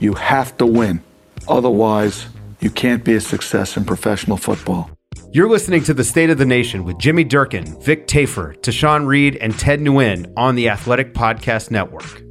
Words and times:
You 0.00 0.14
have 0.14 0.56
to 0.58 0.66
win. 0.66 1.02
Otherwise, 1.48 2.26
you 2.60 2.70
can't 2.70 3.02
be 3.02 3.14
a 3.14 3.20
success 3.20 3.76
in 3.76 3.84
professional 3.84 4.36
football. 4.36 4.90
You're 5.32 5.50
listening 5.50 5.82
to 5.84 5.94
The 5.94 6.04
State 6.04 6.30
of 6.30 6.38
the 6.38 6.46
Nation 6.46 6.84
with 6.84 6.98
Jimmy 6.98 7.24
Durkin, 7.24 7.80
Vic 7.82 8.06
Tafur, 8.06 8.56
Tashan 8.60 9.06
Reed, 9.06 9.34
and 9.36 9.58
Ted 9.58 9.80
Nguyen 9.80 10.32
on 10.36 10.54
the 10.54 10.68
Athletic 10.68 11.14
Podcast 11.14 11.72
Network. 11.72 12.22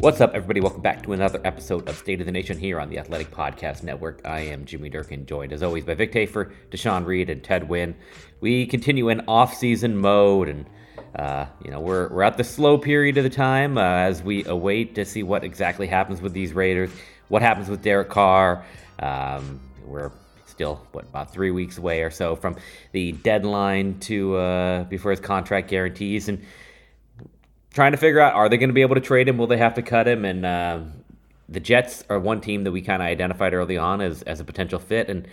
What's 0.00 0.22
up, 0.22 0.32
everybody? 0.32 0.62
Welcome 0.62 0.80
back 0.80 1.02
to 1.02 1.12
another 1.12 1.42
episode 1.44 1.86
of 1.86 1.98
State 1.98 2.20
of 2.20 2.26
the 2.26 2.32
Nation 2.32 2.58
here 2.58 2.80
on 2.80 2.88
the 2.88 2.98
Athletic 2.98 3.30
Podcast 3.30 3.82
Network. 3.82 4.22
I 4.24 4.40
am 4.40 4.64
Jimmy 4.64 4.88
Durkin, 4.88 5.26
joined 5.26 5.52
as 5.52 5.62
always 5.62 5.84
by 5.84 5.92
Vic 5.92 6.12
Tafur, 6.12 6.50
Tashan 6.70 7.04
Reed, 7.04 7.28
and 7.28 7.44
Ted 7.44 7.68
Nguyen. 7.68 7.92
We 8.40 8.64
continue 8.64 9.10
in 9.10 9.20
off-season 9.28 9.98
mode, 9.98 10.48
and 10.48 10.64
uh, 11.16 11.46
you 11.64 11.70
know 11.70 11.80
we're 11.80 12.08
we're 12.08 12.22
at 12.22 12.36
the 12.36 12.44
slow 12.44 12.78
period 12.78 13.16
of 13.18 13.24
the 13.24 13.30
time 13.30 13.78
uh, 13.78 13.82
as 13.82 14.22
we 14.22 14.44
await 14.44 14.94
to 14.94 15.04
see 15.04 15.22
what 15.22 15.44
exactly 15.44 15.86
happens 15.86 16.20
with 16.20 16.32
these 16.32 16.52
Raiders, 16.52 16.90
what 17.28 17.42
happens 17.42 17.68
with 17.68 17.82
Derek 17.82 18.08
Carr. 18.08 18.64
Um, 18.98 19.60
we're 19.86 20.12
still 20.46 20.86
what 20.92 21.04
about 21.04 21.32
three 21.32 21.50
weeks 21.50 21.78
away 21.78 22.02
or 22.02 22.10
so 22.10 22.36
from 22.36 22.56
the 22.92 23.12
deadline 23.12 23.98
to 24.00 24.36
uh, 24.36 24.84
before 24.84 25.10
his 25.10 25.20
contract 25.20 25.68
guarantees, 25.68 26.28
and 26.28 26.44
trying 27.72 27.92
to 27.92 27.98
figure 27.98 28.20
out 28.20 28.34
are 28.34 28.48
they 28.48 28.56
going 28.56 28.68
to 28.70 28.74
be 28.74 28.82
able 28.82 28.94
to 28.94 29.00
trade 29.00 29.28
him? 29.28 29.38
Will 29.38 29.46
they 29.46 29.56
have 29.56 29.74
to 29.74 29.82
cut 29.82 30.06
him? 30.06 30.24
And 30.24 30.44
uh, 30.44 30.80
the 31.48 31.60
Jets 31.60 32.04
are 32.08 32.18
one 32.18 32.40
team 32.40 32.64
that 32.64 32.72
we 32.72 32.80
kind 32.80 33.02
of 33.02 33.06
identified 33.06 33.52
early 33.54 33.76
on 33.76 34.00
as, 34.00 34.22
as 34.22 34.40
a 34.40 34.44
potential 34.44 34.78
fit. 34.78 35.08
And 35.08 35.26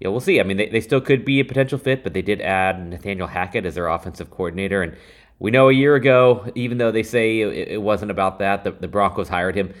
yeah, 0.00 0.08
we'll 0.08 0.20
see. 0.20 0.40
I 0.40 0.42
mean, 0.42 0.56
they, 0.56 0.68
they 0.68 0.80
still 0.80 1.00
could 1.00 1.24
be 1.24 1.40
a 1.40 1.44
potential 1.44 1.78
fit, 1.78 2.02
but 2.02 2.14
they 2.14 2.22
did 2.22 2.40
add 2.40 2.88
Nathaniel 2.88 3.26
Hackett 3.26 3.66
as 3.66 3.74
their 3.74 3.88
offensive 3.88 4.30
coordinator. 4.30 4.82
And 4.82 4.96
we 5.40 5.50
know 5.50 5.68
a 5.68 5.72
year 5.72 5.96
ago, 5.96 6.52
even 6.54 6.78
though 6.78 6.92
they 6.92 7.02
say 7.02 7.40
it, 7.40 7.68
it 7.68 7.82
wasn't 7.82 8.10
about 8.10 8.38
that, 8.38 8.62
the, 8.62 8.72
the 8.72 8.86
Broncos 8.86 9.28
hired 9.28 9.56
him 9.56 9.74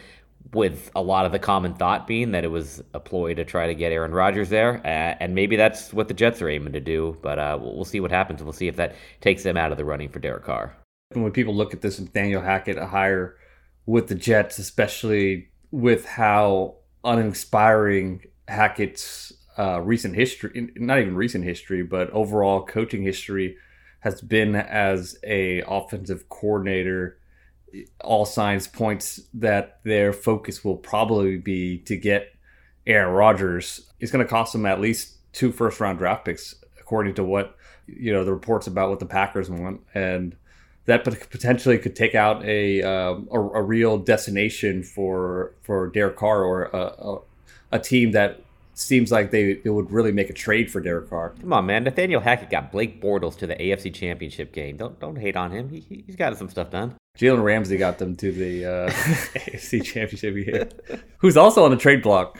with 0.52 0.90
a 0.96 1.02
lot 1.02 1.26
of 1.26 1.32
the 1.32 1.38
common 1.38 1.74
thought 1.74 2.06
being 2.06 2.32
that 2.32 2.42
it 2.42 2.50
was 2.50 2.82
a 2.94 2.98
ploy 2.98 3.34
to 3.34 3.44
try 3.44 3.68
to 3.68 3.74
get 3.74 3.92
Aaron 3.92 4.10
Rodgers 4.10 4.48
there. 4.48 4.80
Uh, 4.84 5.16
and 5.20 5.34
maybe 5.34 5.54
that's 5.54 5.92
what 5.92 6.08
the 6.08 6.14
Jets 6.14 6.42
are 6.42 6.48
aiming 6.48 6.72
to 6.72 6.80
do. 6.80 7.16
But 7.22 7.38
uh, 7.38 7.58
we'll, 7.60 7.84
see 7.84 8.00
what 8.00 8.10
happens. 8.10 8.42
We'll 8.42 8.52
see 8.52 8.66
if 8.66 8.76
that 8.76 8.96
takes 9.20 9.42
them 9.44 9.56
out 9.56 9.70
of 9.70 9.78
the 9.78 9.84
running 9.84 10.08
for 10.08 10.18
Derek 10.18 10.44
Carr. 10.44 10.74
when 11.12 11.30
people 11.30 11.54
look 11.54 11.72
at 11.72 11.82
this 11.82 12.00
Nathaniel 12.00 12.42
Hackett 12.42 12.78
a 12.78 12.86
hire 12.86 13.36
with 13.86 14.08
the 14.08 14.14
Jets, 14.14 14.58
especially 14.58 15.50
with 15.70 16.04
how 16.06 16.76
uninspiring 17.04 18.24
Hackett's 18.48 19.32
uh, 19.58 19.80
recent 19.80 20.16
history, 20.16 20.72
not 20.76 20.98
even 20.98 21.14
recent 21.14 21.44
history, 21.44 21.82
but 21.82 22.10
overall 22.10 22.64
coaching 22.64 23.02
history 23.02 23.56
has 24.00 24.20
been 24.20 24.54
as 24.56 25.18
a 25.24 25.62
offensive 25.66 26.28
coordinator, 26.28 27.18
all 28.00 28.26
signs 28.26 28.66
points 28.66 29.20
that 29.34 29.80
their 29.84 30.12
focus 30.12 30.64
will 30.64 30.76
probably 30.76 31.36
be 31.36 31.78
to 31.78 31.96
get 31.96 32.34
Aaron 32.86 33.14
Rodgers. 33.14 33.88
It's 34.00 34.10
going 34.10 34.24
to 34.24 34.30
cost 34.30 34.52
them 34.52 34.66
at 34.66 34.80
least 34.80 35.16
two 35.32 35.52
first 35.52 35.80
round 35.80 35.98
draft 35.98 36.24
picks, 36.24 36.54
according 36.80 37.14
to 37.14 37.24
what 37.24 37.56
you 37.86 38.12
know 38.12 38.24
the 38.24 38.32
reports 38.32 38.66
about 38.66 38.90
what 38.90 39.00
the 39.00 39.06
Packers 39.06 39.50
want, 39.50 39.80
and 39.94 40.34
that 40.86 41.04
potentially 41.04 41.78
could 41.78 41.94
take 41.94 42.14
out 42.14 42.44
a 42.44 42.82
um, 42.82 43.28
a, 43.30 43.38
a 43.38 43.62
real 43.62 43.98
destination 43.98 44.82
for 44.82 45.54
for 45.62 45.88
Derek 45.88 46.16
Carr 46.16 46.42
or 46.42 46.64
a, 46.64 46.78
a, 46.78 47.18
a 47.72 47.78
team 47.78 48.12
that 48.12 48.42
seems 48.80 49.12
like 49.12 49.30
they, 49.30 49.54
they 49.54 49.70
would 49.70 49.90
really 49.90 50.12
make 50.12 50.30
a 50.30 50.32
trade 50.32 50.70
for 50.70 50.80
Derek 50.80 51.10
Carr. 51.10 51.34
Come 51.40 51.52
on, 51.52 51.66
man. 51.66 51.84
Nathaniel 51.84 52.20
Hackett 52.20 52.50
got 52.50 52.72
Blake 52.72 53.02
Bortles 53.02 53.36
to 53.38 53.46
the 53.46 53.54
AFC 53.54 53.92
Championship 53.92 54.52
game. 54.52 54.76
Don't 54.76 54.98
don't 54.98 55.16
hate 55.16 55.36
on 55.36 55.50
him. 55.50 55.68
He, 55.68 56.04
he's 56.06 56.16
got 56.16 56.36
some 56.36 56.48
stuff 56.48 56.70
done. 56.70 56.96
Jalen 57.18 57.42
Ramsey 57.42 57.76
got 57.76 57.98
them 57.98 58.16
to 58.16 58.32
the 58.32 58.64
uh, 58.64 58.90
AFC 58.90 59.84
Championship 59.84 60.34
game. 60.34 61.00
Who's 61.18 61.36
also 61.36 61.64
on 61.64 61.70
the 61.70 61.76
trade 61.76 62.02
block? 62.02 62.38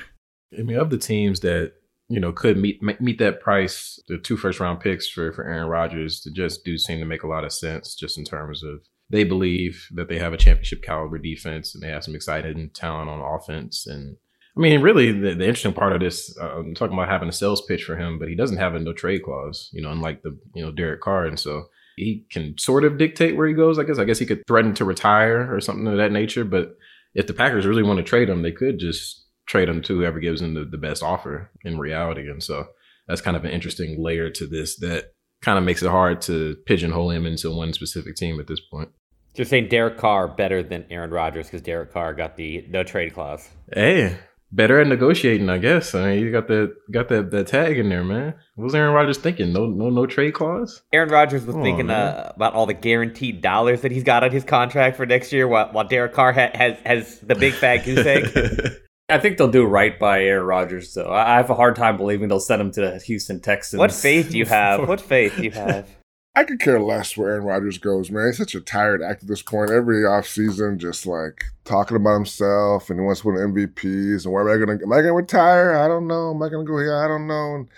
I 0.58 0.62
mean, 0.62 0.78
of 0.78 0.90
the 0.90 0.98
teams 0.98 1.40
that 1.40 1.72
you 2.08 2.20
know 2.20 2.32
could 2.32 2.56
meet 2.56 2.82
meet 2.82 3.18
that 3.18 3.40
price, 3.40 4.00
the 4.08 4.18
two 4.18 4.36
first 4.36 4.60
round 4.60 4.80
picks 4.80 5.08
for 5.08 5.32
for 5.32 5.44
Aaron 5.44 5.68
Rodgers, 5.68 6.20
to 6.20 6.30
just 6.30 6.64
do 6.64 6.78
seem 6.78 6.98
to 6.98 7.04
make 7.04 7.22
a 7.22 7.28
lot 7.28 7.44
of 7.44 7.52
sense, 7.52 7.94
just 7.94 8.18
in 8.18 8.24
terms 8.24 8.62
of 8.62 8.80
they 9.10 9.24
believe 9.24 9.88
that 9.92 10.08
they 10.08 10.18
have 10.18 10.32
a 10.32 10.38
championship 10.38 10.82
caliber 10.82 11.18
defense 11.18 11.74
and 11.74 11.82
they 11.82 11.88
have 11.88 12.04
some 12.04 12.14
exciting 12.14 12.70
talent 12.70 13.10
on 13.10 13.20
offense. 13.20 13.86
And 13.86 14.16
I 14.56 14.60
mean, 14.60 14.80
really, 14.80 15.12
the, 15.12 15.34
the 15.34 15.46
interesting 15.46 15.72
part 15.72 15.92
of 15.92 16.00
this, 16.00 16.36
uh, 16.40 16.58
I'm 16.58 16.74
talking 16.74 16.94
about 16.94 17.08
having 17.08 17.28
a 17.28 17.32
sales 17.32 17.62
pitch 17.62 17.84
for 17.84 17.96
him, 17.96 18.18
but 18.18 18.28
he 18.28 18.34
doesn't 18.34 18.56
have 18.56 18.74
a 18.74 18.80
no 18.80 18.92
trade 18.92 19.22
clause, 19.22 19.70
you 19.72 19.80
know, 19.80 19.90
unlike 19.90 20.22
the 20.22 20.38
you 20.54 20.64
know 20.64 20.72
Derek 20.72 21.00
Carr, 21.00 21.26
and 21.26 21.38
so 21.38 21.66
he 21.96 22.26
can 22.30 22.56
sort 22.58 22.84
of 22.84 22.98
dictate 22.98 23.36
where 23.36 23.46
he 23.46 23.54
goes. 23.54 23.78
I 23.78 23.84
guess. 23.84 23.98
I 23.98 24.04
guess 24.04 24.18
he 24.18 24.26
could 24.26 24.42
threaten 24.46 24.74
to 24.74 24.84
retire 24.84 25.54
or 25.54 25.60
something 25.60 25.86
of 25.86 25.98
that 25.98 26.12
nature. 26.12 26.44
But 26.44 26.76
if 27.14 27.26
the 27.26 27.34
Packers 27.34 27.66
really 27.66 27.82
want 27.82 27.98
to 27.98 28.04
trade 28.04 28.28
him, 28.28 28.42
they 28.42 28.52
could 28.52 28.78
just 28.78 29.26
trade 29.46 29.68
him 29.68 29.82
to 29.82 29.98
whoever 29.98 30.20
gives 30.20 30.40
him 30.40 30.54
the, 30.54 30.64
the 30.64 30.78
best 30.78 31.02
offer 31.02 31.50
in 31.64 31.78
reality. 31.78 32.28
And 32.28 32.42
so 32.42 32.68
that's 33.08 33.20
kind 33.20 33.36
of 33.36 33.44
an 33.44 33.50
interesting 33.50 34.02
layer 34.02 34.30
to 34.30 34.46
this 34.46 34.76
that 34.78 35.12
kind 35.42 35.58
of 35.58 35.64
makes 35.64 35.82
it 35.82 35.90
hard 35.90 36.20
to 36.22 36.56
pigeonhole 36.66 37.10
him 37.10 37.26
into 37.26 37.50
one 37.50 37.72
specific 37.72 38.14
team 38.14 38.38
at 38.38 38.46
this 38.46 38.60
point. 38.60 38.90
So 39.34 39.38
you're 39.38 39.46
saying 39.46 39.68
Derek 39.68 39.96
Carr 39.96 40.28
better 40.28 40.62
than 40.62 40.84
Aaron 40.91 41.10
Rodgers 41.10 41.46
because 41.46 41.62
Derek 41.62 41.92
Carr 41.92 42.14
got 42.14 42.36
the 42.36 42.64
no 42.68 42.82
trade 42.82 43.14
clause. 43.14 43.48
Hey, 43.72 44.18
better 44.52 44.80
at 44.80 44.86
negotiating, 44.86 45.48
I 45.48 45.58
guess. 45.58 45.94
I 45.94 46.10
mean, 46.14 46.24
you 46.24 46.32
got 46.32 46.48
the 46.48 46.74
got 46.91 47.08
that 47.08 47.30
that 47.30 47.47
tag 47.47 47.78
in 47.78 47.88
there, 47.88 48.04
man. 48.04 48.34
What 48.54 48.64
was 48.64 48.74
Aaron 48.74 48.94
Rodgers 48.94 49.18
thinking? 49.18 49.52
No, 49.52 49.66
no, 49.66 49.91
no 49.91 50.06
trade 50.06 50.34
clause. 50.34 50.82
Aaron 50.92 51.08
Rodgers 51.10 51.44
was 51.47 51.54
Come 51.54 51.62
thinking 51.64 51.86
man. 51.86 51.97
uh, 52.14 52.32
about 52.36 52.54
all 52.54 52.66
the 52.66 52.74
guaranteed 52.74 53.41
dollars 53.41 53.82
that 53.82 53.92
he's 53.92 54.04
got 54.04 54.24
on 54.24 54.30
his 54.30 54.44
contract 54.44 54.97
for 54.97 55.06
next 55.06 55.32
year, 55.32 55.47
while, 55.48 55.68
while 55.72 55.86
Derek 55.86 56.12
Carr 56.12 56.32
ha- 56.32 56.50
has 56.54 56.76
has 56.84 57.18
the 57.20 57.34
big 57.34 57.54
fat 57.54 57.84
goose 57.84 58.04
egg. 58.06 58.72
I 59.08 59.18
think 59.18 59.38
they'll 59.38 59.50
do 59.50 59.64
right 59.64 59.98
by 59.98 60.22
Aaron 60.22 60.47
Rodgers, 60.47 60.94
though. 60.94 61.10
I 61.10 61.34
I 61.34 61.36
have 61.38 61.50
a 61.50 61.54
hard 61.54 61.74
time 61.74 61.96
believing 61.96 62.28
they'll 62.28 62.38
send 62.38 62.60
him 62.62 62.70
to 62.72 62.80
the 62.80 62.98
Houston 62.98 63.41
Texans. 63.41 63.78
what 63.78 63.91
faith 63.92 64.30
do 64.30 64.38
you 64.38 64.46
have? 64.46 64.86
What 64.88 65.00
faith 65.00 65.34
do 65.36 65.42
you 65.44 65.50
have? 65.50 65.88
I 66.34 66.44
could 66.44 66.60
care 66.60 66.80
less 66.80 67.16
where 67.16 67.30
Aaron 67.30 67.44
Rodgers 67.44 67.78
goes, 67.78 68.10
man. 68.10 68.27
He's 68.27 68.38
such 68.38 68.54
a 68.54 68.60
tired 68.60 69.03
act 69.03 69.22
at 69.22 69.28
this 69.28 69.42
point. 69.42 69.72
Every 69.72 70.03
offseason, 70.03 70.78
just 70.78 71.04
like 71.04 71.44
talking 71.65 71.97
about 71.97 72.15
himself 72.15 72.88
and 72.88 73.00
he 73.00 73.04
wants 73.04 73.22
to 73.22 73.28
win 73.28 73.53
MVPs 73.53 74.24
and 74.24 74.32
where 74.32 74.48
am 74.48 74.54
I 74.54 74.65
gonna 74.65 74.78
am 74.80 74.92
I 74.92 74.98
gonna 74.98 75.15
retire? 75.15 75.74
I 75.74 75.88
don't 75.88 76.06
know. 76.06 76.30
Am 76.30 76.42
I 76.42 76.48
gonna 76.48 76.65
go 76.65 76.78
here? 76.78 76.97
I 76.97 77.09
don't 77.09 77.27
know. 77.27 77.56
And 77.56 77.68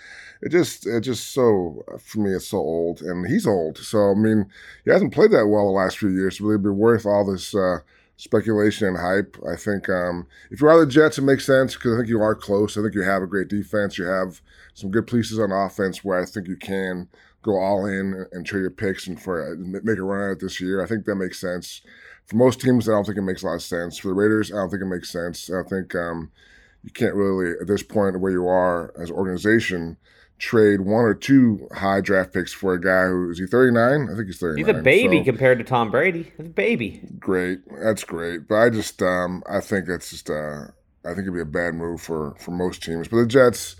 it 0.43 0.49
just 0.49 0.85
it 0.85 1.01
just 1.01 1.31
so 1.33 1.83
for 1.99 2.19
me 2.19 2.31
it's 2.31 2.47
so 2.47 2.57
old 2.57 3.01
and 3.01 3.25
he's 3.25 3.47
old. 3.47 3.79
So 3.79 4.11
I 4.11 4.13
mean 4.13 4.45
he 4.85 4.91
hasn't 4.91 5.13
played 5.13 5.31
that 5.31 5.47
well 5.47 5.65
the 5.65 5.71
last 5.71 5.97
few 5.97 6.09
years. 6.09 6.39
Really 6.39 6.59
be 6.59 6.69
worth 6.69 7.07
all 7.07 7.25
this 7.25 7.55
uh, 7.55 7.79
speculation 8.17 8.87
and 8.87 8.97
hype. 8.97 9.35
I 9.51 9.55
think 9.55 9.89
um, 9.89 10.27
if 10.51 10.61
you 10.61 10.67
are 10.67 10.79
the 10.79 10.85
Jets, 10.85 11.17
it 11.17 11.23
makes 11.23 11.45
sense 11.45 11.73
because 11.73 11.95
I 11.95 11.97
think 11.97 12.09
you 12.09 12.21
are 12.21 12.35
close. 12.35 12.77
I 12.77 12.83
think 12.83 12.93
you 12.93 13.01
have 13.01 13.23
a 13.23 13.27
great 13.27 13.47
defense. 13.47 13.97
You 13.97 14.05
have 14.05 14.41
some 14.75 14.91
good 14.91 15.07
pieces 15.07 15.39
on 15.39 15.51
offense 15.51 16.03
where 16.03 16.21
I 16.21 16.25
think 16.25 16.47
you 16.47 16.55
can 16.55 17.09
go 17.43 17.57
all 17.57 17.85
in 17.85 18.25
and 18.31 18.45
trade 18.45 18.61
your 18.61 18.71
picks 18.71 19.05
and 19.05 19.21
for 19.21 19.55
make 19.57 19.97
a 19.97 20.01
run 20.01 20.29
at 20.29 20.33
it 20.33 20.39
this 20.39 20.59
year. 20.59 20.81
I 20.81 20.87
think 20.87 21.05
that 21.05 21.15
makes 21.15 21.39
sense. 21.39 21.81
For 22.25 22.37
most 22.37 22.61
teams, 22.61 22.87
I 22.87 22.93
don't 22.93 23.05
think 23.05 23.17
it 23.17 23.21
makes 23.21 23.43
a 23.43 23.47
lot 23.47 23.55
of 23.55 23.61
sense. 23.61 23.99
For 23.99 24.07
the 24.07 24.13
Raiders, 24.13 24.51
I 24.51 24.55
don't 24.55 24.69
think 24.69 24.81
it 24.81 24.87
makes 24.87 25.11
sense. 25.11 25.51
I 25.51 25.61
think 25.63 25.93
um, 25.93 26.31
you 26.83 26.89
can't 26.89 27.13
really, 27.13 27.51
at 27.59 27.67
this 27.67 27.83
point 27.83 28.19
where 28.19 28.31
you 28.31 28.47
are 28.47 28.93
as 28.99 29.09
an 29.09 29.15
organization, 29.15 29.97
trade 30.39 30.81
one 30.81 31.03
or 31.05 31.13
two 31.13 31.67
high 31.73 32.01
draft 32.01 32.33
picks 32.33 32.53
for 32.53 32.73
a 32.73 32.81
guy 32.81 33.07
who 33.07 33.29
is 33.29 33.39
he 33.39 33.45
39? 33.45 34.09
I 34.09 34.15
think 34.15 34.27
he's 34.27 34.39
39. 34.39 34.57
He's 34.57 34.79
a 34.79 34.81
baby 34.81 35.19
so, 35.19 35.25
compared 35.25 35.57
to 35.59 35.65
Tom 35.65 35.91
Brady. 35.91 36.31
He's 36.37 36.47
a 36.47 36.49
baby. 36.49 37.01
Great. 37.19 37.59
That's 37.81 38.03
great. 38.03 38.47
But 38.47 38.55
I 38.55 38.69
just 38.69 39.01
um, 39.01 39.43
I 39.49 39.59
think 39.59 39.87
that's 39.87 40.09
just 40.09 40.29
uh, 40.29 40.67
I 41.05 41.09
think 41.09 41.19
it'd 41.19 41.33
be 41.33 41.41
a 41.41 41.45
bad 41.45 41.75
move 41.75 42.01
for 42.01 42.35
for 42.39 42.51
most 42.51 42.83
teams. 42.83 43.09
But 43.09 43.17
the 43.17 43.25
Jets, 43.25 43.75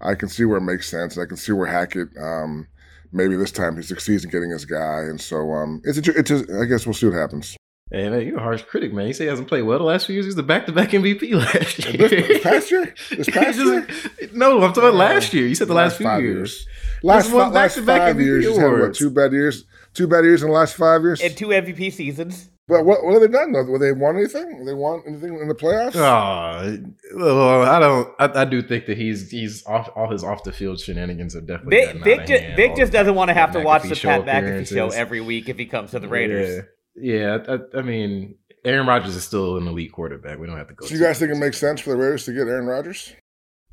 I 0.00 0.14
can 0.14 0.28
see 0.28 0.44
where 0.44 0.58
it 0.58 0.62
makes 0.62 0.88
sense. 0.90 1.16
I 1.16 1.26
can 1.26 1.36
see 1.36 1.52
where 1.52 1.66
Hackett 1.66 2.08
um, 2.20 2.66
maybe 3.14 3.36
this 3.36 3.52
time 3.52 3.76
he 3.76 3.82
succeeds 3.82 4.24
in 4.24 4.30
getting 4.30 4.50
his 4.50 4.64
guy. 4.64 5.00
And 5.00 5.20
so 5.20 5.52
um, 5.52 5.80
it's 5.84 6.06
a, 6.06 6.18
it's 6.18 6.30
a, 6.30 6.60
I 6.60 6.64
guess 6.66 6.84
we'll 6.86 6.94
see 6.94 7.06
what 7.06 7.14
happens. 7.14 7.56
Hey 7.90 8.08
man, 8.08 8.26
you're 8.26 8.38
a 8.38 8.42
harsh 8.42 8.62
critic, 8.62 8.92
man. 8.92 9.06
You 9.06 9.12
say 9.12 9.24
he 9.24 9.30
hasn't 9.30 9.46
played 9.46 9.62
well 9.62 9.78
the 9.78 9.84
last 9.84 10.06
few 10.06 10.14
years. 10.14 10.24
He's 10.24 10.34
the 10.34 10.42
back-to-back 10.42 10.90
MVP 10.90 11.32
last 11.54 11.78
year. 11.84 12.08
This, 12.08 12.28
this 12.28 12.42
past 12.42 12.70
year? 12.70 12.94
This 13.10 13.28
past 13.30 13.58
year? 13.58 13.86
no, 14.32 14.62
I'm 14.62 14.72
talking 14.72 14.88
about 14.88 14.94
last 14.94 15.32
year. 15.32 15.46
You 15.46 15.54
said 15.54 15.68
the 15.68 15.74
last, 15.74 16.00
last 16.00 16.18
few 16.18 16.26
years. 16.26 16.66
years. 16.66 16.66
Last, 17.02 17.30
fi- 17.30 17.48
last 17.48 17.78
five 17.80 18.20
years, 18.20 18.46
he's 18.46 18.56
had 18.56 18.72
what, 18.72 18.94
two 18.94 19.10
bad 19.10 19.32
years? 19.32 19.64
Two 19.92 20.08
bad 20.08 20.24
years 20.24 20.42
in 20.42 20.48
the 20.48 20.54
last 20.54 20.74
five 20.74 21.02
years? 21.02 21.20
And 21.20 21.36
two 21.36 21.48
MVP 21.48 21.92
seasons. 21.92 22.48
But 22.66 22.86
what, 22.86 23.04
what 23.04 23.12
have 23.12 23.20
they 23.20 23.28
done 23.28 23.52
though? 23.52 23.64
Were 23.64 23.78
they 23.78 23.92
want 23.92 24.16
anything? 24.16 24.64
They 24.64 24.72
want 24.72 25.04
anything 25.06 25.38
in 25.38 25.48
the 25.48 25.54
playoffs? 25.54 25.96
Oh, 25.96 26.82
well, 27.14 27.62
I 27.62 27.78
don't. 27.78 28.08
I, 28.18 28.40
I, 28.40 28.44
do 28.46 28.62
think 28.62 28.86
that 28.86 28.96
he's 28.96 29.30
he's 29.30 29.66
off 29.66 29.90
all 29.94 30.10
his 30.10 30.24
off 30.24 30.44
the 30.44 30.52
field 30.52 30.80
shenanigans 30.80 31.34
have 31.34 31.46
definitely. 31.46 31.76
Vic, 31.76 32.02
Vic, 32.02 32.26
just, 32.26 32.56
Vic 32.56 32.76
just 32.76 32.92
doesn't 32.92 33.14
want 33.14 33.28
to 33.28 33.34
have 33.34 33.52
to 33.52 33.60
watch 33.60 33.82
the 33.82 33.94
Pat 33.94 34.24
McAfee 34.24 34.66
show 34.66 34.88
every 34.88 35.20
week 35.20 35.50
if 35.50 35.58
he 35.58 35.66
comes 35.66 35.90
to 35.90 36.00
the 36.00 36.08
Raiders. 36.08 36.64
Yeah, 36.96 37.36
yeah 37.46 37.58
I, 37.74 37.78
I, 37.78 37.82
mean, 37.82 38.36
Aaron 38.64 38.86
Rodgers 38.86 39.14
is 39.14 39.24
still 39.24 39.58
an 39.58 39.68
elite 39.68 39.92
quarterback. 39.92 40.38
We 40.38 40.46
don't 40.46 40.56
have 40.56 40.68
to 40.68 40.74
go. 40.74 40.86
So 40.86 40.94
you 40.94 41.00
guys 41.00 41.18
think 41.18 41.32
it 41.32 41.36
makes 41.36 41.58
sense 41.58 41.82
for 41.82 41.90
the 41.90 41.98
Raiders 41.98 42.24
to 42.24 42.32
get 42.32 42.48
Aaron 42.48 42.64
Rodgers? 42.64 43.12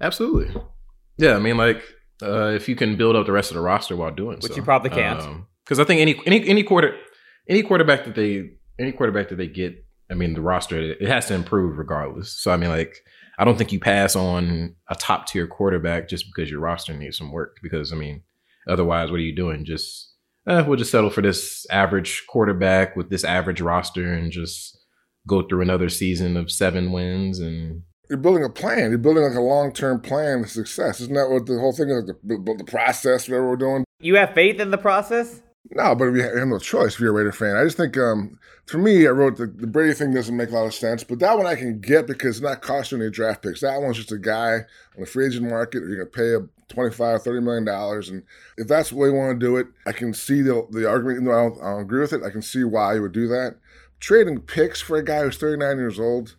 Absolutely. 0.02 0.54
Yeah, 1.18 1.36
I 1.36 1.40
mean, 1.40 1.56
like 1.56 1.82
uh, 2.22 2.48
if 2.48 2.68
you 2.68 2.76
can 2.76 2.98
build 2.98 3.16
up 3.16 3.26
the 3.26 3.32
rest 3.32 3.52
of 3.52 3.56
the 3.56 3.62
roster 3.62 3.96
while 3.96 4.12
doing 4.12 4.40
which 4.42 4.52
so. 4.52 4.56
you 4.58 4.64
probably 4.64 4.90
can't, 4.90 5.46
because 5.64 5.80
um, 5.80 5.84
I 5.84 5.86
think 5.86 6.02
any 6.02 6.20
any 6.26 6.46
any 6.46 6.64
quarter 6.64 6.98
any 7.48 7.64
quarterback 7.64 8.04
that 8.04 8.16
they 8.16 8.52
any 8.82 8.92
quarterback 8.92 9.30
that 9.30 9.38
they 9.38 9.48
get, 9.48 9.84
I 10.10 10.14
mean, 10.14 10.34
the 10.34 10.42
roster 10.42 10.80
it 10.80 11.08
has 11.08 11.28
to 11.28 11.34
improve 11.34 11.78
regardless. 11.78 12.34
So 12.34 12.52
I 12.52 12.58
mean, 12.58 12.70
like, 12.70 12.98
I 13.38 13.46
don't 13.46 13.58
think 13.58 13.72
you 13.72 13.80
pass 13.80 14.16
on 14.16 14.76
a 14.90 14.96
top 14.96 15.28
tier 15.28 15.48
quarterback 15.48 16.10
just 16.10 16.26
because 16.28 16.50
your 16.50 16.60
roster 16.60 16.94
needs 16.94 17.18
some 17.18 17.32
work. 17.32 17.58
Because 17.64 17.92
I 17.94 17.96
mean, 17.96 18.24
otherwise, 18.68 19.12
what 19.12 19.18
are 19.18 19.24
you 19.24 19.36
doing? 19.36 19.66
Just 19.66 20.14
eh, 20.48 20.62
we'll 20.62 20.78
just 20.78 20.92
settle 20.92 21.10
for 21.10 21.22
this 21.22 21.66
average 21.70 22.26
quarterback 22.28 22.96
with 22.96 23.10
this 23.10 23.24
average 23.24 23.62
roster 23.62 24.14
and 24.14 24.32
just 24.32 24.78
go 25.28 25.44
through 25.44 25.62
another 25.62 25.90
season 25.90 26.36
of 26.36 26.52
seven 26.52 26.92
wins 26.92 27.40
and 27.40 27.84
you're 28.12 28.18
building 28.18 28.44
a 28.44 28.50
plan. 28.50 28.90
You're 28.90 28.98
building 28.98 29.24
like 29.24 29.38
a 29.38 29.42
long 29.42 29.72
term 29.72 30.02
plan 30.02 30.44
of 30.44 30.50
success. 30.50 31.00
Isn't 31.00 31.14
that 31.14 31.30
what 31.30 31.46
the 31.46 31.58
whole 31.58 31.72
thing 31.72 31.90
is? 31.90 32.08
The, 32.08 32.56
the 32.58 32.66
process, 32.66 33.30
whatever 33.30 33.50
we're 33.50 33.56
doing. 33.56 33.86
You 34.02 34.18
have 34.18 34.34
faith 34.34 34.60
in 34.60 34.70
the 34.70 34.78
process. 34.78 35.42
No, 35.70 35.96
but 35.96 36.06
you 36.06 36.22
have 36.22 36.48
no 36.48 36.60
choice 36.60 36.96
if 36.96 37.00
you're 37.00 37.12
a 37.12 37.14
Raider 37.14 37.32
fan. 37.32 37.56
I 37.56 37.64
just 37.64 37.78
think, 37.78 37.98
um, 37.98 38.40
for 38.66 38.78
me, 38.78 39.08
I 39.08 39.12
wrote 39.12 39.38
the, 39.38 39.46
the 39.46 39.68
Brady 39.68 39.94
thing 39.94 40.14
doesn't 40.14 40.36
make 40.36 40.50
a 40.50 40.54
lot 40.54 40.66
of 40.66 40.74
sense, 40.74 41.04
but 41.04 41.20
that 41.20 41.38
one 41.38 41.46
I 41.46 41.56
can 41.56 41.80
get 41.80 42.08
because 42.08 42.38
it's 42.38 42.44
not 42.44 42.62
costing 42.62 43.02
any 43.02 43.12
draft 43.12 43.44
picks. 43.44 43.62
That 43.62 43.82
one's 43.82 43.98
just 43.98 44.12
a 44.12 44.18
guy 44.18 44.54
on 44.56 45.00
the 45.00 45.06
free 45.06 45.28
agent 45.28 45.50
market. 45.50 45.80
You're 45.80 46.06
going 46.06 46.12
to 46.12 46.18
pay 46.18 46.34
a 46.34 46.50
25 46.72 47.22
30 47.22 47.42
million 47.42 47.66
dollars 47.66 48.10
and 48.10 48.24
if 48.58 48.68
that's 48.68 48.90
the 48.90 48.96
way 48.96 49.10
you 49.10 49.14
want 49.14 49.38
to 49.38 49.46
do 49.46 49.58
it 49.58 49.68
i 49.86 49.92
can 49.92 50.14
see 50.14 50.42
the, 50.42 50.66
the 50.72 50.88
argument 50.88 51.18
even 51.18 51.26
though 51.26 51.38
I 51.38 51.50
don't, 51.50 51.62
I 51.62 51.72
don't 51.72 51.82
agree 51.82 52.02
with 52.02 52.14
it 52.14 52.24
i 52.24 52.30
can 52.30 52.42
see 52.42 52.64
why 52.64 52.96
you 52.96 53.02
would 53.02 53.12
do 53.12 53.28
that 53.28 53.58
trading 54.00 54.40
picks 54.40 54.82
for 54.82 54.98
a 54.98 55.04
guy 55.04 55.22
who's 55.22 55.38
39 55.38 55.78
years 55.78 56.00
old 56.00 56.36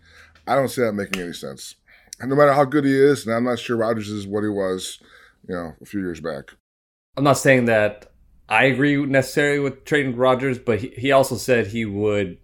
i 0.47 0.55
don't 0.55 0.69
see 0.69 0.81
that 0.81 0.93
making 0.93 1.23
any 1.23 1.33
sense 1.33 1.77
and 2.19 2.31
no 2.31 2.37
matter 2.37 2.55
how 2.55 2.65
good 2.65 2.85
he 2.85 2.99
is 2.99 3.27
and 3.27 3.35
i'm 3.35 3.45
not 3.45 3.59
sure 3.59 3.77
rodgers 3.77 4.09
is 4.09 4.27
what 4.27 4.43
he 4.43 4.49
was 4.49 4.99
you 5.47 5.55
know 5.55 5.73
a 5.81 5.85
few 5.85 6.01
years 6.01 6.21
back 6.21 6.53
i'm 7.17 7.25
not 7.25 7.39
saying 7.39 7.67
that 7.67 8.12
I 8.53 8.65
agree 8.65 9.03
necessarily 9.07 9.61
with 9.61 9.87
trading 9.87 10.15
Rodgers, 10.15 10.59
but 10.59 10.79
he, 10.79 10.89
he 10.89 11.11
also 11.11 11.37
said 11.37 11.69
he 11.69 11.87
would, 11.87 12.37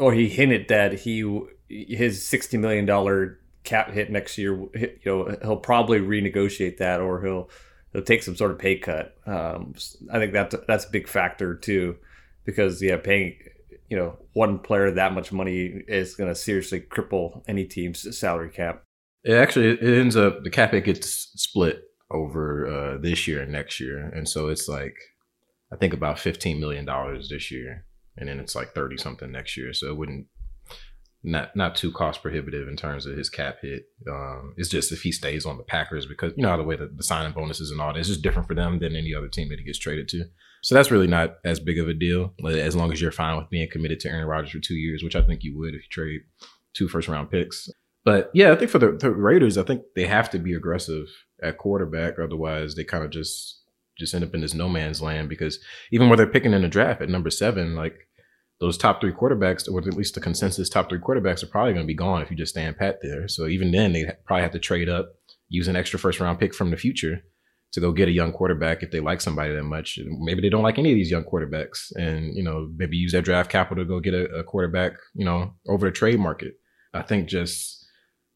or 0.00 0.12
he 0.12 0.28
hinted 0.28 0.66
that 0.66 0.94
he 0.94 1.22
his 1.68 2.26
sixty 2.26 2.56
million 2.56 2.86
dollar 2.86 3.38
cap 3.62 3.92
hit 3.92 4.10
next 4.10 4.36
year. 4.36 4.56
You 4.74 4.98
know, 5.04 5.36
he'll 5.42 5.58
probably 5.58 6.00
renegotiate 6.00 6.78
that, 6.78 7.00
or 7.00 7.22
he'll 7.22 7.48
he'll 7.92 8.02
take 8.02 8.24
some 8.24 8.34
sort 8.34 8.50
of 8.50 8.58
pay 8.58 8.78
cut. 8.78 9.14
Um, 9.26 9.74
I 10.12 10.18
think 10.18 10.32
that's 10.32 10.56
that's 10.66 10.86
a 10.86 10.90
big 10.90 11.06
factor 11.06 11.54
too, 11.54 11.98
because 12.44 12.82
yeah, 12.82 12.96
paying 12.96 13.36
you 13.88 13.96
know 13.96 14.18
one 14.32 14.58
player 14.58 14.90
that 14.90 15.14
much 15.14 15.30
money 15.30 15.84
is 15.86 16.16
going 16.16 16.30
to 16.30 16.34
seriously 16.34 16.80
cripple 16.80 17.44
any 17.46 17.64
team's 17.64 18.18
salary 18.18 18.50
cap. 18.50 18.82
It 19.22 19.34
actually 19.34 19.68
it 19.68 19.98
ends 20.00 20.16
up 20.16 20.42
the 20.42 20.50
cap 20.50 20.72
hit 20.72 20.84
gets 20.84 21.30
split 21.36 21.84
over 22.10 22.66
uh, 22.66 22.98
this 22.98 23.26
year 23.26 23.42
and 23.42 23.52
next 23.52 23.80
year, 23.80 23.98
and 24.14 24.28
so 24.28 24.48
it's 24.48 24.68
like 24.68 24.96
I 25.72 25.76
think 25.76 25.92
about 25.92 26.18
fifteen 26.18 26.60
million 26.60 26.84
dollars 26.84 27.28
this 27.28 27.50
year, 27.50 27.84
and 28.16 28.28
then 28.28 28.40
it's 28.40 28.54
like 28.54 28.74
thirty 28.74 28.96
something 28.96 29.30
next 29.30 29.56
year. 29.56 29.72
So 29.72 29.88
it 29.88 29.96
wouldn't 29.96 30.26
not 31.26 31.56
not 31.56 31.74
too 31.74 31.90
cost 31.90 32.22
prohibitive 32.22 32.68
in 32.68 32.76
terms 32.76 33.04
of 33.04 33.16
his 33.16 33.28
cap 33.28 33.58
hit. 33.60 33.86
Um, 34.08 34.54
it's 34.56 34.68
just 34.68 34.92
if 34.92 35.02
he 35.02 35.10
stays 35.10 35.44
on 35.44 35.58
the 35.58 35.64
Packers 35.64 36.06
because 36.06 36.32
you 36.36 36.42
know 36.42 36.56
the 36.56 36.62
way 36.62 36.76
that 36.76 36.96
the 36.96 37.02
signing 37.02 37.32
bonuses 37.32 37.70
and 37.70 37.80
all 37.80 37.92
that 37.92 37.98
is 37.98 38.08
just 38.08 38.22
different 38.22 38.46
for 38.46 38.54
them 38.54 38.78
than 38.78 38.94
any 38.94 39.14
other 39.14 39.28
team 39.28 39.48
that 39.48 39.58
he 39.58 39.64
gets 39.64 39.78
traded 39.78 40.08
to. 40.10 40.24
So 40.62 40.74
that's 40.74 40.90
really 40.90 41.06
not 41.06 41.36
as 41.44 41.60
big 41.60 41.78
of 41.78 41.88
a 41.88 41.94
deal 41.94 42.34
as 42.44 42.74
long 42.74 42.92
as 42.92 43.00
you're 43.00 43.12
fine 43.12 43.36
with 43.36 43.50
being 43.50 43.68
committed 43.70 44.00
to 44.00 44.08
Aaron 44.08 44.26
Rodgers 44.26 44.50
for 44.50 44.58
two 44.58 44.74
years, 44.74 45.02
which 45.02 45.16
I 45.16 45.22
think 45.22 45.42
you 45.42 45.56
would 45.58 45.74
if 45.74 45.82
you 45.82 45.88
trade 45.90 46.20
two 46.74 46.88
first 46.88 47.08
round 47.08 47.30
picks. 47.30 47.68
But 48.04 48.30
yeah, 48.32 48.52
I 48.52 48.56
think 48.56 48.70
for 48.70 48.78
the, 48.78 48.92
the 48.92 49.10
Raiders, 49.10 49.58
I 49.58 49.64
think 49.64 49.82
they 49.96 50.06
have 50.06 50.30
to 50.30 50.38
be 50.38 50.54
aggressive 50.54 51.06
at 51.42 51.58
quarterback. 51.58 52.18
Otherwise, 52.18 52.74
they 52.74 52.84
kind 52.84 53.04
of 53.04 53.10
just 53.10 53.62
just 53.98 54.14
end 54.14 54.24
up 54.24 54.34
in 54.34 54.42
this 54.42 54.54
no 54.54 54.68
man's 54.68 55.00
land 55.00 55.28
because 55.28 55.58
even 55.90 56.08
where 56.08 56.16
they're 56.16 56.26
picking 56.26 56.52
in 56.52 56.62
the 56.62 56.68
draft 56.68 57.00
at 57.00 57.08
number 57.08 57.30
seven, 57.30 57.74
like 57.74 58.06
those 58.60 58.76
top 58.76 59.00
three 59.00 59.12
quarterbacks, 59.12 59.70
or 59.70 59.78
at 59.78 59.96
least 59.96 60.14
the 60.14 60.20
consensus 60.20 60.68
top 60.68 60.88
three 60.88 60.98
quarterbacks, 60.98 61.42
are 61.42 61.48
probably 61.48 61.72
going 61.72 61.84
to 61.84 61.88
be 61.88 61.94
gone 61.94 62.22
if 62.22 62.30
you 62.30 62.36
just 62.36 62.52
stand 62.52 62.76
pat 62.76 62.98
there. 63.02 63.28
So 63.28 63.46
even 63.46 63.70
then, 63.70 63.92
they 63.92 64.10
probably 64.24 64.42
have 64.42 64.52
to 64.52 64.58
trade 64.58 64.88
up, 64.88 65.14
use 65.48 65.68
an 65.68 65.76
extra 65.76 65.98
first 65.98 66.20
round 66.20 66.38
pick 66.38 66.54
from 66.54 66.70
the 66.70 66.76
future 66.76 67.22
to 67.72 67.80
go 67.80 67.92
get 67.92 68.08
a 68.08 68.12
young 68.12 68.32
quarterback 68.32 68.82
if 68.82 68.90
they 68.90 69.00
like 69.00 69.20
somebody 69.20 69.54
that 69.54 69.62
much. 69.62 69.98
Maybe 70.06 70.40
they 70.40 70.48
don't 70.48 70.62
like 70.62 70.78
any 70.78 70.92
of 70.92 70.96
these 70.96 71.10
young 71.10 71.24
quarterbacks, 71.24 71.94
and 71.96 72.34
you 72.34 72.42
know 72.42 72.70
maybe 72.76 72.96
use 72.96 73.12
that 73.12 73.24
draft 73.24 73.50
capital 73.50 73.84
to 73.84 73.88
go 73.88 74.00
get 74.00 74.14
a, 74.14 74.24
a 74.36 74.44
quarterback, 74.44 74.92
you 75.14 75.24
know, 75.24 75.54
over 75.68 75.86
the 75.86 75.92
trade 75.92 76.18
market. 76.18 76.54
I 76.94 77.02
think 77.02 77.28
just 77.28 77.85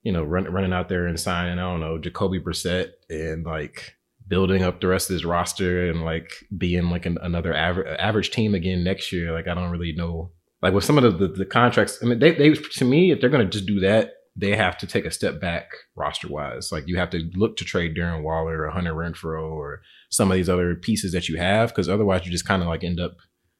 you 0.02 0.12
know, 0.12 0.22
run, 0.22 0.44
running 0.44 0.72
out 0.72 0.88
there 0.88 1.06
and 1.06 1.18
signing, 1.18 1.58
I 1.58 1.62
don't 1.62 1.80
know, 1.80 1.98
Jacoby 1.98 2.40
Brissett 2.40 2.92
and 3.08 3.44
like 3.44 3.96
building 4.26 4.62
up 4.62 4.80
the 4.80 4.86
rest 4.86 5.10
of 5.10 5.14
his 5.14 5.24
roster 5.24 5.90
and 5.90 6.04
like 6.04 6.32
being 6.56 6.88
like 6.88 7.04
an, 7.04 7.18
another 7.20 7.52
average 7.52 7.98
average 7.98 8.30
team 8.30 8.54
again 8.54 8.84
next 8.84 9.12
year. 9.12 9.32
Like 9.32 9.48
I 9.48 9.54
don't 9.54 9.70
really 9.70 9.92
know. 9.92 10.30
Like 10.62 10.72
with 10.72 10.84
some 10.84 10.98
of 10.98 11.04
the, 11.04 11.26
the, 11.26 11.34
the 11.34 11.44
contracts, 11.44 11.98
I 12.02 12.06
mean, 12.06 12.18
they, 12.18 12.32
they 12.32 12.52
to 12.52 12.84
me, 12.84 13.10
if 13.10 13.20
they're 13.20 13.30
going 13.30 13.44
to 13.44 13.50
just 13.50 13.66
do 13.66 13.80
that, 13.80 14.12
they 14.36 14.56
have 14.56 14.78
to 14.78 14.86
take 14.86 15.04
a 15.04 15.10
step 15.10 15.40
back 15.40 15.70
roster 15.96 16.28
wise. 16.28 16.70
Like 16.70 16.84
you 16.86 16.96
have 16.96 17.10
to 17.10 17.30
look 17.34 17.56
to 17.56 17.64
trade 17.64 17.96
Darren 17.96 18.22
Waller 18.22 18.64
or 18.64 18.70
Hunter 18.70 18.94
Renfrow 18.94 19.50
or 19.50 19.82
some 20.10 20.30
of 20.30 20.36
these 20.36 20.48
other 20.48 20.74
pieces 20.74 21.12
that 21.12 21.28
you 21.28 21.36
have, 21.36 21.70
because 21.70 21.88
otherwise 21.88 22.24
you 22.24 22.32
just 22.32 22.46
kind 22.46 22.62
of 22.62 22.68
like 22.68 22.84
end 22.84 23.00
up 23.00 23.16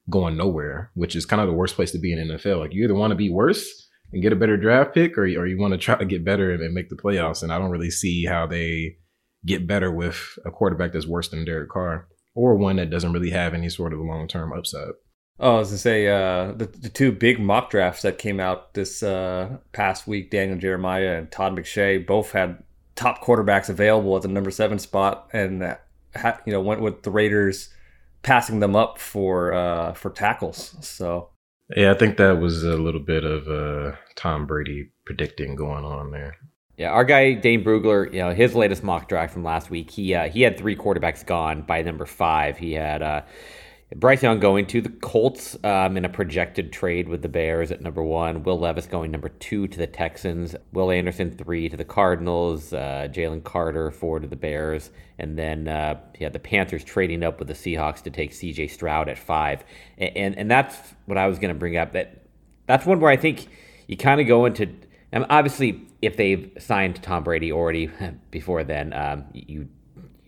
going 0.09 0.37
nowhere, 0.37 0.91
which 0.95 1.17
is 1.17 1.27
kind 1.27 1.43
of 1.43 1.49
the 1.49 1.55
worst 1.55 1.75
place 1.75 1.91
to 1.93 1.99
be 1.99 2.13
in 2.13 2.29
NFL. 2.29 2.61
Like 2.61 2.73
you 2.73 2.85
either 2.85 2.95
want 2.95 3.11
to 3.11 3.17
be 3.17 3.31
worse 3.31 3.89
and 4.13 4.23
get 4.23 4.33
a 4.33 4.37
better 4.37 4.57
draft 4.57 4.95
pick, 4.95 5.17
or 5.17 5.23
or 5.23 5.47
you 5.47 5.59
want 5.59 5.73
to 5.73 5.79
try 5.79 5.97
to 5.97 6.05
get 6.05 6.25
better 6.25 6.53
and, 6.53 6.63
and 6.63 6.75
make 6.75 6.89
the 6.89 6.97
playoffs. 6.97 7.43
And 7.43 7.53
I 7.53 7.59
don't 7.59 7.71
really 7.71 7.91
see 7.91 8.25
how 8.25 8.47
they 8.47 8.97
get 9.47 9.67
better 9.67 9.91
with 9.91 10.39
a 10.45 10.51
quarterback 10.51 10.93
that's 10.93 11.07
worse 11.07 11.29
than 11.29 11.45
Derek 11.45 11.71
Carr 11.71 12.09
or 12.35 12.55
one 12.55 12.77
that 12.77 12.91
doesn't 12.91 13.13
really 13.13 13.31
have 13.31 13.55
any 13.55 13.69
sort 13.69 13.93
of 13.93 14.01
long 14.01 14.29
term 14.29 14.53
upside. 14.53 14.93
Oh, 15.39 15.57
I 15.57 15.59
was 15.59 15.69
gonna 15.69 15.79
say 15.79 16.09
uh, 16.09 16.53
the 16.53 16.67
the 16.67 16.89
two 16.89 17.13
big 17.13 17.41
mock 17.41 17.71
drafts 17.71 18.03
that 18.03 18.19
came 18.19 18.41
out 18.41 18.75
this 18.75 19.03
uh, 19.03 19.59
past 19.73 20.07
week, 20.07 20.31
Daniel 20.31 20.59
Jeremiah 20.59 21.17
and 21.17 21.31
Todd 21.31 21.57
McShay, 21.57 22.07
both 22.07 22.33
had 22.33 22.63
top 22.95 23.23
quarterbacks 23.25 23.71
available 23.71 24.15
at 24.17 24.23
the 24.23 24.29
number 24.29 24.51
seven 24.51 24.79
spot, 24.79 25.29
and 25.33 25.63
uh, 25.63 25.77
you 26.45 26.53
know 26.53 26.61
went 26.61 26.83
with 26.83 27.03
the 27.03 27.11
Raiders 27.11 27.71
passing 28.23 28.61
them 28.61 28.77
up 28.77 28.99
for 28.99 29.55
uh, 29.55 29.95
for 29.95 30.11
tackles. 30.11 30.77
So 30.81 31.31
Yeah, 31.77 31.93
I 31.93 31.95
think 31.95 32.17
that 32.17 32.41
was 32.41 32.65
a 32.65 32.77
little 32.77 33.01
bit 33.01 33.25
of 33.25 33.49
uh, 33.49 33.97
Tom 34.17 34.47
Brady 34.47 34.91
predicting 35.05 35.55
going 35.55 35.85
on 35.85 36.11
there. 36.11 36.37
Yeah, 36.77 36.91
our 36.91 37.05
guy 37.05 37.35
Dane 37.35 37.63
Brugler, 37.63 38.13
you 38.13 38.21
know, 38.21 38.33
his 38.33 38.55
latest 38.55 38.83
mock 38.83 39.09
draft 39.09 39.33
from 39.33 39.45
last 39.45 39.71
week, 39.71 39.91
he 39.91 40.15
uh, 40.15 40.29
he 40.29 40.43
had 40.43 40.57
three 40.57 40.75
quarterbacks 40.75 41.25
gone 41.25 41.63
by 41.63 41.83
number 41.83 42.07
five. 42.07 42.57
He 42.57 42.73
had 42.73 43.03
uh, 43.03 43.23
Bryce 43.97 44.23
Young 44.23 44.39
going 44.39 44.67
to 44.67 44.81
the 44.81 44.89
Colts 44.89 45.57
um, 45.65 45.97
in 45.97 46.05
a 46.05 46.09
projected 46.09 46.73
trade 46.73 47.09
with 47.09 47.23
the 47.23 47.29
Bears 47.29 47.73
at 47.73 47.81
number 47.81 48.05
one. 48.05 48.45
Will 48.45 48.59
Levis 48.59 48.87
going 48.87 49.11
number 49.11 49.29
two 49.29 49.67
to 49.67 49.79
the 49.79 49.87
Texans. 49.89 50.55
Will 50.73 50.93
Anderson 50.93 51.33
three 51.37 51.69
to 51.69 51.77
the 51.77 51.85
Cardinals. 51.85 52.73
Uh, 52.73 53.09
Jalen 53.11 53.43
Carter 53.43 53.91
four 53.91 54.21
to 54.21 54.29
the 54.29 54.37
Bears, 54.37 54.91
and 55.19 55.37
then 55.37 55.67
uh, 55.67 55.99
had 56.21 56.33
the 56.33 56.39
Panthers 56.39 56.85
trading 56.85 57.25
up 57.25 57.41
with 57.41 57.49
the 57.49 57.55
Seahawks 57.55 58.01
to 58.03 58.11
take 58.11 58.33
C.J. 58.33 58.69
Stroud 58.69 59.09
at 59.09 59.19
five. 59.19 59.65
And 59.99 60.17
and, 60.17 60.39
and 60.39 60.51
that's 60.51 60.77
what 61.07 61.19
I 61.19 61.27
was 61.27 61.41
going 61.41 61.53
to 61.53 61.59
bring 61.59 61.77
up. 61.77 61.93
That 61.93 62.23
that's 62.67 62.87
one 62.87 63.01
where 63.01 63.11
I 63.11 63.17
think 63.17 63.49
you 63.89 63.97
kind 63.97 64.21
of 64.21 64.29
go 64.29 64.45
into. 64.45 64.73
And 65.11 65.27
obviously, 65.29 65.89
if 66.01 66.17
they've 66.17 66.53
signed 66.61 67.03
Tom 67.03 67.25
Brady 67.25 67.51
already 67.51 67.91
before 68.31 68.63
then, 68.63 68.93
um, 68.93 69.25
you 69.33 69.69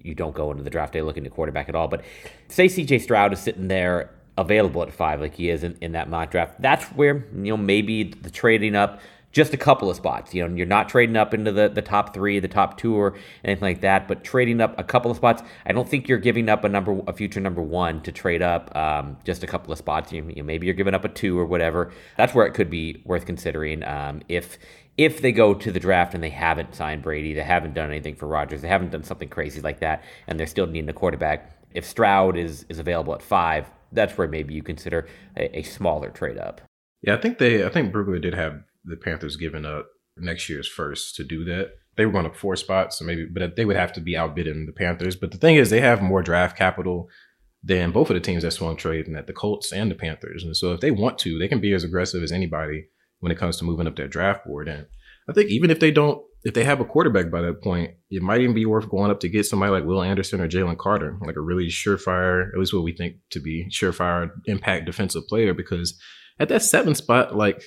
you 0.02 0.14
don't 0.14 0.34
go 0.34 0.50
into 0.50 0.62
the 0.62 0.70
draft 0.70 0.92
day 0.92 1.02
looking 1.02 1.24
to 1.24 1.30
quarterback 1.30 1.68
at 1.68 1.74
all. 1.74 1.88
But 1.88 2.02
say 2.48 2.66
CJ 2.66 3.00
Stroud 3.02 3.32
is 3.32 3.40
sitting 3.40 3.68
there 3.68 4.10
available 4.38 4.82
at 4.82 4.92
five, 4.92 5.20
like 5.20 5.34
he 5.34 5.50
is 5.50 5.62
in, 5.62 5.76
in 5.80 5.92
that 5.92 6.08
mock 6.08 6.30
draft. 6.30 6.60
That's 6.60 6.84
where, 6.88 7.26
you 7.34 7.52
know, 7.52 7.56
maybe 7.56 8.04
the 8.04 8.30
trading 8.30 8.74
up 8.74 9.00
just 9.32 9.54
a 9.54 9.56
couple 9.56 9.90
of 9.90 9.96
spots. 9.96 10.34
You 10.34 10.46
know, 10.46 10.54
you're 10.54 10.66
not 10.66 10.88
trading 10.90 11.16
up 11.16 11.32
into 11.34 11.50
the, 11.50 11.68
the 11.68 11.82
top 11.82 12.14
three, 12.14 12.38
the 12.38 12.48
top 12.48 12.76
two, 12.76 12.94
or 12.94 13.14
anything 13.44 13.62
like 13.62 13.80
that, 13.80 14.06
but 14.06 14.22
trading 14.22 14.60
up 14.60 14.78
a 14.78 14.84
couple 14.84 15.10
of 15.10 15.16
spots. 15.16 15.42
I 15.64 15.72
don't 15.72 15.88
think 15.88 16.06
you're 16.06 16.18
giving 16.18 16.48
up 16.48 16.64
a 16.64 16.68
number, 16.68 17.00
a 17.06 17.12
future 17.12 17.40
number 17.40 17.62
one 17.62 18.02
to 18.02 18.12
trade 18.12 18.42
up 18.42 18.74
um, 18.76 19.16
just 19.24 19.42
a 19.42 19.46
couple 19.46 19.72
of 19.72 19.78
spots. 19.78 20.12
You, 20.12 20.24
you 20.28 20.36
know, 20.36 20.42
maybe 20.42 20.66
you're 20.66 20.74
giving 20.74 20.94
up 20.94 21.04
a 21.04 21.08
two 21.08 21.38
or 21.38 21.46
whatever. 21.46 21.92
That's 22.16 22.34
where 22.34 22.46
it 22.46 22.52
could 22.52 22.68
be 22.68 23.02
worth 23.04 23.24
considering. 23.24 23.82
Um, 23.84 24.22
if 24.28 24.58
if 24.98 25.22
they 25.22 25.32
go 25.32 25.54
to 25.54 25.72
the 25.72 25.80
draft 25.80 26.14
and 26.14 26.22
they 26.22 26.30
haven't 26.30 26.74
signed 26.74 27.02
Brady, 27.02 27.32
they 27.32 27.42
haven't 27.42 27.74
done 27.74 27.90
anything 27.90 28.14
for 28.14 28.26
Rodgers, 28.26 28.62
they 28.62 28.68
haven't 28.68 28.90
done 28.90 29.04
something 29.04 29.28
crazy 29.28 29.60
like 29.60 29.80
that, 29.80 30.02
and 30.26 30.38
they're 30.38 30.46
still 30.46 30.66
needing 30.66 30.88
a 30.88 30.94
quarterback. 30.94 31.58
If 31.72 31.86
Stroud 31.86 32.36
is 32.36 32.66
is 32.68 32.78
available 32.78 33.14
at 33.14 33.22
five, 33.22 33.70
that's 33.92 34.16
where 34.18 34.28
maybe 34.28 34.54
you 34.54 34.62
consider 34.62 35.08
a, 35.36 35.58
a 35.60 35.62
smaller 35.62 36.10
trade 36.10 36.38
up. 36.38 36.60
Yeah, 37.02 37.14
I 37.14 37.16
think 37.18 37.38
they. 37.38 37.64
I 37.64 37.68
think 37.68 37.92
Brugler 37.92 38.20
did 38.20 38.34
have 38.34 38.60
the 38.84 38.96
Panthers 38.96 39.36
giving 39.36 39.64
up 39.64 39.86
next 40.16 40.48
year's 40.48 40.68
first 40.68 41.16
to 41.16 41.24
do 41.24 41.44
that. 41.44 41.72
They 41.96 42.06
were 42.06 42.12
going 42.12 42.26
up 42.26 42.36
four 42.36 42.56
spots, 42.56 42.98
so 42.98 43.04
maybe, 43.04 43.26
but 43.26 43.56
they 43.56 43.64
would 43.64 43.76
have 43.76 43.92
to 43.94 44.00
be 44.00 44.16
outbidding 44.16 44.66
the 44.66 44.72
Panthers. 44.72 45.16
But 45.16 45.30
the 45.30 45.38
thing 45.38 45.56
is, 45.56 45.70
they 45.70 45.80
have 45.80 46.02
more 46.02 46.22
draft 46.22 46.56
capital 46.56 47.08
than 47.62 47.92
both 47.92 48.10
of 48.10 48.14
the 48.14 48.20
teams 48.20 48.42
that 48.42 48.50
swung 48.52 48.76
trade, 48.76 49.06
and 49.06 49.16
that 49.16 49.26
the 49.26 49.32
Colts 49.32 49.72
and 49.72 49.90
the 49.90 49.94
Panthers. 49.94 50.44
And 50.44 50.56
so, 50.56 50.72
if 50.72 50.80
they 50.80 50.90
want 50.90 51.18
to, 51.20 51.38
they 51.38 51.48
can 51.48 51.60
be 51.60 51.72
as 51.72 51.84
aggressive 51.84 52.22
as 52.22 52.32
anybody 52.32 52.86
when 53.22 53.30
it 53.30 53.38
comes 53.38 53.56
to 53.56 53.64
moving 53.64 53.86
up 53.86 53.94
their 53.94 54.08
draft 54.08 54.44
board. 54.44 54.66
And 54.66 54.86
I 55.28 55.32
think 55.32 55.48
even 55.48 55.70
if 55.70 55.78
they 55.78 55.92
don't, 55.92 56.20
if 56.42 56.54
they 56.54 56.64
have 56.64 56.80
a 56.80 56.84
quarterback 56.84 57.30
by 57.30 57.40
that 57.40 57.62
point, 57.62 57.92
it 58.10 58.20
might 58.20 58.40
even 58.40 58.54
be 58.54 58.66
worth 58.66 58.90
going 58.90 59.12
up 59.12 59.20
to 59.20 59.28
get 59.28 59.46
somebody 59.46 59.70
like 59.70 59.84
Will 59.84 60.02
Anderson 60.02 60.40
or 60.40 60.48
Jalen 60.48 60.76
Carter, 60.76 61.16
like 61.24 61.36
a 61.36 61.40
really 61.40 61.68
surefire, 61.68 62.48
at 62.52 62.58
least 62.58 62.74
what 62.74 62.82
we 62.82 62.92
think 62.92 63.18
to 63.30 63.38
be 63.38 63.68
surefire 63.70 64.30
impact 64.46 64.86
defensive 64.86 65.22
player. 65.28 65.54
Because 65.54 65.96
at 66.40 66.48
that 66.48 66.62
seven 66.62 66.96
spot, 66.96 67.36
like 67.36 67.62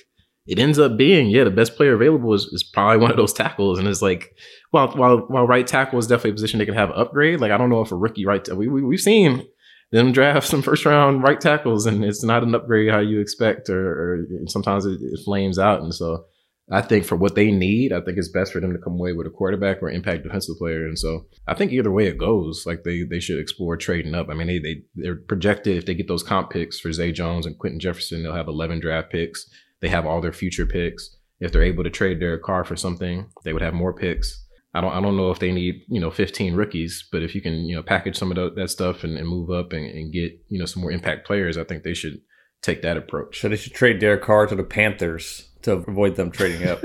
it 0.46 0.58
ends 0.58 0.78
up 0.78 0.98
being, 0.98 1.30
yeah, 1.30 1.44
the 1.44 1.50
best 1.50 1.74
player 1.74 1.94
available 1.94 2.34
is, 2.34 2.44
is 2.52 2.62
probably 2.62 2.98
one 3.02 3.10
of 3.10 3.16
those 3.16 3.32
tackles. 3.32 3.78
And 3.78 3.88
it's 3.88 4.02
like, 4.02 4.36
while 4.72 4.88
while 4.88 5.18
while 5.28 5.46
right 5.46 5.66
tackle 5.66 5.98
is 5.98 6.06
definitely 6.06 6.32
a 6.32 6.34
position 6.34 6.58
they 6.58 6.66
can 6.66 6.74
have 6.74 6.90
upgrade. 6.90 7.40
Like 7.40 7.52
I 7.52 7.56
don't 7.56 7.70
know 7.70 7.80
if 7.80 7.92
a 7.92 7.96
rookie 7.96 8.26
right, 8.26 8.46
we, 8.54 8.68
we 8.68 8.82
we've 8.82 9.00
seen 9.00 9.46
them 9.92 10.12
draft 10.12 10.46
some 10.46 10.62
first 10.62 10.84
round 10.84 11.22
right 11.22 11.40
tackles, 11.40 11.86
and 11.86 12.04
it's 12.04 12.24
not 12.24 12.42
an 12.42 12.54
upgrade 12.54 12.90
how 12.90 12.98
you 12.98 13.20
expect, 13.20 13.70
or, 13.70 13.88
or 13.88 14.26
sometimes 14.46 14.84
it, 14.84 14.98
it, 15.00 15.20
flames 15.24 15.58
out. 15.58 15.80
And 15.80 15.94
so 15.94 16.24
I 16.70 16.82
think 16.82 17.04
for 17.04 17.14
what 17.14 17.36
they 17.36 17.52
need, 17.52 17.92
I 17.92 18.00
think 18.00 18.18
it's 18.18 18.28
best 18.28 18.52
for 18.52 18.60
them 18.60 18.72
to 18.72 18.80
come 18.80 18.94
away 18.94 19.12
with 19.12 19.26
a 19.26 19.30
quarterback 19.30 19.82
or 19.82 19.90
impact 19.90 20.24
defensive 20.24 20.56
player. 20.58 20.86
And 20.86 20.98
so 20.98 21.26
I 21.46 21.54
think 21.54 21.70
either 21.70 21.92
way 21.92 22.08
it 22.08 22.18
goes, 22.18 22.64
like 22.66 22.82
they 22.82 23.04
they 23.04 23.20
should 23.20 23.38
explore 23.38 23.76
trading 23.76 24.14
up. 24.14 24.28
I 24.28 24.34
mean, 24.34 24.48
they 24.48 24.58
they 24.58 24.82
they're 24.96 25.16
projected 25.16 25.76
if 25.76 25.86
they 25.86 25.94
get 25.94 26.08
those 26.08 26.24
comp 26.24 26.50
picks 26.50 26.80
for 26.80 26.92
Zay 26.92 27.12
Jones 27.12 27.46
and 27.46 27.58
Quinton 27.58 27.80
Jefferson, 27.80 28.22
they'll 28.22 28.34
have 28.34 28.48
11 28.48 28.80
draft 28.80 29.10
picks. 29.10 29.48
They 29.80 29.88
have 29.88 30.06
all 30.06 30.20
their 30.20 30.32
future 30.32 30.66
picks. 30.66 31.16
If 31.38 31.52
they're 31.52 31.62
able 31.62 31.84
to 31.84 31.90
trade 31.90 32.18
their 32.18 32.38
Carr 32.38 32.64
for 32.64 32.76
something, 32.76 33.26
they 33.44 33.52
would 33.52 33.62
have 33.62 33.74
more 33.74 33.92
picks. 33.92 34.45
I 34.76 34.80
don't 34.80 34.92
I 34.92 35.00
don't 35.00 35.16
know 35.16 35.30
if 35.30 35.38
they 35.38 35.52
need 35.52 35.82
you 35.88 36.00
know 36.00 36.10
15 36.10 36.54
rookies, 36.54 37.08
but 37.10 37.22
if 37.22 37.34
you 37.34 37.40
can 37.40 37.64
you 37.64 37.74
know 37.74 37.82
package 37.82 38.16
some 38.16 38.30
of 38.30 38.36
the, 38.36 38.50
that 38.60 38.68
stuff 38.68 39.04
and, 39.04 39.16
and 39.16 39.26
move 39.26 39.50
up 39.50 39.72
and, 39.72 39.86
and, 39.86 40.12
get 40.12 40.38
you 40.48 40.58
know 40.58 40.66
some 40.66 40.82
more 40.82 40.92
impact 40.92 41.26
players, 41.26 41.56
I 41.56 41.64
think 41.64 41.82
they 41.82 41.94
should 41.94 42.20
take 42.62 42.82
that 42.82 42.96
approach. 42.96 43.40
So 43.40 43.48
they 43.48 43.56
should 43.56 43.72
trade 43.72 44.00
Derek 44.00 44.22
Carr 44.22 44.46
to 44.46 44.54
the 44.54 44.64
Panthers 44.64 45.48
to 45.62 45.72
avoid 45.72 46.16
them 46.16 46.30
trading 46.30 46.68
up. 46.68 46.84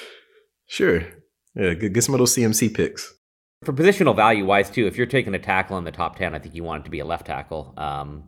sure, 0.66 1.02
yeah, 1.54 1.74
get, 1.74 1.92
get 1.92 2.02
some 2.02 2.14
of 2.14 2.18
those 2.18 2.34
CMC 2.34 2.74
picks. 2.74 3.14
For 3.64 3.72
positional 3.72 4.16
value 4.16 4.44
wise 4.44 4.68
too, 4.68 4.86
if 4.86 4.96
you're 4.96 5.06
taking 5.06 5.34
a 5.34 5.38
tackle 5.38 5.78
in 5.78 5.84
the 5.84 5.92
top 5.92 6.16
10, 6.16 6.34
I 6.34 6.38
think 6.38 6.54
you 6.54 6.64
want 6.64 6.82
it 6.82 6.84
to 6.84 6.90
be 6.90 7.00
a 7.00 7.04
left 7.04 7.26
tackle 7.26 7.74
um, 7.76 8.24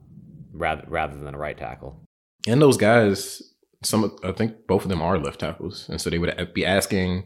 rather 0.52 0.85
rather 0.87 1.18
than 1.18 1.35
a 1.35 1.38
right 1.38 1.56
tackle. 1.59 2.04
And 2.47 2.62
those 2.62 2.76
guys, 2.76 3.42
some 3.82 4.16
I 4.23 4.30
think 4.30 4.66
both 4.68 4.82
of 4.82 4.90
them 4.90 5.02
are 5.02 5.18
left 5.18 5.40
tackles, 5.40 5.88
and 5.88 6.00
so 6.00 6.09
they 6.09 6.18
would 6.18 6.54
be 6.54 6.64
asking 6.64 7.25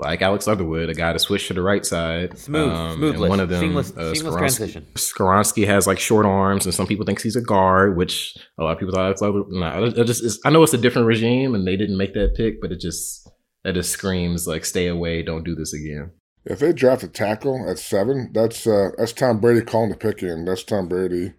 like 0.00 0.22
Alex 0.22 0.46
Leatherwood, 0.46 0.88
a 0.88 0.94
guy 0.94 1.12
to 1.12 1.18
switch 1.18 1.48
to 1.48 1.54
the 1.54 1.62
right 1.62 1.84
side. 1.84 2.38
Smooth, 2.38 2.72
um, 2.72 2.96
smooth. 2.96 3.16
one 3.18 3.40
of 3.40 3.48
them, 3.48 3.60
seamless, 3.60 3.96
uh, 3.96 4.14
seamless 4.14 4.36
transition. 4.36 4.86
Skoronski 4.94 5.66
has 5.66 5.86
like 5.86 5.98
short 5.98 6.26
arms, 6.26 6.64
and 6.64 6.74
some 6.74 6.86
people 6.86 7.06
think 7.06 7.20
he's 7.20 7.36
a 7.36 7.40
guard, 7.40 7.96
which 7.96 8.36
a 8.58 8.64
lot 8.64 8.72
of 8.72 8.78
people 8.78 8.94
thought 8.94 9.04
Alex 9.04 9.20
Leatherwood. 9.20 9.50
Nah, 9.50 9.84
it 9.84 10.04
just 10.04 10.40
I 10.44 10.50
know 10.50 10.62
it's 10.62 10.74
a 10.74 10.78
different 10.78 11.06
regime, 11.06 11.54
and 11.54 11.66
they 11.66 11.76
didn't 11.76 11.96
make 11.96 12.14
that 12.14 12.34
pick, 12.36 12.60
but 12.60 12.72
it 12.72 12.80
just 12.80 13.28
that 13.64 13.74
just 13.74 13.90
screams 13.90 14.46
like, 14.46 14.64
stay 14.64 14.86
away, 14.86 15.22
don't 15.22 15.44
do 15.44 15.54
this 15.54 15.72
again. 15.72 16.12
If 16.46 16.60
they 16.60 16.72
draft 16.72 17.02
a 17.02 17.08
tackle 17.08 17.68
at 17.68 17.78
seven, 17.78 18.30
that's 18.32 18.66
uh, 18.66 18.90
that's 18.96 19.12
Tom 19.12 19.40
Brady 19.40 19.60
calling 19.64 19.90
the 19.90 19.96
pick 19.96 20.22
in. 20.22 20.46
That's 20.46 20.64
Tom 20.64 20.88
Brady 20.88 21.34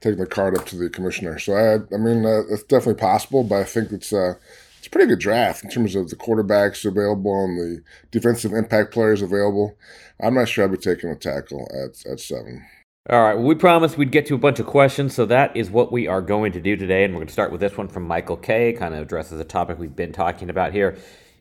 taking 0.00 0.18
the 0.18 0.26
card 0.26 0.58
up 0.58 0.66
to 0.66 0.76
the 0.76 0.90
commissioner. 0.90 1.38
So 1.38 1.54
I, 1.54 1.94
I 1.94 1.98
mean, 1.98 2.26
uh, 2.26 2.42
it's 2.50 2.64
definitely 2.64 3.00
possible, 3.00 3.44
but 3.44 3.60
I 3.60 3.64
think 3.64 3.92
it's. 3.92 4.12
Uh, 4.12 4.34
it's 4.80 4.86
a 4.86 4.90
pretty 4.90 5.08
good 5.08 5.18
draft 5.18 5.62
in 5.62 5.68
terms 5.68 5.94
of 5.94 6.08
the 6.08 6.16
quarterbacks 6.16 6.86
available 6.86 7.44
and 7.44 7.58
the 7.58 7.82
defensive 8.10 8.54
impact 8.54 8.94
players 8.94 9.20
available. 9.20 9.76
I'm 10.18 10.32
not 10.36 10.48
sure 10.48 10.64
I'd 10.64 10.70
be 10.70 10.78
taking 10.78 11.10
a 11.10 11.16
tackle 11.16 11.70
at, 11.70 12.10
at 12.10 12.18
seven. 12.18 12.64
All 13.10 13.20
right. 13.22 13.34
We 13.34 13.54
promised 13.56 13.98
we'd 13.98 14.10
get 14.10 14.24
to 14.26 14.34
a 14.34 14.38
bunch 14.38 14.58
of 14.58 14.64
questions, 14.64 15.14
so 15.14 15.26
that 15.26 15.54
is 15.54 15.70
what 15.70 15.92
we 15.92 16.06
are 16.06 16.22
going 16.22 16.52
to 16.52 16.62
do 16.62 16.76
today. 16.76 17.04
And 17.04 17.12
we're 17.12 17.18
going 17.18 17.26
to 17.26 17.32
start 17.34 17.52
with 17.52 17.60
this 17.60 17.76
one 17.76 17.88
from 17.88 18.06
Michael 18.06 18.38
K. 18.38 18.72
Kind 18.72 18.94
of 18.94 19.02
addresses 19.02 19.38
a 19.38 19.44
topic 19.44 19.78
we've 19.78 19.94
been 19.94 20.12
talking 20.12 20.48
about 20.48 20.72
here. 20.72 20.96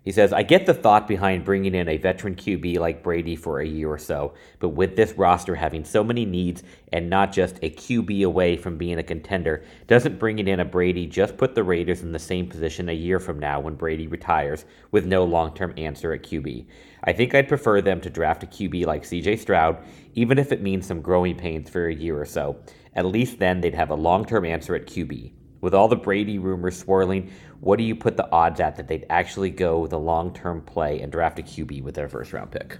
He 0.05 0.13
says, 0.13 0.31
I 0.31 0.43
get 0.43 0.65
the 0.65 0.73
thought 0.73 1.09
behind 1.09 1.43
bringing 1.43 1.75
in 1.75 1.89
a 1.89 1.97
veteran 1.97 2.35
QB 2.35 2.79
like 2.79 3.03
Brady 3.03 3.35
for 3.35 3.59
a 3.59 3.67
year 3.67 3.89
or 3.89 3.97
so, 3.97 4.33
but 4.59 4.69
with 4.69 4.95
this 4.95 5.11
roster 5.13 5.55
having 5.55 5.83
so 5.83 6.05
many 6.05 6.23
needs 6.23 6.63
and 6.93 7.09
not 7.09 7.33
just 7.33 7.57
a 7.61 7.69
QB 7.69 8.25
away 8.25 8.55
from 8.55 8.77
being 8.77 8.97
a 8.97 9.03
contender, 9.03 9.63
doesn't 9.87 10.17
bringing 10.17 10.47
in 10.47 10.61
a 10.61 10.65
Brady 10.65 11.05
just 11.05 11.35
put 11.35 11.53
the 11.53 11.65
Raiders 11.65 12.01
in 12.01 12.13
the 12.13 12.19
same 12.19 12.47
position 12.47 12.87
a 12.87 12.93
year 12.93 13.19
from 13.19 13.39
now 13.39 13.59
when 13.59 13.75
Brady 13.75 14.07
retires 14.07 14.63
with 14.91 15.05
no 15.05 15.25
long 15.25 15.53
term 15.53 15.73
answer 15.75 16.13
at 16.13 16.23
QB? 16.23 16.65
I 17.03 17.11
think 17.11 17.35
I'd 17.35 17.49
prefer 17.49 17.81
them 17.81 17.99
to 18.01 18.09
draft 18.09 18.43
a 18.43 18.47
QB 18.47 18.85
like 18.85 19.03
CJ 19.03 19.39
Stroud, 19.39 19.83
even 20.15 20.39
if 20.39 20.53
it 20.53 20.61
means 20.61 20.85
some 20.85 21.01
growing 21.01 21.35
pains 21.35 21.69
for 21.69 21.87
a 21.87 21.93
year 21.93 22.19
or 22.19 22.25
so. 22.25 22.57
At 22.95 23.05
least 23.05 23.39
then 23.39 23.59
they'd 23.59 23.75
have 23.75 23.89
a 23.89 23.95
long 23.95 24.23
term 24.23 24.45
answer 24.45 24.75
at 24.75 24.87
QB. 24.87 25.33
With 25.61 25.73
all 25.73 25.89
the 25.89 25.95
Brady 25.97 26.39
rumors 26.39 26.77
swirling, 26.77 27.31
what 27.59 27.77
do 27.77 27.83
you 27.83 27.95
put 27.95 28.17
the 28.17 28.29
odds 28.31 28.59
at 28.59 28.75
that 28.77 28.87
they'd 28.87 29.05
actually 29.09 29.49
go 29.49 29.87
the 29.87 29.99
long 29.99 30.33
term 30.33 30.61
play 30.61 30.99
and 31.01 31.11
draft 31.11 31.39
a 31.39 31.43
QB 31.43 31.83
with 31.83 31.95
their 31.95 32.07
first 32.07 32.33
round 32.33 32.51
pick? 32.51 32.77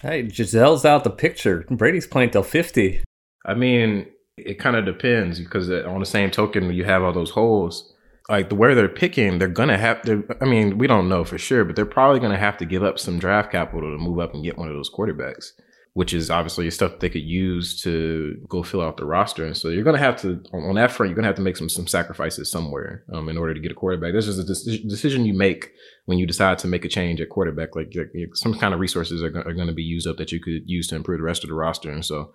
Hey, 0.00 0.24
Gisele's 0.24 0.84
out 0.84 1.04
the 1.04 1.10
picture. 1.10 1.64
Brady's 1.70 2.06
playing 2.06 2.30
till 2.30 2.42
50. 2.42 3.02
I 3.46 3.54
mean, 3.54 4.06
it 4.36 4.58
kind 4.58 4.76
of 4.76 4.84
depends 4.84 5.38
because 5.38 5.70
uh, 5.70 5.84
on 5.86 6.00
the 6.00 6.06
same 6.06 6.30
token, 6.30 6.72
you 6.72 6.84
have 6.84 7.02
all 7.02 7.12
those 7.12 7.30
holes. 7.30 7.92
Like 8.28 8.48
the 8.48 8.54
where 8.54 8.74
they're 8.74 8.88
picking, 8.88 9.38
they're 9.38 9.48
gonna 9.48 9.78
have 9.78 10.02
to. 10.02 10.24
I 10.40 10.44
mean, 10.44 10.78
we 10.78 10.86
don't 10.86 11.08
know 11.08 11.24
for 11.24 11.38
sure, 11.38 11.64
but 11.64 11.74
they're 11.74 11.84
probably 11.84 12.20
gonna 12.20 12.38
have 12.38 12.56
to 12.58 12.64
give 12.64 12.84
up 12.84 12.98
some 12.98 13.18
draft 13.18 13.50
capital 13.50 13.90
to 13.90 13.98
move 13.98 14.20
up 14.20 14.32
and 14.32 14.44
get 14.44 14.56
one 14.56 14.68
of 14.68 14.74
those 14.74 14.90
quarterbacks 14.90 15.52
which 15.94 16.14
is 16.14 16.30
obviously 16.30 16.70
stuff 16.70 17.00
they 17.00 17.10
could 17.10 17.22
use 17.22 17.78
to 17.82 18.34
go 18.48 18.62
fill 18.62 18.80
out 18.80 18.96
the 18.96 19.04
roster. 19.04 19.44
And 19.44 19.54
so 19.54 19.68
you're 19.68 19.84
going 19.84 19.96
to 19.96 20.02
have 20.02 20.18
to, 20.22 20.42
on 20.52 20.76
that 20.76 20.90
front, 20.90 21.10
you're 21.10 21.14
going 21.14 21.24
to 21.24 21.28
have 21.28 21.36
to 21.36 21.42
make 21.42 21.56
some 21.56 21.68
some 21.68 21.86
sacrifices 21.86 22.50
somewhere 22.50 23.04
um, 23.12 23.28
in 23.28 23.36
order 23.36 23.52
to 23.52 23.60
get 23.60 23.72
a 23.72 23.74
quarterback. 23.74 24.14
This 24.14 24.26
is 24.26 24.38
a 24.38 24.88
decision 24.88 25.26
you 25.26 25.34
make 25.34 25.70
when 26.06 26.18
you 26.18 26.26
decide 26.26 26.58
to 26.58 26.66
make 26.66 26.86
a 26.86 26.88
change 26.88 27.20
at 27.20 27.28
quarterback. 27.28 27.76
Like, 27.76 27.92
some 28.34 28.54
kind 28.54 28.72
of 28.72 28.80
resources 28.80 29.22
are, 29.22 29.30
go- 29.30 29.42
are 29.42 29.52
going 29.52 29.66
to 29.66 29.74
be 29.74 29.82
used 29.82 30.06
up 30.06 30.16
that 30.16 30.32
you 30.32 30.40
could 30.40 30.62
use 30.64 30.88
to 30.88 30.96
improve 30.96 31.18
the 31.18 31.24
rest 31.24 31.44
of 31.44 31.48
the 31.48 31.54
roster. 31.54 31.90
And 31.90 32.04
so 32.04 32.32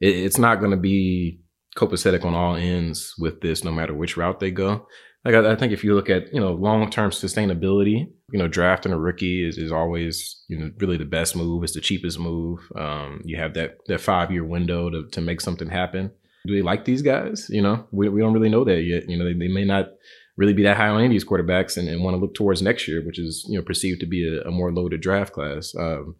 it, 0.00 0.14
it's 0.14 0.38
not 0.38 0.60
going 0.60 0.70
to 0.70 0.76
be 0.76 1.40
copacetic 1.76 2.24
on 2.24 2.34
all 2.34 2.54
ends 2.54 3.14
with 3.18 3.40
this, 3.40 3.64
no 3.64 3.72
matter 3.72 3.94
which 3.94 4.16
route 4.16 4.38
they 4.38 4.50
go 4.52 4.86
like 5.24 5.34
I, 5.34 5.52
I, 5.52 5.56
think 5.56 5.72
if 5.72 5.84
you 5.84 5.94
look 5.94 6.08
at 6.10 6.32
you 6.32 6.40
know 6.40 6.52
long 6.52 6.90
term 6.90 7.10
sustainability, 7.10 8.10
you 8.30 8.38
know 8.38 8.48
drafting 8.48 8.92
a 8.92 8.98
rookie 8.98 9.46
is, 9.46 9.58
is 9.58 9.72
always 9.72 10.42
you 10.48 10.58
know 10.58 10.70
really 10.78 10.96
the 10.96 11.04
best 11.04 11.36
move. 11.36 11.62
It's 11.62 11.74
the 11.74 11.80
cheapest 11.80 12.18
move. 12.18 12.60
Um, 12.76 13.22
you 13.24 13.36
have 13.36 13.54
that 13.54 13.78
that 13.86 14.00
five 14.00 14.30
year 14.30 14.44
window 14.44 14.90
to 14.90 15.08
to 15.08 15.20
make 15.20 15.40
something 15.40 15.68
happen. 15.68 16.10
do 16.46 16.54
they 16.54 16.62
like 16.62 16.84
these 16.84 17.02
guys? 17.02 17.48
You 17.50 17.62
know, 17.62 17.86
we, 17.90 18.08
we 18.08 18.20
don't 18.20 18.32
really 18.32 18.48
know 18.48 18.64
that 18.64 18.82
yet. 18.82 19.08
You 19.08 19.18
know, 19.18 19.24
they, 19.24 19.34
they 19.34 19.48
may 19.48 19.64
not 19.64 19.88
really 20.40 20.54
be 20.54 20.62
that 20.62 20.78
high 20.78 20.88
on 20.88 20.96
any 20.96 21.06
of 21.06 21.12
these 21.12 21.24
quarterbacks 21.24 21.76
and, 21.76 21.86
and 21.86 22.02
want 22.02 22.14
to 22.14 22.20
look 22.20 22.34
towards 22.34 22.62
next 22.62 22.88
year, 22.88 23.04
which 23.04 23.18
is, 23.18 23.44
you 23.46 23.58
know, 23.58 23.64
perceived 23.64 24.00
to 24.00 24.06
be 24.06 24.26
a, 24.26 24.48
a 24.48 24.50
more 24.50 24.72
loaded 24.72 25.02
draft 25.02 25.34
class. 25.34 25.74
Um, 25.78 26.16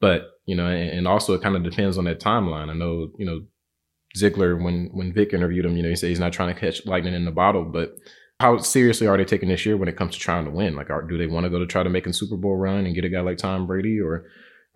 but, 0.00 0.38
you 0.44 0.54
know, 0.54 0.66
and, 0.68 0.90
and, 0.90 1.08
also 1.08 1.34
it 1.34 1.42
kind 1.42 1.56
of 1.56 1.64
depends 1.64 1.98
on 1.98 2.04
that 2.04 2.20
timeline. 2.20 2.70
I 2.70 2.74
know, 2.74 3.10
you 3.18 3.26
know, 3.26 3.42
Ziegler, 4.16 4.56
when, 4.56 4.90
when 4.92 5.12
Vic 5.12 5.32
interviewed 5.32 5.64
him, 5.64 5.76
you 5.76 5.82
know, 5.82 5.88
he 5.88 5.96
said 5.96 6.10
he's 6.10 6.20
not 6.20 6.32
trying 6.32 6.54
to 6.54 6.60
catch 6.60 6.86
lightning 6.86 7.14
in 7.14 7.24
the 7.24 7.32
bottle, 7.32 7.64
but 7.64 7.96
how 8.40 8.58
seriously 8.58 9.06
are 9.06 9.16
they 9.16 9.24
taking 9.24 9.48
this 9.48 9.64
year 9.64 9.76
when 9.76 9.88
it 9.88 9.96
comes 9.96 10.14
to 10.14 10.20
trying 10.20 10.44
to 10.44 10.50
win? 10.50 10.76
Like, 10.76 10.90
are, 10.90 11.02
do 11.02 11.16
they 11.16 11.26
want 11.26 11.44
to 11.44 11.50
go 11.50 11.58
to 11.58 11.66
try 11.66 11.82
to 11.82 11.90
make 11.90 12.06
a 12.06 12.12
Super 12.12 12.36
Bowl 12.36 12.56
run 12.56 12.86
and 12.86 12.94
get 12.94 13.04
a 13.04 13.08
guy 13.08 13.20
like 13.20 13.38
Tom 13.38 13.66
Brady 13.66 14.00
or 14.00 14.26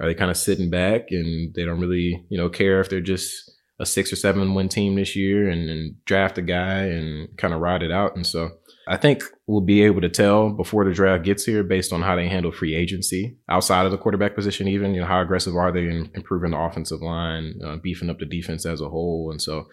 are 0.01 0.07
they 0.07 0.15
kind 0.15 0.31
of 0.31 0.37
sitting 0.37 0.71
back 0.71 1.07
and 1.11 1.55
they 1.55 1.65
don't 1.65 1.81
really, 1.81 2.25
you 2.31 2.39
know, 2.39 2.49
care 2.49 2.81
if 2.81 2.89
they're 2.89 3.01
just 3.01 3.51
a 3.79 3.87
six 3.87 4.13
or 4.13 4.17
seven 4.17 4.55
win 4.55 4.69
team 4.69 4.95
this 4.95 5.15
year 5.15 5.49
and, 5.49 5.69
and 5.69 6.05
draft 6.05 6.39
a 6.39 6.43
guy 6.43 6.85
and 6.85 7.37
kind 7.37 7.53
of 7.53 7.61
ride 7.61 7.83
it 7.83 7.93
out? 7.93 8.17
And 8.17 8.27
so, 8.27 8.51
I 8.91 8.97
think 8.97 9.23
we'll 9.47 9.61
be 9.61 9.83
able 9.83 10.01
to 10.01 10.09
tell 10.09 10.51
before 10.51 10.85
the 10.85 10.93
draft 10.93 11.23
gets 11.23 11.45
here 11.45 11.63
based 11.63 11.93
on 11.93 12.03
how 12.03 12.17
they 12.17 12.29
handle 12.29 12.51
free 12.51 12.75
agency 12.75 13.37
outside 13.49 13.87
of 13.87 13.93
the 13.93 13.99
quarterback 13.99 14.35
position, 14.35 14.67
even, 14.67 14.95
you 14.95 15.01
know, 15.01 15.07
how 15.07 15.21
aggressive 15.21 15.55
are 15.55 15.71
they 15.71 15.87
in 15.87 16.11
improving 16.15 16.51
the 16.51 16.59
offensive 16.59 17.01
line, 17.01 17.55
uh, 17.65 17.77
beefing 17.77 18.11
up 18.11 18.19
the 18.19 18.25
defense 18.25 18.67
as 18.67 18.81
a 18.81 18.89
whole. 18.89 19.31
And 19.31 19.41
so 19.41 19.69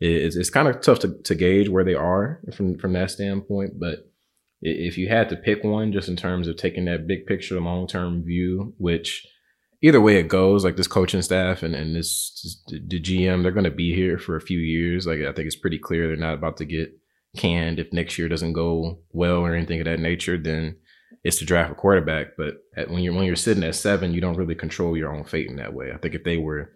it's, 0.00 0.36
it's 0.36 0.50
kind 0.50 0.68
of 0.68 0.80
tough 0.80 1.00
to, 1.00 1.16
to 1.24 1.34
gauge 1.34 1.68
where 1.68 1.84
they 1.84 1.94
are 1.94 2.40
from, 2.54 2.78
from 2.78 2.92
that 2.94 3.10
standpoint. 3.10 3.78
But 3.78 4.10
if 4.60 4.98
you 4.98 5.08
had 5.08 5.28
to 5.28 5.36
pick 5.36 5.62
one 5.62 5.92
just 5.92 6.08
in 6.08 6.16
terms 6.16 6.48
of 6.48 6.56
taking 6.56 6.86
that 6.86 7.06
big 7.06 7.26
picture, 7.26 7.60
long 7.60 7.86
term 7.86 8.24
view, 8.24 8.74
which 8.78 9.26
either 9.82 10.00
way 10.00 10.16
it 10.16 10.28
goes, 10.28 10.64
like 10.64 10.76
this 10.76 10.86
coaching 10.86 11.22
staff 11.22 11.62
and, 11.62 11.74
and 11.74 11.94
this, 11.94 12.62
the 12.68 13.00
GM, 13.00 13.42
they're 13.42 13.52
going 13.52 13.64
to 13.64 13.70
be 13.70 13.94
here 13.94 14.18
for 14.18 14.36
a 14.36 14.40
few 14.40 14.58
years. 14.58 15.06
Like 15.06 15.20
I 15.20 15.32
think 15.32 15.46
it's 15.46 15.56
pretty 15.56 15.78
clear 15.78 16.08
they're 16.08 16.16
not 16.16 16.34
about 16.34 16.56
to 16.58 16.64
get 16.64 16.90
canned 17.36 17.78
if 17.78 17.92
next 17.92 18.18
year 18.18 18.28
doesn't 18.28 18.52
go 18.52 19.00
well 19.12 19.38
or 19.38 19.54
anything 19.54 19.80
of 19.80 19.86
that 19.86 20.00
nature, 20.00 20.38
then 20.38 20.76
it's 21.22 21.38
to 21.38 21.44
draft 21.44 21.72
a 21.72 21.74
quarterback. 21.74 22.36
But 22.36 22.54
at, 22.76 22.90
when 22.90 23.02
you're 23.02 23.14
when 23.14 23.24
you're 23.24 23.36
sitting 23.36 23.64
at 23.64 23.74
seven, 23.74 24.14
you 24.14 24.20
don't 24.20 24.36
really 24.36 24.54
control 24.54 24.96
your 24.96 25.14
own 25.14 25.24
fate 25.24 25.48
in 25.48 25.56
that 25.56 25.74
way. 25.74 25.92
I 25.92 25.98
think 25.98 26.14
if 26.14 26.24
they 26.24 26.36
were 26.36 26.72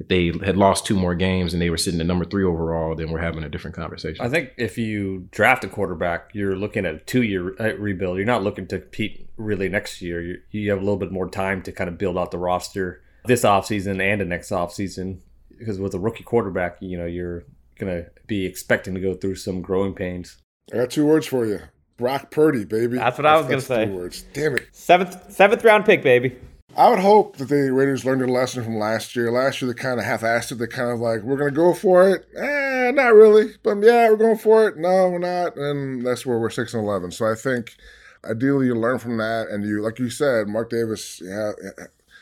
if 0.00 0.08
they 0.08 0.32
had 0.44 0.56
lost 0.56 0.86
two 0.86 0.96
more 0.96 1.14
games 1.14 1.52
and 1.52 1.60
they 1.60 1.68
were 1.68 1.76
sitting 1.76 2.00
at 2.00 2.06
number 2.06 2.24
three 2.24 2.42
overall, 2.42 2.94
then 2.96 3.10
we're 3.10 3.20
having 3.20 3.44
a 3.44 3.50
different 3.50 3.76
conversation. 3.76 4.24
I 4.24 4.30
think 4.30 4.52
if 4.56 4.78
you 4.78 5.28
draft 5.30 5.62
a 5.62 5.68
quarterback, 5.68 6.30
you're 6.32 6.56
looking 6.56 6.86
at 6.86 6.94
a 6.94 6.98
two 6.98 7.22
year 7.22 7.54
uh, 7.60 7.76
rebuild. 7.76 8.16
You're 8.16 8.26
not 8.26 8.42
looking 8.42 8.66
to 8.68 8.78
compete 8.80 9.28
really 9.36 9.68
next 9.68 10.00
year. 10.00 10.22
You, 10.22 10.40
you 10.50 10.70
have 10.70 10.78
a 10.78 10.82
little 10.82 10.96
bit 10.96 11.12
more 11.12 11.28
time 11.28 11.62
to 11.62 11.72
kind 11.72 11.88
of 11.88 11.98
build 11.98 12.16
out 12.16 12.30
the 12.30 12.38
roster 12.38 13.02
this 13.26 13.42
offseason 13.42 14.00
and 14.00 14.22
the 14.22 14.24
next 14.24 14.50
offseason 14.50 15.20
because 15.58 15.78
with 15.78 15.94
a 15.94 15.98
rookie 15.98 16.24
quarterback, 16.24 16.78
you 16.80 16.96
know, 16.96 17.04
you're 17.04 17.44
going 17.78 18.02
to 18.02 18.10
be 18.26 18.46
expecting 18.46 18.94
to 18.94 19.00
go 19.00 19.12
through 19.12 19.34
some 19.34 19.60
growing 19.60 19.94
pains. 19.94 20.38
I 20.72 20.76
got 20.78 20.90
two 20.90 21.04
words 21.04 21.26
for 21.26 21.44
you. 21.44 21.60
Brock 21.98 22.30
Purdy, 22.30 22.64
baby. 22.64 22.96
That's 22.96 23.18
what 23.18 23.26
I 23.26 23.36
was 23.36 23.46
going 23.46 23.60
to 23.60 23.66
say. 23.66 23.84
Two 23.84 23.92
words. 23.92 24.24
Damn 24.32 24.56
it. 24.56 24.68
Seventh 24.72 25.30
seventh 25.30 25.62
round 25.62 25.84
pick, 25.84 26.02
baby. 26.02 26.36
I 26.76 26.88
would 26.88 27.00
hope 27.00 27.36
that 27.36 27.48
the 27.48 27.72
Raiders 27.72 28.04
learned 28.04 28.20
their 28.20 28.28
lesson 28.28 28.64
from 28.64 28.78
last 28.78 29.14
year. 29.14 29.30
Last 29.30 29.60
year, 29.60 29.72
they 29.72 29.80
kind 29.80 29.98
of 29.98 30.06
half-assed 30.06 30.52
it. 30.52 30.54
They 30.56 30.66
kind 30.66 30.90
of 30.90 31.00
like, 31.00 31.22
we're 31.22 31.36
going 31.36 31.52
to 31.52 31.56
go 31.56 31.74
for 31.74 32.08
it. 32.08 32.26
Eh, 32.36 32.90
not 32.92 33.14
really. 33.14 33.52
But 33.62 33.78
yeah, 33.82 34.08
we're 34.08 34.16
going 34.16 34.38
for 34.38 34.68
it. 34.68 34.76
No, 34.76 35.10
we're 35.10 35.18
not. 35.18 35.56
And 35.56 36.06
that's 36.06 36.24
where 36.24 36.38
we're 36.38 36.50
6 36.50 36.74
and 36.74 36.84
11. 36.84 37.10
So 37.10 37.30
I 37.30 37.34
think 37.34 37.76
ideally 38.24 38.66
you 38.66 38.74
learn 38.74 38.98
from 38.98 39.18
that. 39.18 39.48
And 39.48 39.64
you, 39.64 39.82
like 39.82 39.98
you 39.98 40.10
said, 40.10 40.48
Mark 40.48 40.70
Davis, 40.70 41.20
yeah, 41.22 41.52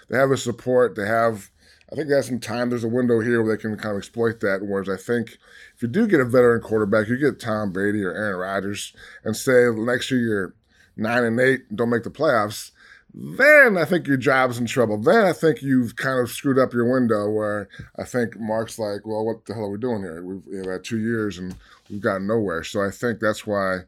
they 0.09 0.17
have 0.17 0.31
his 0.31 0.43
support. 0.43 0.97
They 0.97 1.07
have 1.07 1.51
I 1.91 1.95
think 1.95 2.09
they 2.09 2.17
have 2.17 2.25
some 2.27 2.41
time. 2.41 2.69
There's 2.69 2.85
a 2.85 2.89
window 2.89 3.21
here 3.21 3.43
where 3.43 3.57
they 3.57 3.61
can 3.61 3.77
kind 3.79 3.93
of 3.93 3.99
exploit 3.99 4.41
that. 4.41 4.61
Whereas 4.63 4.89
I 4.89 4.97
think 4.97 5.39
if 5.75 5.83
you 5.83 5.89
do 5.89 6.07
get 6.07 6.21
a 6.21 6.25
veteran 6.25 6.61
quarterback, 6.61 7.09
you 7.09 7.17
get 7.17 7.41
Tom 7.41 7.73
Brady 7.73 8.05
or 8.05 8.13
Aaron 8.13 8.39
Rodgers, 8.39 8.93
and 9.25 9.35
say 9.35 9.69
next 9.73 10.11
year 10.11 10.21
you're 10.21 10.55
nine 10.97 11.25
and 11.25 11.41
eight, 11.41 11.75
don't 11.75 11.89
make 11.89 12.03
the 12.03 12.11
playoffs, 12.11 12.73
then 13.21 13.77
I 13.77 13.85
think 13.85 14.07
your 14.07 14.17
job's 14.17 14.59
in 14.59 14.67
trouble. 14.67 14.97
Then 14.97 15.25
I 15.25 15.33
think 15.33 15.61
you've 15.61 15.97
kind 15.97 16.21
of 16.21 16.31
screwed 16.31 16.59
up 16.59 16.73
your 16.73 16.91
window. 16.91 17.29
Where 17.29 17.69
I 17.99 18.05
think 18.05 18.39
Mark's 18.39 18.79
like, 18.79 19.05
well, 19.05 19.25
what 19.25 19.45
the 19.45 19.55
hell 19.55 19.65
are 19.65 19.71
we 19.71 19.79
doing 19.79 20.03
here? 20.03 20.23
We've, 20.23 20.43
we've 20.47 20.71
had 20.71 20.85
two 20.85 20.99
years 20.99 21.37
and 21.37 21.57
we've 21.91 22.01
gotten 22.01 22.29
nowhere. 22.29 22.63
So 22.63 22.81
I 22.81 22.91
think 22.93 23.19
that's 23.19 23.45
why 23.45 23.81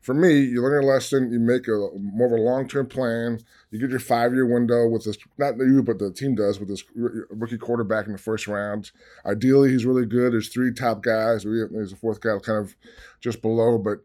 for 0.00 0.14
me, 0.14 0.40
you 0.40 0.62
learn 0.62 0.82
your 0.82 0.94
lesson, 0.94 1.30
you 1.30 1.38
make 1.38 1.68
a 1.68 1.90
more 2.00 2.26
of 2.28 2.32
a 2.32 2.36
long 2.36 2.66
term 2.66 2.86
plan. 2.86 3.40
You 3.70 3.78
get 3.78 3.90
your 3.90 3.98
five 3.98 4.32
year 4.32 4.46
window 4.46 4.88
with 4.88 5.04
this, 5.04 5.18
not 5.36 5.58
you, 5.58 5.82
but 5.82 5.98
the 5.98 6.10
team 6.10 6.34
does 6.34 6.58
with 6.58 6.70
this 6.70 6.82
rookie 6.94 7.58
quarterback 7.58 8.06
in 8.06 8.12
the 8.12 8.18
first 8.18 8.46
round. 8.46 8.90
Ideally, 9.26 9.70
he's 9.70 9.84
really 9.84 10.06
good. 10.06 10.32
There's 10.32 10.48
three 10.48 10.72
top 10.72 11.02
guys. 11.02 11.44
There's 11.44 11.92
a 11.92 11.96
fourth 11.96 12.22
guy 12.22 12.38
kind 12.38 12.58
of 12.58 12.74
just 13.20 13.42
below, 13.42 13.76
but 13.76 13.98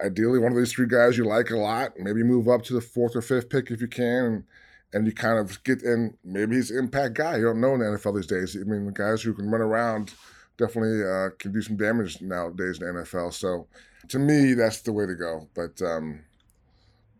ideally, 0.00 0.38
one 0.38 0.52
of 0.52 0.58
these 0.58 0.72
three 0.72 0.86
guys 0.86 1.16
you 1.16 1.24
like 1.24 1.50
a 1.50 1.56
lot. 1.56 1.92
Maybe 1.98 2.22
move 2.22 2.48
up 2.48 2.62
to 2.64 2.74
the 2.74 2.80
fourth 2.80 3.16
or 3.16 3.22
fifth 3.22 3.48
pick 3.48 3.70
if 3.70 3.80
you 3.80 3.88
can. 3.88 4.24
And, 4.24 4.44
and 4.92 5.06
you 5.06 5.12
kind 5.12 5.38
of 5.38 5.62
get 5.62 5.82
in, 5.82 6.16
maybe 6.24 6.56
he's 6.56 6.70
an 6.70 6.78
impact 6.78 7.14
guy. 7.14 7.36
You 7.36 7.44
don't 7.44 7.60
know 7.60 7.74
in 7.74 7.80
the 7.80 7.86
NFL 7.86 8.16
these 8.16 8.26
days. 8.26 8.56
I 8.56 8.64
mean, 8.64 8.86
the 8.86 8.92
guys 8.92 9.22
who 9.22 9.34
can 9.34 9.50
run 9.50 9.60
around 9.60 10.14
definitely 10.58 11.04
uh, 11.04 11.30
can 11.38 11.52
do 11.52 11.62
some 11.62 11.76
damage 11.76 12.20
nowadays 12.20 12.80
in 12.80 12.86
the 12.86 13.02
NFL. 13.02 13.32
So, 13.32 13.68
to 14.08 14.18
me, 14.18 14.54
that's 14.54 14.80
the 14.80 14.92
way 14.92 15.06
to 15.06 15.14
go. 15.14 15.48
But 15.54 15.80
um, 15.82 16.20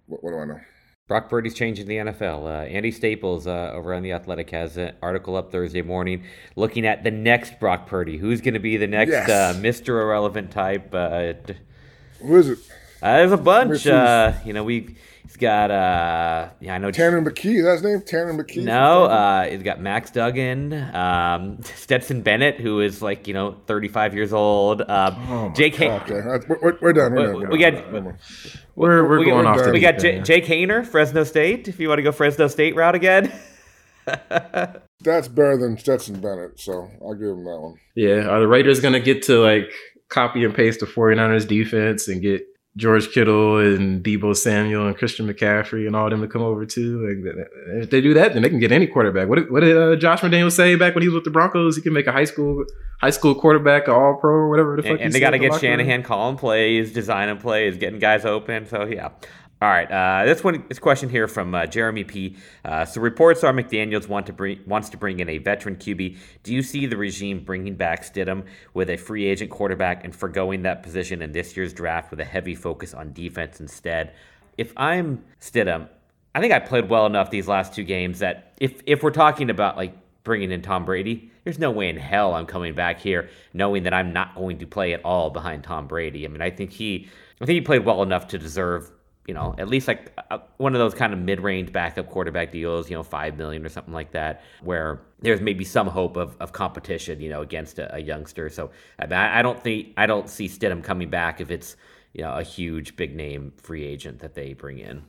what, 0.07 0.25
what 0.25 0.31
do 0.31 0.39
I 0.39 0.45
know? 0.47 0.61
Brock 1.11 1.29
Purdy's 1.29 1.55
changing 1.55 1.87
the 1.87 1.97
NFL. 1.97 2.45
Uh, 2.45 2.67
Andy 2.67 2.93
Staples 2.93 3.49
uh, 3.49 3.73
over 3.75 3.93
on 3.95 4.05
the 4.05 4.13
Athletic 4.13 4.51
has 4.51 4.77
an 4.77 4.95
article 5.03 5.35
up 5.35 5.51
Thursday 5.51 5.83
morning 5.83 6.23
looking 6.55 6.87
at 6.87 7.03
the 7.03 7.11
next 7.11 7.59
Brock 7.59 7.89
Purdy. 7.89 8.17
Who's 8.17 8.41
going 8.41 8.55
to 8.55 8.61
be 8.61 8.77
the 8.77 8.87
next 8.87 9.11
yes. 9.11 9.29
uh, 9.29 9.59
Mr. 9.59 10.01
Irrelevant 10.01 10.53
type? 10.53 10.95
Uh, 10.95 11.33
Who 12.23 12.37
is 12.37 12.49
it? 12.49 12.59
Uh, 13.03 13.17
there's 13.17 13.33
a 13.33 13.37
bunch. 13.37 13.87
Uh, 13.87 14.35
you 14.45 14.53
know, 14.53 14.65
we 14.65 14.97
He's 15.31 15.37
got 15.37 15.71
uh 15.71 16.49
yeah, 16.59 16.75
I 16.75 16.79
know 16.79 16.91
Tanner 16.91 17.23
McKee. 17.23 17.63
That's 17.63 17.83
his 17.83 17.85
name, 17.85 18.03
Tanner 18.03 18.35
McKee. 18.35 18.65
No, 18.65 19.05
uh 19.05 19.45
he's 19.45 19.63
got 19.63 19.81
Max 19.81 20.11
Duggan, 20.11 20.73
um 20.73 21.63
Stetson 21.63 22.23
Bennett, 22.23 22.59
who 22.59 22.81
is 22.81 23.01
like, 23.01 23.29
you 23.29 23.35
know, 23.35 23.53
35 23.69 24.13
years 24.13 24.33
old. 24.33 24.81
Uh 24.81 25.15
oh 25.29 25.53
Jake 25.55 25.81
Okay, 25.81 26.21
we're, 26.49 26.79
we're, 26.81 26.93
done. 26.93 27.13
We're 27.13 27.33
done. 27.33 27.49
We, 27.49 27.59
got 27.59 27.93
we're, 27.93 29.09
we're, 29.09 29.25
going 29.25 29.47
off 29.47 29.71
We 29.71 29.79
got 29.79 30.01
J- 30.01 30.21
Jake 30.21 30.47
Haener, 30.47 30.85
Fresno 30.85 31.23
State, 31.23 31.69
if 31.69 31.79
you 31.79 31.89
want 31.89 32.01
to 32.01 32.03
go 32.03 32.11
Fresno 32.11 32.49
State 32.49 32.75
route 32.75 32.97
again. 32.97 33.33
That's 35.03 35.29
better 35.29 35.57
than 35.57 35.79
Stetson 35.79 36.21
Bennett, 36.21 36.59
so 36.59 36.91
I'll 37.01 37.15
give 37.15 37.29
him 37.29 37.45
that 37.45 37.61
one. 37.61 37.75
Yeah, 37.95 38.29
are 38.29 38.41
the 38.41 38.49
Raiders 38.49 38.81
going 38.81 38.95
to 38.95 39.01
get 39.01 39.23
to 39.25 39.39
like 39.39 39.73
copy 40.11 40.45
and 40.45 40.55
paste 40.55 40.81
the 40.81 40.87
49ers 40.87 41.49
defense 41.49 42.09
and 42.09 42.21
get 42.21 42.43
George 42.77 43.11
Kittle 43.11 43.59
and 43.59 44.05
Deebo 44.05 44.37
Samuel 44.37 44.87
and 44.87 44.97
Christian 44.97 45.27
McCaffrey 45.27 45.87
and 45.87 45.97
all 45.97 46.09
them 46.09 46.21
to 46.21 46.29
come 46.29 46.43
over 46.43 46.65
too. 46.65 47.05
Like, 47.05 47.37
if 47.83 47.91
they 47.91 48.01
do 48.01 48.15
that, 48.15 48.33
then 48.33 48.43
they 48.43 48.49
can 48.49 48.61
get 48.61 48.71
any 48.71 48.87
quarterback. 48.87 49.29
What 49.29 49.37
did, 49.37 49.51
what 49.51 49.61
did 49.61 49.77
uh, 49.77 49.97
Josh 49.97 50.21
McDaniels 50.21 50.53
say 50.53 50.77
back 50.77 50.95
when 50.95 51.03
he 51.03 51.09
was 51.09 51.17
with 51.17 51.25
the 51.25 51.31
Broncos? 51.31 51.75
He 51.75 51.83
can 51.83 51.93
make 51.93 52.07
a 52.07 52.13
high 52.13 52.25
school 52.25 52.65
high 53.01 53.11
school 53.11 53.35
quarterback, 53.35 53.89
all 53.89 54.17
pro 54.21 54.31
or 54.31 54.51
whatever 54.51 54.77
the 54.77 54.83
fuck. 54.83 54.93
And, 54.93 55.01
and 55.01 55.13
they 55.13 55.21
got 55.21 55.31
to 55.31 55.39
get 55.39 55.59
Shanahan 55.59 56.03
calling 56.03 56.37
plays, 56.37 56.93
designing 56.93 57.39
plays, 57.39 57.77
getting 57.77 57.99
guys 57.99 58.25
open. 58.25 58.67
So 58.67 58.85
yeah, 58.85 59.09
all 59.63 59.69
right, 59.69 59.91
uh, 59.91 60.25
this 60.25 60.43
one, 60.43 60.65
this 60.69 60.79
question 60.79 61.11
here 61.11 61.29
from 61.29 61.55
uh, 61.55 61.67
Jeremy 61.67 62.03
P. 62.05 62.37
Uh, 62.65 62.87
so 62.87 62.99
reports 62.99 63.45
are 63.45 63.53
McDaniel's 63.53 64.09
want 64.09 64.25
to 64.27 64.33
bring 64.33 64.61
wants 64.67 64.89
to 64.89 64.97
bring 64.97 65.21
in 65.21 65.29
a 65.29 65.37
veteran 65.37 65.77
QB. 65.77 66.17
Do 66.43 66.55
you 66.55 66.63
see 66.63 66.87
the 66.87 66.97
regime 66.97 67.45
bringing 67.45 67.75
back 67.75 68.03
Stidham 68.03 68.47
with 68.73 68.89
a 68.89 68.97
free 68.97 69.27
agent 69.27 69.51
quarterback 69.51 70.03
and 70.03 70.17
foregoing 70.17 70.63
that 70.63 70.83
position 70.83 71.21
in 71.21 71.33
this 71.33 71.59
year's 71.59 71.75
draft 71.75 72.11
with 72.11 72.21
a 72.21 72.25
heavy 72.25 72.55
focus 72.55 72.95
on 72.95 73.13
defense 73.13 73.61
instead? 73.61 74.15
If 74.57 74.73
I'm 74.79 75.25
Stidham, 75.43 75.91
I 76.35 76.41
think 76.41 76.55
I 76.55 76.59
played 76.59 76.89
well 76.89 77.05
enough 77.05 77.31
these 77.31 77.47
last 77.47 77.75
two 77.75 77.85
games 77.85 78.21
that 78.21 78.55
if 78.59 78.81
if 78.87 79.03
we're 79.03 79.11
talking 79.11 79.51
about 79.51 79.77
like 79.77 79.95
bringing 80.25 80.53
in 80.53 80.63
Tom 80.63 80.87
Brady, 80.87 81.31
there's 81.45 81.59
no 81.59 81.71
way 81.71 81.91
in 81.91 81.99
hell 81.99 82.33
I'm 82.33 82.47
coming 82.47 82.75
back 82.75 82.99
here 82.99 83.29
knowing 83.53 83.83
that 83.83 83.93
I'm 83.93 84.15
not 84.15 84.35
going 84.35 84.57
to 84.61 84.67
play 84.67 84.95
at 84.95 85.05
all 85.05 85.29
behind 85.29 85.65
Tom 85.65 85.87
Brady. 85.87 86.25
I 86.25 86.29
mean, 86.29 86.41
I 86.41 86.49
think 86.49 86.73
he 86.73 87.11
I 87.43 87.45
think 87.45 87.57
he 87.57 87.61
played 87.61 87.85
well 87.85 88.03
enough 88.03 88.27
to 88.29 88.39
deserve 88.39 88.91
you 89.27 89.35
know, 89.35 89.55
at 89.59 89.69
least 89.69 89.87
like 89.87 90.13
a, 90.31 90.41
one 90.57 90.75
of 90.75 90.79
those 90.79 90.95
kind 90.95 91.13
of 91.13 91.19
mid-range 91.19 91.73
backup 91.73 92.09
quarterback 92.09 92.51
deals, 92.53 92.91
you 92.91 92.97
know, 92.97 93.03
five 93.03 93.37
million 93.37 93.65
or 93.65 93.69
something 93.69 93.95
like 93.95 94.13
that, 94.13 94.43
where 94.63 95.03
there's 95.21 95.41
maybe 95.41 95.65
some 95.65 95.87
hope 95.87 96.17
of, 96.17 96.37
of 96.41 96.53
competition, 96.53 97.21
you 97.21 97.29
know, 97.29 97.43
against 97.43 97.79
a, 97.79 97.95
a 97.95 97.99
youngster. 97.99 98.49
So 98.49 98.71
I, 98.99 99.39
I, 99.39 99.43
don't 99.43 99.63
think 99.63 99.95
I 99.97 100.07
don't 100.07 100.29
see 100.29 100.49
Stidham 100.49 100.83
coming 100.83 101.11
back 101.11 101.41
if 101.41 101.51
it's 101.51 101.77
you 102.13 102.23
know 102.23 102.33
a 102.33 102.43
huge 102.43 102.97
big 102.97 103.15
name 103.15 103.53
free 103.63 103.85
agent 103.85 104.21
that 104.21 104.35
they 104.35 104.55
bring 104.55 104.79
in. 104.79 105.03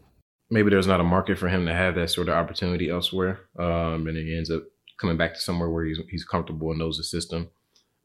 Maybe 0.49 0.69
there's 0.69 0.87
not 0.87 0.99
a 0.99 1.05
market 1.05 1.37
for 1.37 1.47
him 1.47 1.65
to 1.65 1.73
have 1.73 1.95
that 1.95 2.09
sort 2.09 2.27
of 2.27 2.35
opportunity 2.35 2.89
elsewhere, 2.89 3.39
um, 3.57 4.07
and 4.07 4.17
he 4.17 4.35
ends 4.35 4.51
up 4.51 4.63
coming 4.99 5.17
back 5.17 5.33
to 5.33 5.39
somewhere 5.39 5.69
where 5.69 5.85
he's 5.85 5.99
he's 6.09 6.25
comfortable 6.25 6.69
and 6.69 6.79
knows 6.79 6.97
the 6.97 7.03
system. 7.03 7.49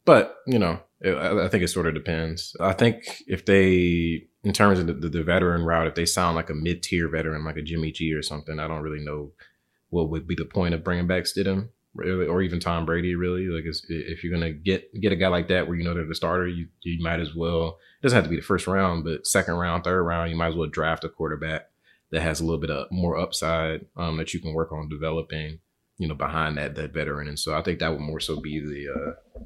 But 0.05 0.37
you 0.47 0.57
know, 0.57 0.79
I 1.05 1.49
think 1.49 1.63
it 1.63 1.67
sort 1.67 1.85
of 1.85 1.93
depends. 1.93 2.55
I 2.59 2.73
think 2.73 3.03
if 3.27 3.45
they 3.45 4.27
in 4.47 4.53
terms 4.53 4.79
of 4.79 4.87
the, 4.87 4.93
the, 4.93 5.09
the, 5.09 5.23
veteran 5.23 5.63
route, 5.63 5.87
if 5.87 5.95
they 5.95 6.05
sound 6.05 6.37
like 6.37 6.49
a 6.49 6.53
mid 6.53 6.81
tier 6.81 7.09
veteran, 7.09 7.43
like 7.43 7.57
a 7.57 7.61
Jimmy 7.61 7.91
G 7.91 8.13
or 8.13 8.23
something, 8.23 8.59
I 8.59 8.67
don't 8.67 8.81
really 8.81 9.03
know 9.03 9.31
what 9.89 10.09
would 10.09 10.25
be 10.25 10.35
the 10.35 10.45
point 10.45 10.73
of 10.73 10.85
bringing 10.85 11.05
back 11.05 11.23
Stidham. 11.23 11.67
or 11.97 12.41
even 12.41 12.61
Tom 12.61 12.85
Brady. 12.85 13.15
Really, 13.15 13.47
like 13.47 13.65
if 13.89 14.23
you're 14.23 14.33
gonna 14.33 14.53
get 14.53 14.89
get 15.01 15.11
a 15.11 15.17
guy 15.17 15.27
like 15.27 15.49
that 15.49 15.67
where 15.67 15.75
you 15.75 15.83
know 15.83 15.93
they're 15.93 16.05
the 16.05 16.15
starter, 16.15 16.47
you 16.47 16.69
you 16.81 17.03
might 17.03 17.19
as 17.19 17.35
well. 17.35 17.77
It 17.99 18.03
doesn't 18.03 18.15
have 18.15 18.23
to 18.23 18.29
be 18.29 18.37
the 18.37 18.41
first 18.41 18.67
round, 18.67 19.03
but 19.03 19.27
second 19.27 19.55
round, 19.55 19.83
third 19.83 20.01
round, 20.03 20.31
you 20.31 20.37
might 20.37 20.47
as 20.47 20.55
well 20.55 20.69
draft 20.69 21.03
a 21.03 21.09
quarterback 21.09 21.69
that 22.11 22.21
has 22.21 22.39
a 22.39 22.45
little 22.45 22.61
bit 22.61 22.69
of 22.69 22.87
more 22.89 23.17
upside 23.17 23.85
um, 23.97 24.15
that 24.15 24.33
you 24.33 24.39
can 24.39 24.53
work 24.53 24.71
on 24.71 24.87
developing. 24.87 25.59
You 25.97 26.07
know, 26.07 26.15
behind 26.15 26.57
that 26.57 26.75
that 26.75 26.93
veteran, 26.93 27.27
and 27.27 27.37
so 27.37 27.53
I 27.53 27.61
think 27.63 27.79
that 27.79 27.91
would 27.91 27.99
more 27.99 28.21
so 28.21 28.39
be 28.39 28.59
the 28.59 28.93
uh, 28.93 29.43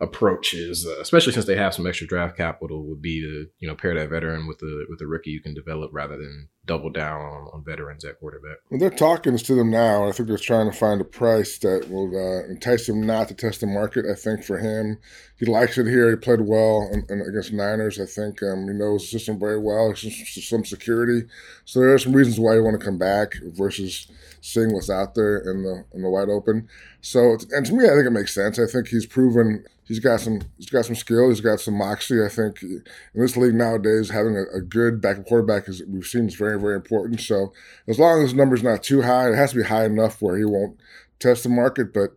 approach 0.00 0.54
is, 0.54 0.86
uh, 0.86 1.00
especially 1.00 1.32
since 1.32 1.46
they 1.46 1.56
have 1.56 1.74
some 1.74 1.86
extra 1.86 2.06
draft 2.06 2.36
capital, 2.36 2.86
would 2.86 3.02
be 3.02 3.20
to 3.20 3.46
you 3.58 3.66
know 3.66 3.74
pair 3.74 3.94
that 3.94 4.10
veteran 4.10 4.46
with 4.46 4.58
the 4.58 4.86
with 4.88 4.98
the 4.98 5.06
rookie 5.06 5.30
you 5.30 5.40
can 5.40 5.54
develop 5.54 5.90
rather 5.92 6.16
than 6.16 6.48
double 6.66 6.90
down 6.90 7.20
on, 7.20 7.48
on 7.52 7.64
veterans 7.64 8.04
at 8.04 8.20
quarterback. 8.20 8.58
They're 8.70 8.90
talking 8.90 9.36
to 9.36 9.54
them 9.54 9.70
now. 9.70 10.06
I 10.06 10.12
think 10.12 10.28
they're 10.28 10.38
trying 10.38 10.70
to 10.70 10.76
find 10.76 11.00
a 11.00 11.04
price 11.04 11.58
that 11.58 11.88
will 11.90 12.14
uh, 12.14 12.44
entice 12.48 12.88
him 12.88 13.06
not 13.06 13.28
to 13.28 13.34
test 13.34 13.60
the 13.60 13.66
market. 13.66 14.04
I 14.08 14.14
think 14.14 14.44
for 14.44 14.58
him, 14.58 14.98
he 15.38 15.46
likes 15.46 15.78
it 15.78 15.86
here. 15.86 16.10
He 16.10 16.16
played 16.16 16.42
well 16.42 16.88
in, 16.92 17.04
in, 17.08 17.22
against 17.22 17.52
Niners. 17.52 17.98
I 17.98 18.06
think 18.06 18.42
um, 18.42 18.68
he 18.68 18.74
knows 18.74 19.02
the 19.02 19.18
system 19.18 19.38
very 19.40 19.58
well. 19.58 19.94
Some, 19.96 20.10
some 20.10 20.64
security, 20.64 21.26
so 21.64 21.80
there 21.80 21.92
are 21.92 21.98
some 21.98 22.12
reasons 22.12 22.38
why 22.38 22.54
you 22.54 22.62
want 22.62 22.78
to 22.78 22.86
come 22.86 22.98
back 22.98 23.34
versus 23.42 24.06
seeing 24.40 24.72
what's 24.72 24.90
out 24.90 25.16
there 25.16 25.38
in 25.38 25.64
the 25.64 25.84
in 25.92 26.02
the 26.02 26.10
wide 26.10 26.28
open. 26.28 26.68
So, 27.00 27.36
and 27.50 27.66
to 27.66 27.72
me, 27.72 27.86
I 27.86 27.94
think 27.94 28.06
it 28.06 28.10
makes 28.10 28.34
sense. 28.34 28.58
I 28.58 28.66
think 28.66 28.88
he's 28.88 29.06
proven 29.06 29.64
he's 29.88 29.98
got 29.98 30.20
some 30.20 30.42
he's 30.58 30.70
got 30.70 30.84
some 30.84 30.94
skill. 30.94 31.30
He's 31.30 31.40
got 31.40 31.58
some 31.58 31.74
moxie. 31.74 32.22
I 32.22 32.28
think 32.28 32.62
in 32.62 32.84
this 33.14 33.36
league 33.36 33.54
nowadays, 33.54 34.10
having 34.10 34.36
a, 34.36 34.58
a 34.58 34.60
good 34.60 35.00
backup 35.00 35.26
quarterback 35.26 35.68
is 35.68 35.82
we've 35.88 36.04
seen 36.04 36.28
is 36.28 36.34
very 36.34 36.60
very 36.60 36.76
important. 36.76 37.20
So 37.20 37.52
as 37.88 37.98
long 37.98 38.22
as 38.22 38.30
the 38.30 38.36
number's 38.36 38.62
not 38.62 38.82
too 38.84 39.02
high, 39.02 39.30
it 39.30 39.34
has 39.34 39.50
to 39.52 39.56
be 39.56 39.64
high 39.64 39.86
enough 39.86 40.22
where 40.22 40.36
he 40.36 40.44
won't 40.44 40.78
test 41.18 41.42
the 41.42 41.48
market. 41.48 41.92
But 41.92 42.10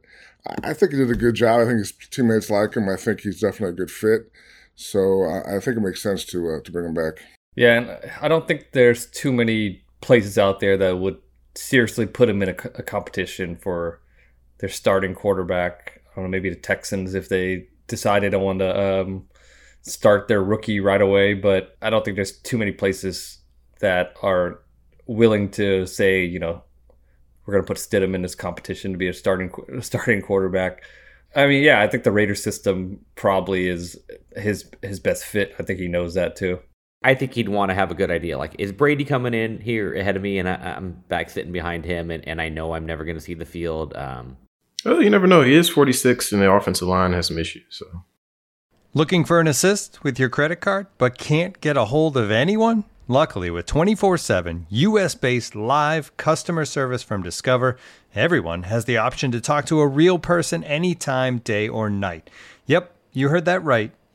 I 0.63 0.73
think 0.73 0.91
he 0.91 0.97
did 0.97 1.10
a 1.10 1.15
good 1.15 1.36
job. 1.36 1.62
I 1.62 1.65
think 1.65 1.79
his 1.79 1.93
teammates 2.12 2.49
like 2.49 2.75
him. 2.75 2.89
I 2.89 2.97
think 2.97 3.21
he's 3.21 3.39
definitely 3.39 3.73
a 3.73 3.86
good 3.86 3.91
fit. 3.91 4.31
So 4.75 5.23
I, 5.23 5.57
I 5.57 5.60
think 5.60 5.77
it 5.77 5.81
makes 5.81 6.03
sense 6.03 6.25
to 6.25 6.49
uh, 6.49 6.62
to 6.62 6.71
bring 6.71 6.86
him 6.86 6.93
back. 6.93 7.23
Yeah, 7.55 7.77
and 7.77 8.12
I 8.21 8.27
don't 8.27 8.47
think 8.47 8.71
there's 8.71 9.07
too 9.07 9.31
many 9.31 9.84
places 10.01 10.38
out 10.38 10.60
there 10.60 10.77
that 10.77 10.99
would 10.99 11.17
seriously 11.55 12.05
put 12.05 12.29
him 12.29 12.41
in 12.41 12.49
a, 12.49 12.55
a 12.75 12.84
competition 12.84 13.57
for 13.57 13.99
their 14.60 14.69
starting 14.69 15.13
quarterback 15.13 16.00
I 16.12 16.15
don't 16.15 16.26
know, 16.26 16.30
maybe 16.30 16.50
the 16.50 16.56
Texans 16.56 17.13
if 17.13 17.30
they 17.30 17.67
decided 17.88 18.34
want 18.36 18.60
to 18.60 19.02
um, 19.02 19.28
start 19.82 20.28
their 20.28 20.43
rookie 20.43 20.80
right 20.80 21.02
away. 21.02 21.34
But 21.34 21.78
I 21.82 21.89
don't 21.89 22.04
think 22.04 22.15
there's 22.15 22.38
too 22.39 22.58
many 22.58 22.71
places 22.71 23.39
that 23.80 24.15
are 24.21 24.60
willing 25.08 25.50
to 25.52 25.86
say, 25.86 26.24
you 26.24 26.39
know, 26.39 26.63
we're 27.45 27.54
going 27.54 27.63
to 27.63 27.67
put 27.67 27.78
Stidham 27.78 28.15
in 28.15 28.21
this 28.21 28.36
competition 28.36 28.91
to 28.91 28.97
be 28.97 29.08
a 29.08 29.13
starting 29.13 29.52
starting 29.82 30.21
quarterback. 30.21 30.84
I 31.36 31.47
mean, 31.47 31.63
yeah, 31.63 31.82
I 31.82 31.88
think 31.88 32.04
the 32.04 32.12
Raiders 32.12 32.43
system 32.43 33.06
probably 33.15 33.67
is 33.67 33.97
his 34.36 34.69
his 34.82 35.00
best 35.00 35.24
fit. 35.24 35.56
I 35.60 35.63
think 35.63 35.80
he 35.80 35.88
knows 35.88 36.13
that 36.15 36.36
too. 36.36 36.60
I 37.04 37.15
think 37.15 37.34
he'd 37.34 37.50
want 37.50 37.69
to 37.69 37.76
have 37.76 37.89
a 37.89 37.95
good 37.95 38.12
idea. 38.12 38.38
Like, 38.38 38.56
is 38.60 38.71
Brady 38.71 39.06
coming 39.06 39.34
in 39.34 39.60
here 39.60 39.95
ahead 39.95 40.15
of 40.15 40.21
me, 40.21 40.38
and 40.38 40.47
I, 40.47 40.76
am 40.78 41.04
back 41.08 41.32
sitting 41.32 41.52
behind 41.52 41.84
him, 41.84 42.12
and, 42.12 42.28
and 42.28 42.39
I 42.39 42.50
know 42.50 42.74
I'm 42.74 42.86
never 42.86 43.06
going 43.06 43.17
to 43.17 43.21
see 43.21 43.34
the 43.34 43.45
field. 43.45 43.95
Um, 43.95 44.38
well, 44.86 45.02
you 45.02 45.10
never 45.10 45.28
know. 45.28 45.41
He 45.41 45.54
is 45.54 45.70
46, 45.70 46.32
and 46.32 46.41
the 46.41 46.52
offensive 46.52 46.88
line 46.88 47.13
has 47.13 47.28
some 47.28 47.38
issues. 47.38 47.63
So, 47.70 48.04
looking 48.94 49.26
for 49.26 49.39
an 49.39 49.48
assist 49.48 50.04
with 50.04 50.20
your 50.20 50.30
credit 50.30 50.58
card, 50.58 50.88
but 50.98 51.17
can't 51.17 51.60
get 51.62 51.78
a 51.78 51.86
hold 51.86 52.17
of 52.17 52.32
anyone? 52.32 52.86
Luckily, 53.08 53.50
with 53.50 53.65
24 53.65 54.17
7 54.17 54.67
US 54.70 55.15
based 55.15 55.56
live 55.56 56.15
customer 56.17 56.65
service 56.65 57.04
from 57.04 57.24
Discover, 57.24 57.78
everyone 58.15 58.63
has 58.63 58.86
the 58.86 58.98
option 58.98 59.32
to 59.32 59.41
talk 59.41 59.65
to 59.65 59.82
a 59.82 59.88
real 59.88 60.17
person 60.17 60.63
anytime, 60.63 61.39
day 61.39 61.67
or 61.67 61.89
night. 61.89 62.30
Yep, 62.67 62.94
you 63.12 63.30
heard 63.30 63.46
that 63.46 63.63
right 63.63 63.91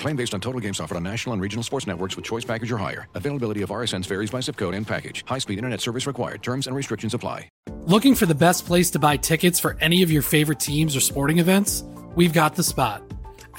Claim 0.00 0.16
based 0.16 0.32
on 0.32 0.40
total 0.40 0.60
games 0.60 0.80
offered 0.80 0.96
on 0.96 1.02
national 1.02 1.34
and 1.34 1.42
regional 1.42 1.62
sports 1.62 1.86
networks 1.86 2.16
with 2.16 2.24
choice 2.24 2.44
package 2.44 2.72
or 2.72 2.78
higher. 2.78 3.06
Availability 3.14 3.62
of 3.62 3.68
RSNs 3.68 4.06
varies 4.06 4.30
by 4.30 4.40
zip 4.40 4.56
code 4.56 4.74
and 4.74 4.86
package. 4.86 5.24
High-speed 5.26 5.58
internet 5.58 5.80
service 5.80 6.06
required. 6.06 6.42
Terms 6.42 6.66
and 6.66 6.74
restrictions 6.74 7.12
apply. 7.12 7.50
Looking 7.82 8.14
for 8.14 8.26
the 8.26 8.34
best 8.34 8.66
place 8.66 8.90
to 8.92 8.98
buy 8.98 9.18
tickets 9.18 9.60
for 9.60 9.76
any 9.80 10.02
of 10.02 10.10
your 10.10 10.22
favorite 10.22 10.58
teams 10.58 10.96
or 10.96 11.00
sporting 11.00 11.38
events? 11.38 11.84
We've 12.14 12.32
got 12.32 12.54
the 12.54 12.62
spot. 12.62 13.02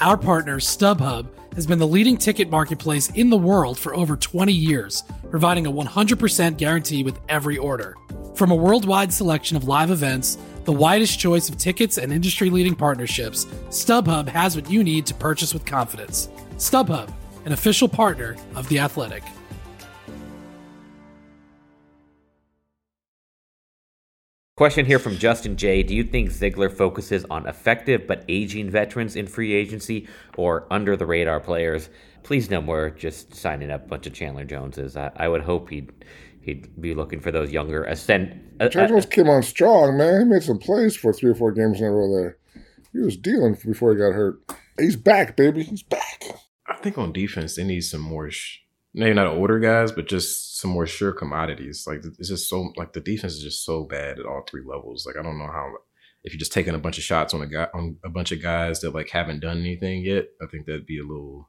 Our 0.00 0.16
partner, 0.16 0.58
StubHub, 0.58 1.28
has 1.54 1.66
been 1.66 1.78
the 1.78 1.86
leading 1.86 2.16
ticket 2.16 2.50
marketplace 2.50 3.10
in 3.10 3.30
the 3.30 3.36
world 3.36 3.78
for 3.78 3.94
over 3.94 4.16
20 4.16 4.52
years, 4.52 5.04
providing 5.30 5.66
a 5.66 5.72
100% 5.72 6.56
guarantee 6.56 7.04
with 7.04 7.20
every 7.28 7.56
order. 7.56 7.96
From 8.34 8.50
a 8.50 8.56
worldwide 8.56 9.12
selection 9.12 9.56
of 9.56 9.68
live 9.68 9.90
events, 9.90 10.38
the 10.64 10.72
widest 10.72 11.18
choice 11.18 11.48
of 11.48 11.56
tickets, 11.56 11.98
and 11.98 12.12
industry 12.12 12.50
leading 12.50 12.74
partnerships, 12.74 13.46
StubHub 13.68 14.28
has 14.28 14.56
what 14.56 14.70
you 14.70 14.84
need 14.84 15.06
to 15.06 15.14
purchase 15.14 15.52
with 15.52 15.64
confidence. 15.64 16.28
StubHub, 16.56 17.12
an 17.44 17.52
official 17.52 17.88
partner 17.88 18.36
of 18.54 18.68
The 18.68 18.78
Athletic. 18.78 19.22
Question 24.58 24.84
here 24.84 25.00
from 25.00 25.16
Justin 25.16 25.56
J. 25.56 25.82
Do 25.82 25.92
you 25.92 26.04
think 26.04 26.30
Ziegler 26.30 26.68
focuses 26.68 27.24
on 27.30 27.48
effective 27.48 28.06
but 28.06 28.24
aging 28.28 28.70
veterans 28.70 29.16
in 29.16 29.26
free 29.26 29.54
agency 29.54 30.06
or 30.36 30.66
under 30.70 30.94
the 30.94 31.06
radar 31.06 31.40
players? 31.40 31.88
Please 32.22 32.48
no 32.48 32.60
more 32.60 32.90
just 32.90 33.34
signing 33.34 33.72
up 33.72 33.86
a 33.86 33.88
bunch 33.88 34.06
of 34.06 34.12
Chandler 34.12 34.44
Joneses. 34.44 34.96
I, 34.96 35.10
I 35.16 35.26
would 35.26 35.40
hope 35.42 35.70
he'd 35.70 35.90
he'd 36.42 36.80
be 36.80 36.94
looking 36.94 37.20
for 37.20 37.30
those 37.30 37.50
younger 37.50 37.84
ascent. 37.84 38.34
Uh, 38.60 38.68
Chandler 38.68 38.96
Jones 38.96 39.06
came 39.06 39.28
on 39.28 39.42
strong, 39.42 39.96
man. 39.96 40.20
He 40.20 40.26
made 40.26 40.42
some 40.42 40.58
plays 40.58 40.96
for 40.96 41.12
three 41.12 41.30
or 41.30 41.34
four 41.34 41.52
games 41.52 41.80
in 41.80 41.86
a 41.86 41.90
row 41.90 42.12
there. 42.14 42.38
He 42.92 42.98
was 42.98 43.16
dealing 43.16 43.56
before 43.64 43.92
he 43.92 43.98
got 43.98 44.12
hurt. 44.12 44.40
He's 44.78 44.96
back, 44.96 45.36
baby. 45.36 45.62
He's 45.62 45.82
back. 45.82 46.24
I 46.66 46.76
think 46.76 46.98
on 46.98 47.12
defense 47.12 47.56
they 47.56 47.64
need 47.64 47.82
some 47.82 48.00
more 48.00 48.30
sh- 48.30 48.58
maybe 48.94 49.14
not 49.14 49.26
older 49.26 49.58
guys, 49.58 49.92
but 49.92 50.08
just 50.08 50.58
some 50.58 50.70
more 50.70 50.86
sure 50.86 51.12
commodities. 51.12 51.84
Like 51.86 52.04
it's 52.18 52.28
just 52.28 52.48
so 52.48 52.72
like 52.76 52.92
the 52.92 53.00
defense 53.00 53.34
is 53.34 53.42
just 53.42 53.64
so 53.64 53.84
bad 53.84 54.18
at 54.18 54.26
all 54.26 54.42
three 54.48 54.62
levels. 54.64 55.06
Like 55.06 55.16
I 55.18 55.22
don't 55.22 55.38
know 55.38 55.46
how 55.46 55.72
if 56.24 56.32
you're 56.32 56.38
just 56.38 56.52
taking 56.52 56.74
a 56.74 56.78
bunch 56.78 56.98
of 56.98 57.04
shots 57.04 57.34
on 57.34 57.42
a 57.42 57.46
guy 57.46 57.68
on 57.74 57.96
a 58.04 58.10
bunch 58.10 58.32
of 58.32 58.42
guys 58.42 58.80
that 58.80 58.94
like 58.94 59.10
haven't 59.10 59.40
done 59.40 59.58
anything 59.58 60.04
yet. 60.04 60.26
I 60.42 60.46
think 60.46 60.66
that'd 60.66 60.86
be 60.86 60.98
a 60.98 61.04
little 61.06 61.48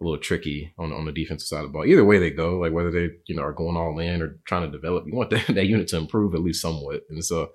a 0.00 0.04
little 0.04 0.18
tricky 0.18 0.72
on 0.78 0.92
on 0.92 1.04
the 1.04 1.12
defensive 1.12 1.46
side 1.46 1.64
of 1.64 1.66
the 1.66 1.72
ball. 1.72 1.86
Either 1.86 2.04
way 2.04 2.18
they 2.18 2.30
go, 2.30 2.58
like 2.58 2.72
whether 2.72 2.90
they 2.90 3.10
you 3.26 3.34
know 3.34 3.42
are 3.42 3.52
going 3.52 3.76
all 3.76 3.98
in 3.98 4.22
or 4.22 4.38
trying 4.46 4.62
to 4.62 4.76
develop, 4.76 5.04
you 5.06 5.14
want 5.14 5.30
that, 5.30 5.46
that 5.54 5.66
unit 5.66 5.88
to 5.88 5.96
improve 5.96 6.34
at 6.34 6.42
least 6.42 6.62
somewhat. 6.62 7.02
And 7.10 7.24
so 7.24 7.50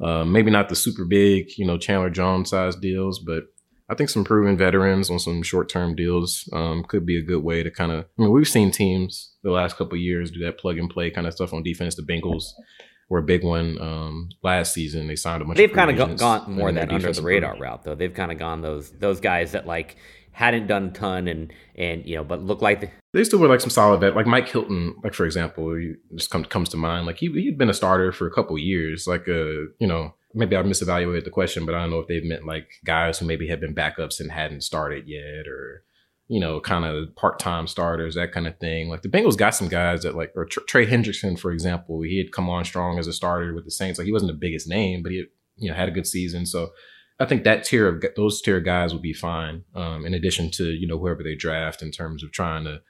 uh, 0.00 0.24
maybe 0.24 0.50
not 0.50 0.68
the 0.68 0.76
super 0.76 1.04
big 1.04 1.56
you 1.56 1.66
know 1.66 1.78
Chandler 1.78 2.10
Jones 2.10 2.50
size 2.50 2.76
deals, 2.76 3.18
but 3.18 3.44
I 3.88 3.94
think 3.94 4.10
some 4.10 4.24
proven 4.24 4.56
veterans 4.56 5.10
on 5.10 5.18
some 5.18 5.42
short 5.42 5.68
term 5.68 5.94
deals 5.94 6.48
um, 6.52 6.84
could 6.84 7.06
be 7.06 7.18
a 7.18 7.22
good 7.22 7.42
way 7.42 7.62
to 7.62 7.70
kind 7.70 7.92
of. 7.92 8.04
I 8.18 8.22
mean, 8.22 8.32
we've 8.32 8.48
seen 8.48 8.70
teams 8.70 9.34
the 9.42 9.50
last 9.50 9.76
couple 9.76 9.96
years 9.96 10.30
do 10.30 10.40
that 10.40 10.58
plug 10.58 10.78
and 10.78 10.90
play 10.90 11.10
kind 11.10 11.26
of 11.26 11.32
stuff 11.32 11.52
on 11.52 11.62
defense. 11.62 11.94
The 11.94 12.02
Bengals 12.02 12.52
were 13.08 13.20
a 13.20 13.22
big 13.22 13.44
one 13.44 13.80
um, 13.80 14.28
last 14.42 14.74
season. 14.74 15.06
They 15.06 15.14
signed 15.14 15.42
a 15.42 15.44
bunch. 15.44 15.56
They've 15.56 15.72
kind 15.72 15.96
of 15.96 16.18
gone 16.18 16.52
more 16.52 16.72
that 16.72 16.90
under 16.90 17.12
the 17.12 17.22
radar 17.22 17.56
route, 17.56 17.84
though. 17.84 17.94
They've 17.94 18.12
kind 18.12 18.32
of 18.32 18.38
gone 18.38 18.60
those 18.60 18.90
those 18.90 19.20
guys 19.20 19.52
that 19.52 19.66
like 19.66 19.96
hadn't 20.36 20.66
done 20.66 20.88
a 20.88 20.90
ton 20.90 21.26
and 21.28 21.50
and 21.76 22.04
you 22.04 22.14
know, 22.14 22.22
but 22.22 22.42
look 22.42 22.60
like 22.60 22.82
the- 22.82 22.90
they 23.14 23.24
still 23.24 23.38
were 23.38 23.48
like 23.48 23.62
some 23.62 23.70
solid 23.70 24.00
vet, 24.00 24.14
like 24.14 24.26
Mike 24.26 24.46
Hilton, 24.46 24.94
like 25.02 25.14
for 25.14 25.24
example, 25.24 25.74
just 26.14 26.28
come, 26.28 26.44
comes 26.44 26.68
to 26.68 26.76
mind. 26.76 27.06
Like 27.06 27.16
he 27.16 27.28
he'd 27.32 27.56
been 27.56 27.70
a 27.70 27.74
starter 27.74 28.12
for 28.12 28.26
a 28.26 28.30
couple 28.30 28.58
years, 28.58 29.06
like 29.06 29.26
uh, 29.28 29.72
you 29.78 29.86
know 29.86 30.14
maybe 30.34 30.54
I 30.54 30.62
misevaluated 30.62 31.24
the 31.24 31.30
question, 31.30 31.64
but 31.64 31.74
I 31.74 31.80
don't 31.80 31.90
know 31.90 32.00
if 32.00 32.08
they've 32.08 32.22
meant 32.22 32.44
like 32.44 32.68
guys 32.84 33.18
who 33.18 33.24
maybe 33.24 33.48
had 33.48 33.60
been 33.60 33.74
backups 33.74 34.20
and 34.20 34.30
hadn't 34.30 34.60
started 34.60 35.08
yet, 35.08 35.48
or 35.48 35.84
you 36.28 36.38
know, 36.38 36.60
kind 36.60 36.84
of 36.84 37.16
part 37.16 37.38
time 37.38 37.66
starters, 37.66 38.16
that 38.16 38.32
kind 38.32 38.46
of 38.46 38.58
thing. 38.58 38.90
Like 38.90 39.00
the 39.00 39.08
Bengals 39.08 39.38
got 39.38 39.54
some 39.54 39.68
guys 39.68 40.02
that 40.02 40.16
like, 40.16 40.32
or 40.34 40.44
Trey 40.44 40.84
Hendrickson, 40.84 41.38
for 41.38 41.50
example, 41.50 42.02
he 42.02 42.18
had 42.18 42.32
come 42.32 42.50
on 42.50 42.64
strong 42.66 42.98
as 42.98 43.06
a 43.06 43.12
starter 43.12 43.54
with 43.54 43.64
the 43.64 43.70
Saints. 43.70 43.98
Like 43.98 44.06
he 44.06 44.12
wasn't 44.12 44.32
the 44.32 44.38
biggest 44.38 44.68
name, 44.68 45.02
but 45.02 45.12
he 45.12 45.18
had, 45.18 45.28
you 45.56 45.70
know 45.70 45.76
had 45.76 45.88
a 45.88 45.92
good 45.92 46.06
season. 46.06 46.44
So 46.44 46.72
I 47.18 47.24
think 47.24 47.44
that 47.44 47.64
tier 47.64 47.88
of 47.88 48.04
those 48.14 48.42
tier 48.42 48.60
guys 48.60 48.92
will 48.92 49.00
be 49.00 49.14
fine. 49.14 49.64
Um, 49.74 50.04
in 50.04 50.14
addition 50.14 50.50
to 50.52 50.64
you 50.64 50.86
know 50.86 50.98
whoever 50.98 51.22
they 51.22 51.34
draft 51.34 51.82
in 51.82 51.90
terms 51.90 52.22
of 52.22 52.32
trying 52.32 52.64
to 52.64 52.82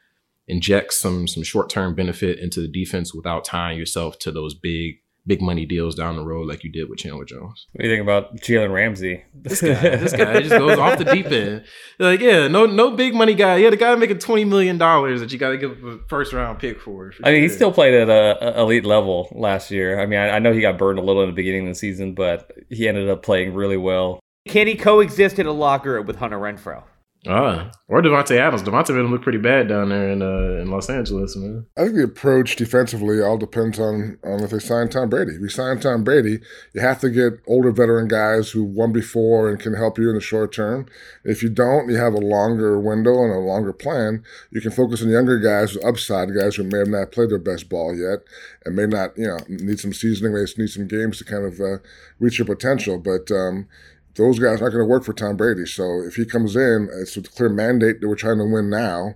inject 0.48 0.92
some 0.94 1.26
some 1.26 1.42
short 1.42 1.70
term 1.70 1.94
benefit 1.94 2.38
into 2.38 2.60
the 2.60 2.68
defense 2.68 3.14
without 3.14 3.44
tying 3.44 3.78
yourself 3.78 4.18
to 4.20 4.30
those 4.30 4.54
big 4.54 4.96
big 5.26 5.42
money 5.42 5.66
deals 5.66 5.94
down 5.94 6.16
the 6.16 6.24
road 6.24 6.46
like 6.46 6.62
you 6.62 6.70
did 6.70 6.88
with 6.88 6.98
Chandler 6.98 7.24
Jones. 7.24 7.66
What 7.72 7.82
do 7.82 7.88
you 7.88 7.94
think 7.94 8.02
about 8.02 8.36
Jalen 8.36 8.72
Ramsey? 8.72 9.24
This 9.34 9.60
guy, 9.60 9.74
this 9.96 10.12
guy 10.12 10.40
just 10.40 10.50
goes 10.50 10.78
off 10.78 10.98
the 10.98 11.04
deep 11.04 11.26
end. 11.26 11.64
Like, 11.98 12.20
yeah, 12.20 12.48
no, 12.48 12.66
no 12.66 12.92
big 12.92 13.14
money 13.14 13.34
guy. 13.34 13.56
Yeah, 13.56 13.70
the 13.70 13.76
guy 13.76 13.94
making 13.96 14.18
twenty 14.18 14.44
million 14.44 14.78
dollars 14.78 15.20
that 15.20 15.32
you 15.32 15.38
got 15.38 15.50
to 15.50 15.58
give 15.58 15.82
a 15.84 15.98
first 16.08 16.32
round 16.32 16.58
pick 16.58 16.80
for. 16.80 17.12
for 17.12 17.26
I 17.26 17.32
mean, 17.32 17.42
he 17.42 17.48
still 17.48 17.72
played 17.72 17.94
at 17.94 18.08
a, 18.08 18.58
a 18.58 18.62
elite 18.62 18.84
level 18.84 19.28
last 19.32 19.70
year. 19.70 20.00
I 20.00 20.06
mean, 20.06 20.18
I, 20.18 20.30
I 20.30 20.38
know 20.38 20.52
he 20.52 20.60
got 20.60 20.78
burned 20.78 20.98
a 20.98 21.02
little 21.02 21.22
in 21.22 21.28
the 21.28 21.34
beginning 21.34 21.62
of 21.62 21.68
the 21.68 21.78
season, 21.78 22.14
but 22.14 22.52
he 22.70 22.88
ended 22.88 23.08
up 23.08 23.22
playing 23.22 23.54
really 23.54 23.76
well. 23.76 24.20
Can 24.48 24.68
he 24.68 24.76
coexist 24.76 25.38
in 25.38 25.46
a 25.46 25.52
locker 25.52 25.94
room 25.94 26.06
with 26.06 26.16
Hunter 26.16 26.38
Renfrow? 26.38 26.84
Ah, 27.28 27.70
or 27.88 28.02
Davante 28.02 28.36
Adams. 28.36 28.62
Davante 28.62 28.90
made 28.90 29.00
him 29.00 29.10
look 29.10 29.22
pretty 29.22 29.38
bad 29.38 29.68
down 29.68 29.88
there 29.88 30.10
in 30.10 30.22
uh, 30.22 30.60
in 30.62 30.70
Los 30.70 30.88
Angeles, 30.88 31.36
man. 31.36 31.66
I 31.76 31.84
think 31.84 31.96
the 31.96 32.04
approach 32.04 32.56
defensively 32.56 33.20
all 33.20 33.38
depends 33.38 33.78
on 33.78 34.18
on 34.24 34.42
if 34.42 34.50
they 34.50 34.58
sign 34.58 34.88
Tom 34.88 35.08
Brady. 35.08 35.32
If 35.32 35.40
you 35.40 35.48
sign 35.48 35.80
Tom 35.80 36.04
Brady, 36.04 36.40
you 36.72 36.80
have 36.80 37.00
to 37.00 37.10
get 37.10 37.40
older 37.46 37.72
veteran 37.72 38.08
guys 38.08 38.50
who 38.50 38.64
won 38.64 38.92
before 38.92 39.48
and 39.48 39.58
can 39.58 39.74
help 39.74 39.98
you 39.98 40.08
in 40.08 40.14
the 40.14 40.20
short 40.20 40.52
term. 40.52 40.86
If 41.24 41.42
you 41.42 41.48
don't, 41.48 41.88
you 41.88 41.96
have 41.96 42.14
a 42.14 42.18
longer 42.18 42.78
window 42.80 43.22
and 43.22 43.32
a 43.32 43.38
longer 43.38 43.72
plan. 43.72 44.24
You 44.50 44.60
can 44.60 44.70
focus 44.70 45.02
on 45.02 45.08
younger 45.08 45.38
guys 45.38 45.74
with 45.74 45.84
upside, 45.84 46.28
guys 46.34 46.56
who 46.56 46.64
may 46.64 46.78
have 46.78 46.88
not 46.88 47.12
played 47.12 47.30
their 47.30 47.38
best 47.38 47.68
ball 47.68 47.94
yet 47.94 48.20
and 48.64 48.74
may 48.74 48.86
not, 48.86 49.16
you 49.16 49.26
know, 49.26 49.38
need 49.48 49.80
some 49.80 49.92
seasoning, 49.92 50.34
may 50.34 50.44
need 50.58 50.68
some 50.68 50.88
games 50.88 51.18
to 51.18 51.24
kind 51.24 51.44
of 51.44 51.60
uh, 51.60 51.78
reach 52.18 52.38
your 52.38 52.46
potential. 52.46 52.98
But 52.98 53.30
um, 53.30 53.68
those 54.16 54.38
guys 54.38 54.60
aren't 54.62 54.74
going 54.74 54.84
to 54.84 54.90
work 54.90 55.04
for 55.04 55.12
Tom 55.12 55.36
Brady. 55.36 55.66
So 55.66 56.02
if 56.06 56.14
he 56.16 56.24
comes 56.24 56.56
in, 56.56 56.88
it's 57.00 57.16
a 57.16 57.22
clear 57.22 57.48
mandate 57.48 58.00
that 58.00 58.08
we're 58.08 58.14
trying 58.16 58.38
to 58.38 58.44
win 58.44 58.70
now. 58.70 59.14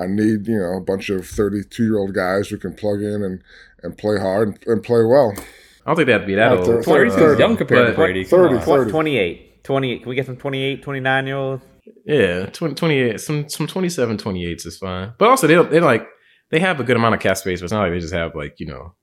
I 0.00 0.06
need, 0.06 0.46
you 0.46 0.58
know, 0.58 0.76
a 0.76 0.80
bunch 0.80 1.10
of 1.10 1.26
32 1.26 1.82
year 1.84 1.98
old 1.98 2.14
guys 2.14 2.48
who 2.48 2.56
can 2.58 2.74
plug 2.74 3.02
in 3.02 3.22
and, 3.22 3.42
and 3.82 3.96
play 3.98 4.18
hard 4.18 4.48
and, 4.48 4.58
and 4.66 4.82
play 4.82 5.02
well. 5.04 5.32
I 5.36 5.90
don't 5.90 5.96
think 5.96 6.06
they 6.06 6.12
have 6.12 6.22
to 6.22 6.26
be 6.26 6.34
that 6.36 6.52
Uh, 6.52 6.56
old. 6.56 6.66
thir- 6.66 6.82
Brady's 6.82 7.14
thirty. 7.14 7.40
young 7.40 7.56
compared 7.56 7.88
to 7.88 7.94
Brady. 7.94 8.24
30, 8.24 8.58
30. 8.60 8.90
28. 8.90 9.64
28. 9.64 10.00
Can 10.02 10.08
we 10.08 10.14
get 10.14 10.26
some 10.26 10.36
28, 10.36 10.82
29 10.82 11.26
year 11.26 11.36
olds? 11.36 11.62
Yeah, 12.06 12.46
20, 12.46 12.74
28, 12.74 13.20
some 13.20 13.48
some 13.48 13.66
27, 13.66 14.16
28s 14.16 14.66
is 14.66 14.78
fine. 14.78 15.12
But 15.18 15.28
also 15.28 15.46
they 15.48 15.56
they 15.70 15.80
like 15.80 16.06
they 16.50 16.60
have 16.60 16.78
a 16.78 16.84
good 16.84 16.96
amount 16.96 17.14
of 17.16 17.20
cap 17.20 17.36
space, 17.36 17.60
but 17.60 17.64
it's 17.64 17.72
not 17.72 17.82
like 17.82 17.92
they 17.92 17.98
just 17.98 18.14
have 18.14 18.34
like, 18.36 18.60
you 18.60 18.66
know, 18.66 18.94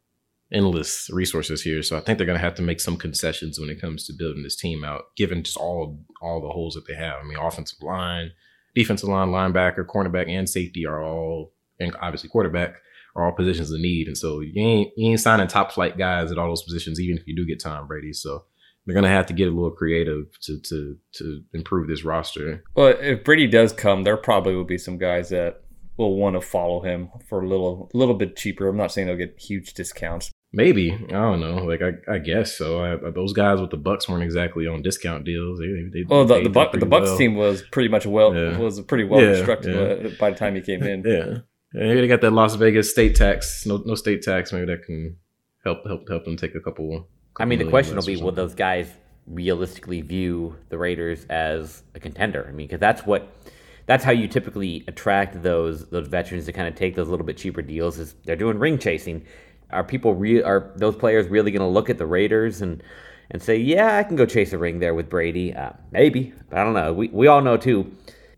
endless 0.52 1.10
resources 1.12 1.62
here. 1.62 1.84
So 1.84 1.98
I 1.98 2.00
think 2.00 2.18
they're 2.18 2.28
gonna 2.28 2.40
have 2.40 2.56
to 2.56 2.62
make 2.62 2.80
some 2.80 2.98
concessions 2.98 3.60
when 3.60 3.70
it 3.70 3.82
comes 3.82 4.06
to 4.06 4.14
building 4.14 4.44
this 4.44 4.56
team 4.56 4.84
out, 4.84 5.16
given 5.16 5.44
just 5.44 5.58
all 5.58 6.00
all 6.22 6.42
the 6.42 6.50
holes 6.50 6.76
that 6.76 6.88
they 6.88 6.96
have. 6.96 7.20
I 7.22 7.24
mean, 7.24 7.38
offensive 7.38 7.82
line, 7.82 8.32
defensive 8.76 9.10
line, 9.10 9.30
linebacker, 9.30 9.86
cornerback, 9.86 10.30
and 10.30 10.50
safety 10.50 10.86
are 10.86 11.02
all 11.04 11.54
and 11.80 11.96
obviously 12.02 12.30
quarterback 12.30 12.76
are 13.16 13.26
all 13.26 13.32
positions 13.32 13.72
of 13.72 13.80
need. 13.80 14.08
And 14.08 14.18
so 14.18 14.42
you 14.42 14.54
ain't 14.62 14.92
you 14.98 15.12
ain't 15.12 15.20
signing 15.20 15.48
top 15.48 15.72
flight 15.72 15.98
guys 15.98 16.32
at 16.32 16.38
all 16.38 16.50
those 16.50 16.64
positions, 16.64 17.00
even 17.00 17.18
if 17.18 17.28
you 17.28 17.36
do 17.36 17.46
get 17.46 17.62
Tom 17.62 17.88
Brady. 17.88 18.14
So 18.14 18.46
they're 18.86 18.96
gonna 18.96 19.08
have 19.08 19.28
to 19.28 19.34
get 19.34 19.50
a 19.50 19.52
little 19.52 19.72
creative 19.72 20.26
to 20.42 20.60
to 20.62 20.98
to 21.14 21.44
improve 21.54 21.88
this 21.88 22.04
roster. 22.04 22.64
Well, 22.76 22.96
if 23.00 23.24
Brady 23.24 23.48
does 23.48 23.72
come, 23.72 24.04
there 24.04 24.18
probably 24.18 24.56
will 24.56 24.64
be 24.64 24.80
some 24.80 24.98
guys 24.98 25.30
that 25.30 25.62
will 26.00 26.16
want 26.16 26.36
to 26.36 26.42
follow 26.42 26.82
him 26.82 27.10
for 27.28 27.44
a 27.44 27.48
little, 27.48 27.92
little 27.94 28.16
bit 28.16 28.38
cheaper. 28.38 28.70
I'm 28.70 28.78
not 28.78 28.92
saying 28.92 29.08
they'll 29.08 29.18
get 29.18 29.38
huge 29.38 29.74
discounts. 29.74 30.32
Maybe 30.52 30.92
I 30.92 31.12
don't 31.12 31.40
know. 31.40 31.58
Like 31.66 31.82
I, 31.82 32.16
I 32.16 32.18
guess 32.18 32.58
so. 32.58 32.84
I, 32.84 33.12
those 33.12 33.34
guys 33.34 33.62
with 33.62 33.70
the 33.70 33.78
Bucs 33.78 34.10
weren't 34.10 34.24
exactly 34.24 34.66
on 34.66 34.82
discount 34.82 35.24
deals. 35.24 35.60
They, 35.60 35.68
they, 35.94 36.06
Well, 36.08 36.26
the 36.26 36.38
the, 36.38 36.44
them 36.46 36.52
Buck, 36.54 36.72
the 36.72 36.80
Bucs 36.80 37.04
well. 37.04 37.18
team 37.18 37.36
was 37.36 37.62
pretty 37.72 37.90
much 37.90 38.06
well 38.08 38.34
Yeah. 38.36 38.58
was 38.58 38.82
pretty 38.82 39.04
well 39.04 39.22
Yeah, 39.22 39.34
constructed 39.36 39.76
yeah. 40.04 40.10
by 40.20 40.32
the 40.32 40.36
time 40.36 40.56
he 40.56 40.62
came 40.62 40.82
in. 40.82 41.04
Yeah, 41.06 41.26
yeah. 41.74 41.88
Maybe 41.88 42.02
they 42.02 42.08
got 42.08 42.22
that 42.22 42.32
Las 42.34 42.56
Vegas 42.56 42.90
state 42.90 43.16
tax. 43.16 43.64
No, 43.68 43.78
no 43.86 43.94
state 43.94 44.24
tax. 44.24 44.52
Maybe 44.52 44.66
that 44.66 44.84
can 44.84 45.18
help 45.64 45.86
help 45.86 46.10
help 46.10 46.26
them 46.26 46.36
take 46.36 46.56
a 46.56 46.60
couple. 46.60 47.08
I 47.40 47.46
mean, 47.46 47.60
the 47.60 47.70
question 47.70 47.96
will 47.96 48.04
be 48.04 48.16
will 48.18 48.32
those 48.32 48.56
guys 48.56 48.90
realistically 49.28 50.02
view 50.02 50.56
the 50.70 50.78
Raiders 50.80 51.26
as 51.30 51.84
a 51.94 52.00
contender? 52.00 52.46
I 52.50 52.52
mean, 52.52 52.66
because 52.68 52.80
that's 52.80 53.06
what 53.06 53.32
that's 53.86 54.04
how 54.04 54.12
you 54.12 54.28
typically 54.28 54.84
attract 54.88 55.44
those 55.44 55.88
those 55.90 56.08
veterans 56.08 56.46
to 56.46 56.54
kind 56.54 56.68
of 56.68 56.74
take 56.74 56.96
those 56.96 57.08
little 57.08 57.26
bit 57.26 57.38
cheaper 57.38 57.62
deals. 57.62 58.00
Is 58.00 58.16
they're 58.26 58.36
doing 58.36 58.58
ring 58.58 58.80
chasing. 58.80 59.26
Are 59.72 59.84
people 59.84 60.16
re- 60.16 60.44
are 60.44 60.72
those 60.76 60.96
players 60.96 61.28
really 61.28 61.52
going 61.52 61.62
to 61.62 61.68
look 61.68 61.90
at 61.90 61.98
the 61.98 62.06
Raiders 62.06 62.62
and 62.62 62.84
and 63.32 63.42
say, 63.42 63.58
yeah, 63.58 63.98
I 63.98 64.04
can 64.04 64.16
go 64.16 64.26
chase 64.26 64.54
a 64.54 64.58
ring 64.58 64.80
there 64.80 64.96
with 64.96 65.10
Brady? 65.10 65.54
Uh, 65.54 65.72
maybe, 65.92 66.34
but 66.50 66.60
I 66.60 66.64
don't 66.64 66.74
know. 66.74 66.94
We 66.94 67.10
we 67.10 67.28
all 67.28 67.42
know 67.42 67.58
too. 67.58 67.92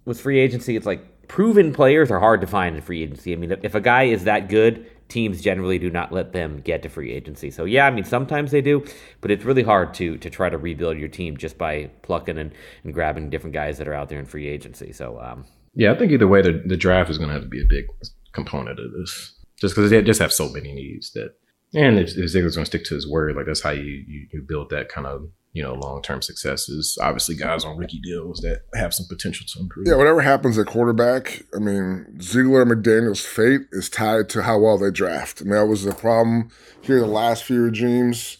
With 0.05 0.19
free 0.19 0.39
agency, 0.39 0.75
it's 0.75 0.85
like 0.85 1.27
proven 1.27 1.71
players 1.71 2.11
are 2.11 2.19
hard 2.19 2.41
to 2.41 2.47
find 2.47 2.75
in 2.75 2.81
free 2.81 3.03
agency. 3.03 3.33
I 3.33 3.35
mean, 3.35 3.51
if, 3.51 3.63
if 3.63 3.75
a 3.75 3.81
guy 3.81 4.03
is 4.03 4.23
that 4.25 4.49
good, 4.49 4.85
teams 5.07 5.41
generally 5.41 5.77
do 5.77 5.89
not 5.89 6.11
let 6.11 6.33
them 6.33 6.59
get 6.61 6.81
to 6.83 6.89
free 6.89 7.11
agency. 7.11 7.51
So 7.51 7.65
yeah, 7.65 7.85
I 7.85 7.91
mean 7.91 8.03
sometimes 8.03 8.51
they 8.51 8.61
do, 8.61 8.83
but 9.21 9.29
it's 9.29 9.45
really 9.45 9.63
hard 9.63 9.93
to 9.95 10.17
to 10.17 10.29
try 10.29 10.49
to 10.49 10.57
rebuild 10.57 10.97
your 10.97 11.09
team 11.09 11.37
just 11.37 11.57
by 11.57 11.89
plucking 12.01 12.37
and, 12.37 12.51
and 12.83 12.93
grabbing 12.93 13.29
different 13.29 13.53
guys 13.53 13.77
that 13.77 13.87
are 13.87 13.93
out 13.93 14.09
there 14.09 14.19
in 14.19 14.25
free 14.25 14.47
agency. 14.47 14.91
So 14.91 15.19
um, 15.21 15.45
Yeah, 15.75 15.91
I 15.91 15.97
think 15.97 16.11
either 16.11 16.27
way, 16.27 16.41
the, 16.41 16.63
the 16.65 16.77
draft 16.77 17.09
is 17.09 17.17
going 17.17 17.29
to 17.29 17.33
have 17.33 17.43
to 17.43 17.49
be 17.49 17.61
a 17.61 17.67
big 17.67 17.85
component 18.33 18.79
of 18.79 18.91
this, 18.93 19.33
just 19.61 19.75
because 19.75 19.91
they 19.91 20.01
just 20.01 20.19
have 20.19 20.33
so 20.33 20.49
many 20.49 20.73
needs 20.73 21.11
that. 21.11 21.35
And 21.73 21.97
if, 21.97 22.17
if 22.17 22.29
Ziegler's 22.29 22.55
going 22.55 22.65
to 22.65 22.69
stick 22.69 22.83
to 22.85 22.95
his 22.95 23.09
word, 23.09 23.37
like 23.37 23.45
that's 23.45 23.61
how 23.61 23.69
you, 23.69 24.03
you 24.05 24.27
you 24.33 24.41
build 24.45 24.71
that 24.71 24.89
kind 24.89 25.07
of 25.07 25.29
you 25.53 25.63
know 25.63 25.73
long 25.73 26.01
term 26.01 26.21
successes. 26.21 26.97
Obviously, 27.01 27.35
guys 27.35 27.63
on 27.63 27.77
rookie 27.77 28.01
deals 28.01 28.41
that 28.41 28.63
have 28.73 28.93
some 28.93 29.05
potential 29.07 29.45
to 29.47 29.59
improve. 29.61 29.87
Yeah, 29.87 29.95
whatever 29.95 30.19
happens 30.19 30.57
at 30.57 30.67
quarterback, 30.67 31.43
I 31.55 31.59
mean, 31.59 32.19
Ziegler 32.21 32.63
and 32.63 32.71
McDaniel's 32.71 33.25
fate 33.25 33.61
is 33.71 33.89
tied 33.89 34.27
to 34.29 34.43
how 34.43 34.59
well 34.59 34.77
they 34.77 34.91
draft. 34.91 35.41
I 35.41 35.45
mean, 35.45 35.53
that 35.53 35.67
was 35.67 35.83
the 35.83 35.93
problem 35.93 36.49
here 36.81 36.99
the 36.99 37.05
last 37.05 37.45
few 37.45 37.61
regimes. 37.61 38.37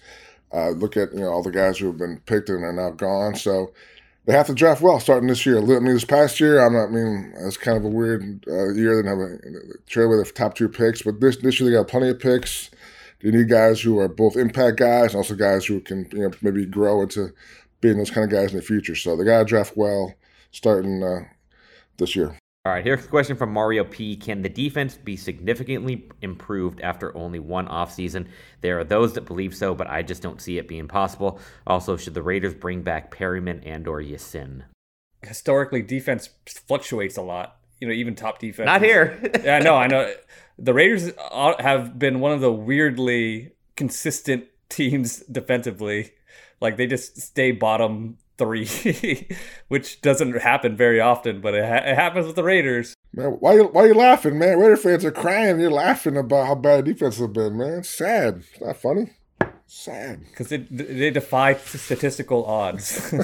Uh, 0.53 0.71
look 0.71 0.97
at 0.97 1.13
you 1.13 1.21
know 1.21 1.29
all 1.29 1.43
the 1.43 1.51
guys 1.51 1.77
who 1.77 1.87
have 1.87 1.97
been 1.97 2.21
picked 2.25 2.49
and 2.49 2.65
are 2.65 2.73
now 2.73 2.89
gone. 2.89 3.35
So 3.35 3.71
they 4.25 4.33
have 4.33 4.47
to 4.47 4.53
draft 4.53 4.81
well 4.81 4.99
starting 4.99 5.27
this 5.27 5.45
year. 5.45 5.57
I 5.57 5.61
mean, 5.61 5.93
this 5.93 6.05
past 6.05 6.39
year, 6.39 6.59
I'm 6.59 6.73
not. 6.73 6.85
I 6.85 6.91
mean, 6.91 7.33
it's 7.37 7.57
kind 7.57 7.77
of 7.77 7.83
a 7.83 7.89
weird 7.89 8.43
uh, 8.47 8.69
year. 8.69 8.95
They 8.95 9.09
didn't 9.09 9.19
have 9.19 9.19
a 9.19 9.77
trade 9.87 10.05
with 10.05 10.25
the 10.25 10.31
top 10.33 10.55
two 10.55 10.69
picks, 10.69 11.01
but 11.01 11.19
this 11.19 11.37
this 11.37 11.59
year 11.59 11.69
they 11.69 11.75
got 11.75 11.87
plenty 11.87 12.09
of 12.09 12.19
picks. 12.19 12.69
They 13.21 13.31
need 13.31 13.49
guys 13.49 13.81
who 13.81 13.99
are 13.99 14.07
both 14.07 14.35
impact 14.35 14.77
guys 14.77 15.13
and 15.13 15.17
also 15.17 15.35
guys 15.35 15.65
who 15.65 15.79
can 15.79 16.07
you 16.11 16.23
know 16.23 16.31
maybe 16.41 16.65
grow 16.65 17.01
into 17.01 17.33
being 17.81 17.97
those 17.97 18.11
kind 18.11 18.23
of 18.23 18.31
guys 18.31 18.51
in 18.51 18.57
the 18.57 18.63
future. 18.63 18.95
So 18.95 19.15
they 19.15 19.23
got 19.23 19.39
to 19.39 19.45
draft 19.45 19.75
well 19.75 20.13
starting 20.51 21.03
uh, 21.03 21.21
this 21.97 22.15
year. 22.15 22.37
All 22.63 22.71
right, 22.71 22.85
here's 22.85 23.03
a 23.03 23.07
question 23.07 23.35
from 23.35 23.53
Mario 23.53 23.83
P. 23.83 24.15
Can 24.15 24.43
the 24.43 24.49
defense 24.49 24.95
be 24.95 25.17
significantly 25.17 26.07
improved 26.21 26.79
after 26.81 27.15
only 27.17 27.39
one 27.39 27.67
offseason? 27.67 28.27
There 28.61 28.77
are 28.77 28.83
those 28.83 29.13
that 29.13 29.25
believe 29.25 29.55
so, 29.55 29.73
but 29.73 29.87
I 29.87 30.03
just 30.03 30.21
don't 30.21 30.39
see 30.39 30.59
it 30.59 30.67
being 30.67 30.87
possible. 30.87 31.39
Also, 31.65 31.97
should 31.97 32.13
the 32.13 32.21
Raiders 32.21 32.53
bring 32.53 32.83
back 32.83 33.09
Perryman 33.09 33.63
and 33.63 33.87
or 33.87 33.99
Yasin? 33.99 34.65
Historically, 35.23 35.81
defense 35.81 36.29
fluctuates 36.45 37.17
a 37.17 37.23
lot. 37.23 37.57
You 37.79 37.87
know, 37.87 37.95
even 37.95 38.13
top 38.13 38.37
defense. 38.37 38.67
Not 38.67 38.83
here. 38.83 39.19
yeah, 39.43 39.55
I 39.55 39.59
know. 39.61 39.75
I 39.75 39.87
know. 39.87 40.13
The 40.59 40.75
Raiders 40.75 41.13
have 41.31 41.97
been 41.97 42.19
one 42.19 42.31
of 42.31 42.41
the 42.41 42.53
weirdly 42.53 43.53
consistent 43.75 44.45
teams 44.69 45.21
defensively. 45.21 46.11
Like 46.59 46.77
they 46.77 46.85
just 46.85 47.19
stay 47.19 47.53
bottom 47.53 48.19
three, 48.41 49.27
which 49.67 50.01
doesn't 50.01 50.41
happen 50.41 50.75
very 50.75 50.99
often, 50.99 51.41
but 51.41 51.53
it, 51.53 51.63
ha- 51.63 51.89
it 51.89 51.95
happens 51.95 52.25
with 52.25 52.35
the 52.35 52.43
Raiders. 52.43 52.95
Man, 53.13 53.37
why 53.39 53.53
you 53.55 53.65
why 53.65 53.85
you 53.85 53.93
laughing, 53.93 54.39
man? 54.39 54.59
Raider 54.59 54.77
fans 54.77 55.05
are 55.05 55.11
crying. 55.11 55.59
You're 55.59 55.71
laughing 55.71 56.17
about 56.17 56.47
how 56.47 56.55
bad 56.55 56.85
defense 56.85 57.17
has 57.17 57.27
been, 57.27 57.57
man. 57.57 57.79
It's 57.79 57.89
sad. 57.89 58.43
It's 58.51 58.61
not 58.61 58.77
funny. 58.77 59.11
Sad. 59.67 60.21
Because 60.29 60.49
they, 60.49 60.57
they 60.57 61.11
defy 61.11 61.53
statistical 61.53 62.45
odds. 62.45 63.13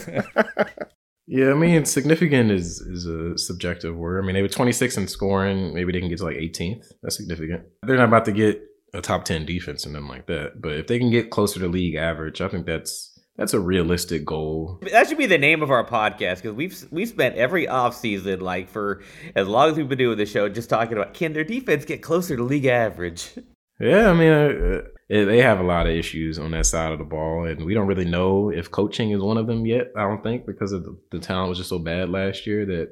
Yeah, 1.29 1.51
I 1.51 1.55
mean, 1.55 1.83
significant 1.83 2.51
is 2.51 2.79
is 2.79 3.05
a 3.05 3.37
subjective 3.37 3.97
word. 3.97 4.23
I 4.23 4.25
mean, 4.25 4.33
they 4.33 4.41
were 4.41 4.47
26 4.47 4.95
in 4.95 5.07
scoring. 5.09 5.73
Maybe 5.73 5.91
they 5.91 5.99
can 5.99 6.07
get 6.07 6.19
to 6.19 6.23
like 6.23 6.37
18th. 6.37 6.85
That's 7.03 7.17
significant. 7.17 7.63
They're 7.83 7.97
not 7.97 8.07
about 8.07 8.23
to 8.25 8.31
get 8.31 8.61
a 8.93 9.01
top 9.01 9.25
10 9.25 9.45
defense 9.45 9.83
and 9.83 9.93
nothing 9.93 10.07
like 10.07 10.27
that. 10.27 10.61
But 10.61 10.73
if 10.73 10.87
they 10.87 10.97
can 10.97 11.11
get 11.11 11.29
closer 11.29 11.59
to 11.59 11.67
league 11.67 11.95
average, 11.95 12.39
I 12.39 12.47
think 12.47 12.65
that's 12.65 13.16
that's 13.37 13.53
a 13.53 13.59
realistic 13.59 14.25
goal. 14.25 14.79
That 14.91 15.07
should 15.07 15.17
be 15.17 15.27
the 15.27 15.37
name 15.37 15.61
of 15.61 15.71
our 15.71 15.85
podcast 15.85 16.37
because 16.37 16.53
we've 16.53 16.85
we've 16.91 17.07
spent 17.07 17.35
every 17.35 17.67
offseason, 17.67 18.41
like 18.41 18.69
for 18.69 19.01
as 19.35 19.47
long 19.47 19.69
as 19.69 19.77
we've 19.77 19.87
been 19.87 19.97
doing 19.97 20.17
the 20.17 20.25
show, 20.25 20.49
just 20.49 20.69
talking 20.69 20.97
about 20.97 21.13
can 21.13 21.33
their 21.33 21.43
defense 21.43 21.85
get 21.85 22.01
closer 22.01 22.35
to 22.35 22.43
league 22.43 22.65
average? 22.65 23.31
Yeah, 23.79 24.09
I 24.09 24.13
mean, 24.13 24.31
uh, 24.31 24.81
they 25.07 25.39
have 25.39 25.59
a 25.59 25.63
lot 25.63 25.85
of 25.85 25.93
issues 25.93 26.39
on 26.39 26.49
that 26.51 26.65
side 26.65 26.91
of 26.91 26.97
the 26.97 27.05
ball, 27.05 27.45
and 27.45 27.63
we 27.63 27.75
don't 27.75 27.85
really 27.85 28.05
know 28.05 28.49
if 28.49 28.71
coaching 28.71 29.11
is 29.11 29.21
one 29.21 29.37
of 29.37 29.45
them 29.45 29.67
yet. 29.67 29.91
I 29.95 30.01
don't 30.01 30.23
think 30.23 30.47
because 30.47 30.71
of 30.71 30.83
the, 30.83 30.97
the 31.11 31.19
talent 31.19 31.49
was 31.49 31.59
just 31.59 31.69
so 31.69 31.77
bad 31.77 32.09
last 32.09 32.47
year 32.47 32.65
that 32.65 32.89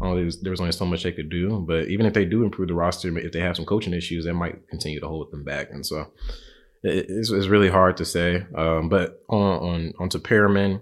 oh, 0.00 0.14
there, 0.14 0.24
was, 0.24 0.40
there 0.42 0.50
was 0.50 0.60
only 0.60 0.72
so 0.72 0.84
much 0.84 1.02
they 1.02 1.12
could 1.12 1.30
do. 1.30 1.64
But 1.66 1.88
even 1.88 2.06
if 2.06 2.12
they 2.12 2.24
do 2.24 2.44
improve 2.44 2.68
the 2.68 2.74
roster, 2.74 3.16
if 3.18 3.32
they 3.32 3.40
have 3.40 3.56
some 3.56 3.64
coaching 3.64 3.94
issues, 3.94 4.26
that 4.26 4.34
might 4.34 4.68
continue 4.68 5.00
to 5.00 5.08
hold 5.08 5.30
them 5.30 5.44
back. 5.44 5.70
And 5.70 5.84
so 5.84 6.06
it's, 6.82 7.30
it's 7.30 7.46
really 7.46 7.70
hard 7.70 7.96
to 7.98 8.04
say. 8.04 8.46
Um, 8.54 8.88
but 8.88 9.22
on 9.28 9.58
on 9.58 9.92
onto 9.98 10.18
Perryman, 10.18 10.80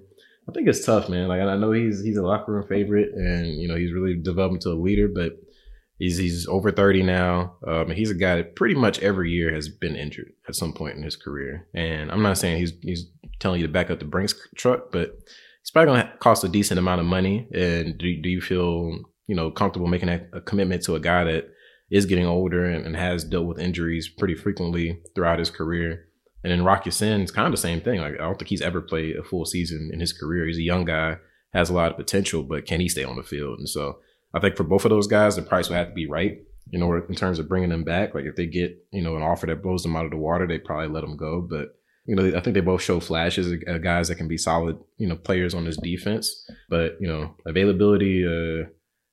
I 0.48 0.52
think 0.52 0.68
it's 0.68 0.84
tough, 0.84 1.08
man. 1.08 1.28
Like 1.28 1.40
I 1.40 1.56
know 1.56 1.72
he's 1.72 2.02
he's 2.02 2.16
a 2.16 2.22
locker 2.22 2.52
room 2.52 2.66
favorite, 2.68 3.12
and 3.14 3.46
you 3.60 3.68
know 3.68 3.76
he's 3.76 3.92
really 3.92 4.16
developed 4.16 4.54
into 4.54 4.70
a 4.70 4.80
leader, 4.80 5.08
but 5.08 5.38
He's 5.98 6.18
he's 6.18 6.46
over 6.46 6.70
30 6.70 7.02
now. 7.02 7.56
Um, 7.66 7.90
he's 7.90 8.10
a 8.10 8.14
guy 8.14 8.36
that 8.36 8.54
pretty 8.54 8.74
much 8.74 8.98
every 8.98 9.30
year 9.30 9.54
has 9.54 9.68
been 9.68 9.96
injured 9.96 10.32
at 10.46 10.54
some 10.54 10.72
point 10.72 10.96
in 10.96 11.02
his 11.02 11.16
career. 11.16 11.66
And 11.74 12.10
I'm 12.12 12.22
not 12.22 12.36
saying 12.36 12.58
he's 12.58 12.72
he's 12.82 13.06
telling 13.40 13.60
you 13.60 13.66
to 13.66 13.72
back 13.72 13.90
up 13.90 13.98
the 13.98 14.04
Brinks 14.04 14.34
truck, 14.56 14.92
but 14.92 15.16
it's 15.62 15.70
probably 15.70 15.94
going 15.94 16.06
to 16.06 16.18
cost 16.18 16.44
a 16.44 16.48
decent 16.48 16.78
amount 16.78 17.00
of 17.00 17.06
money. 17.06 17.48
And 17.52 17.96
do, 17.96 18.20
do 18.20 18.28
you 18.28 18.42
feel 18.42 18.98
you 19.26 19.34
know 19.34 19.50
comfortable 19.50 19.86
making 19.86 20.10
a, 20.10 20.20
a 20.34 20.40
commitment 20.42 20.82
to 20.82 20.96
a 20.96 21.00
guy 21.00 21.24
that 21.24 21.48
is 21.90 22.06
getting 22.06 22.26
older 22.26 22.64
and, 22.64 22.84
and, 22.84 22.96
has 22.96 23.24
dealt 23.24 23.46
with 23.46 23.58
injuries 23.58 24.08
pretty 24.08 24.34
frequently 24.34 25.00
throughout 25.14 25.38
his 25.38 25.50
career? 25.50 26.08
And 26.42 26.52
then 26.52 26.64
Rocky 26.64 26.90
Ya-Sin 26.90 27.26
kind 27.26 27.46
of 27.46 27.52
the 27.52 27.56
same 27.56 27.80
thing. 27.80 28.00
Like 28.00 28.14
I 28.14 28.24
don't 28.24 28.38
think 28.38 28.48
he's 28.48 28.62
ever 28.62 28.80
played 28.80 29.16
a 29.16 29.24
full 29.24 29.44
season 29.44 29.90
in 29.92 30.00
his 30.00 30.12
career. 30.12 30.46
He's 30.46 30.58
a 30.58 30.62
young 30.62 30.84
guy, 30.84 31.16
has 31.52 31.70
a 31.70 31.74
lot 31.74 31.90
of 31.90 31.96
potential, 31.96 32.42
but 32.42 32.66
can 32.66 32.80
he 32.80 32.88
stay 32.88 33.04
on 33.04 33.16
the 33.16 33.22
field? 33.22 33.58
And 33.58 33.68
so 33.68 33.98
I 34.34 34.40
think 34.40 34.56
for 34.56 34.64
both 34.64 34.84
of 34.84 34.90
those 34.90 35.06
guys, 35.06 35.36
the 35.36 35.42
price 35.42 35.68
would 35.68 35.76
have 35.76 35.88
to 35.88 35.94
be 35.94 36.06
right. 36.06 36.38
You 36.70 36.80
know, 36.80 36.92
in 36.94 37.14
terms 37.14 37.38
of 37.38 37.48
bringing 37.48 37.70
them 37.70 37.84
back. 37.84 38.14
Like 38.14 38.24
if 38.24 38.34
they 38.34 38.46
get 38.46 38.76
you 38.92 39.02
know 39.02 39.16
an 39.16 39.22
offer 39.22 39.46
that 39.46 39.62
blows 39.62 39.82
them 39.82 39.94
out 39.94 40.04
of 40.04 40.10
the 40.10 40.16
water, 40.16 40.46
they 40.46 40.58
probably 40.58 40.88
let 40.88 41.02
them 41.02 41.16
go. 41.16 41.40
But 41.40 41.68
you 42.06 42.14
know, 42.14 42.36
I 42.36 42.40
think 42.40 42.54
they 42.54 42.60
both 42.60 42.82
show 42.82 43.00
flashes 43.00 43.50
of 43.66 43.82
guys 43.82 44.08
that 44.08 44.16
can 44.16 44.28
be 44.28 44.38
solid, 44.38 44.78
you 44.96 45.08
know, 45.08 45.16
players 45.16 45.54
on 45.54 45.64
this 45.64 45.76
defense. 45.76 46.48
But 46.68 46.96
you 47.00 47.08
know, 47.08 47.34
availability 47.46 48.24
uh, 48.24 48.68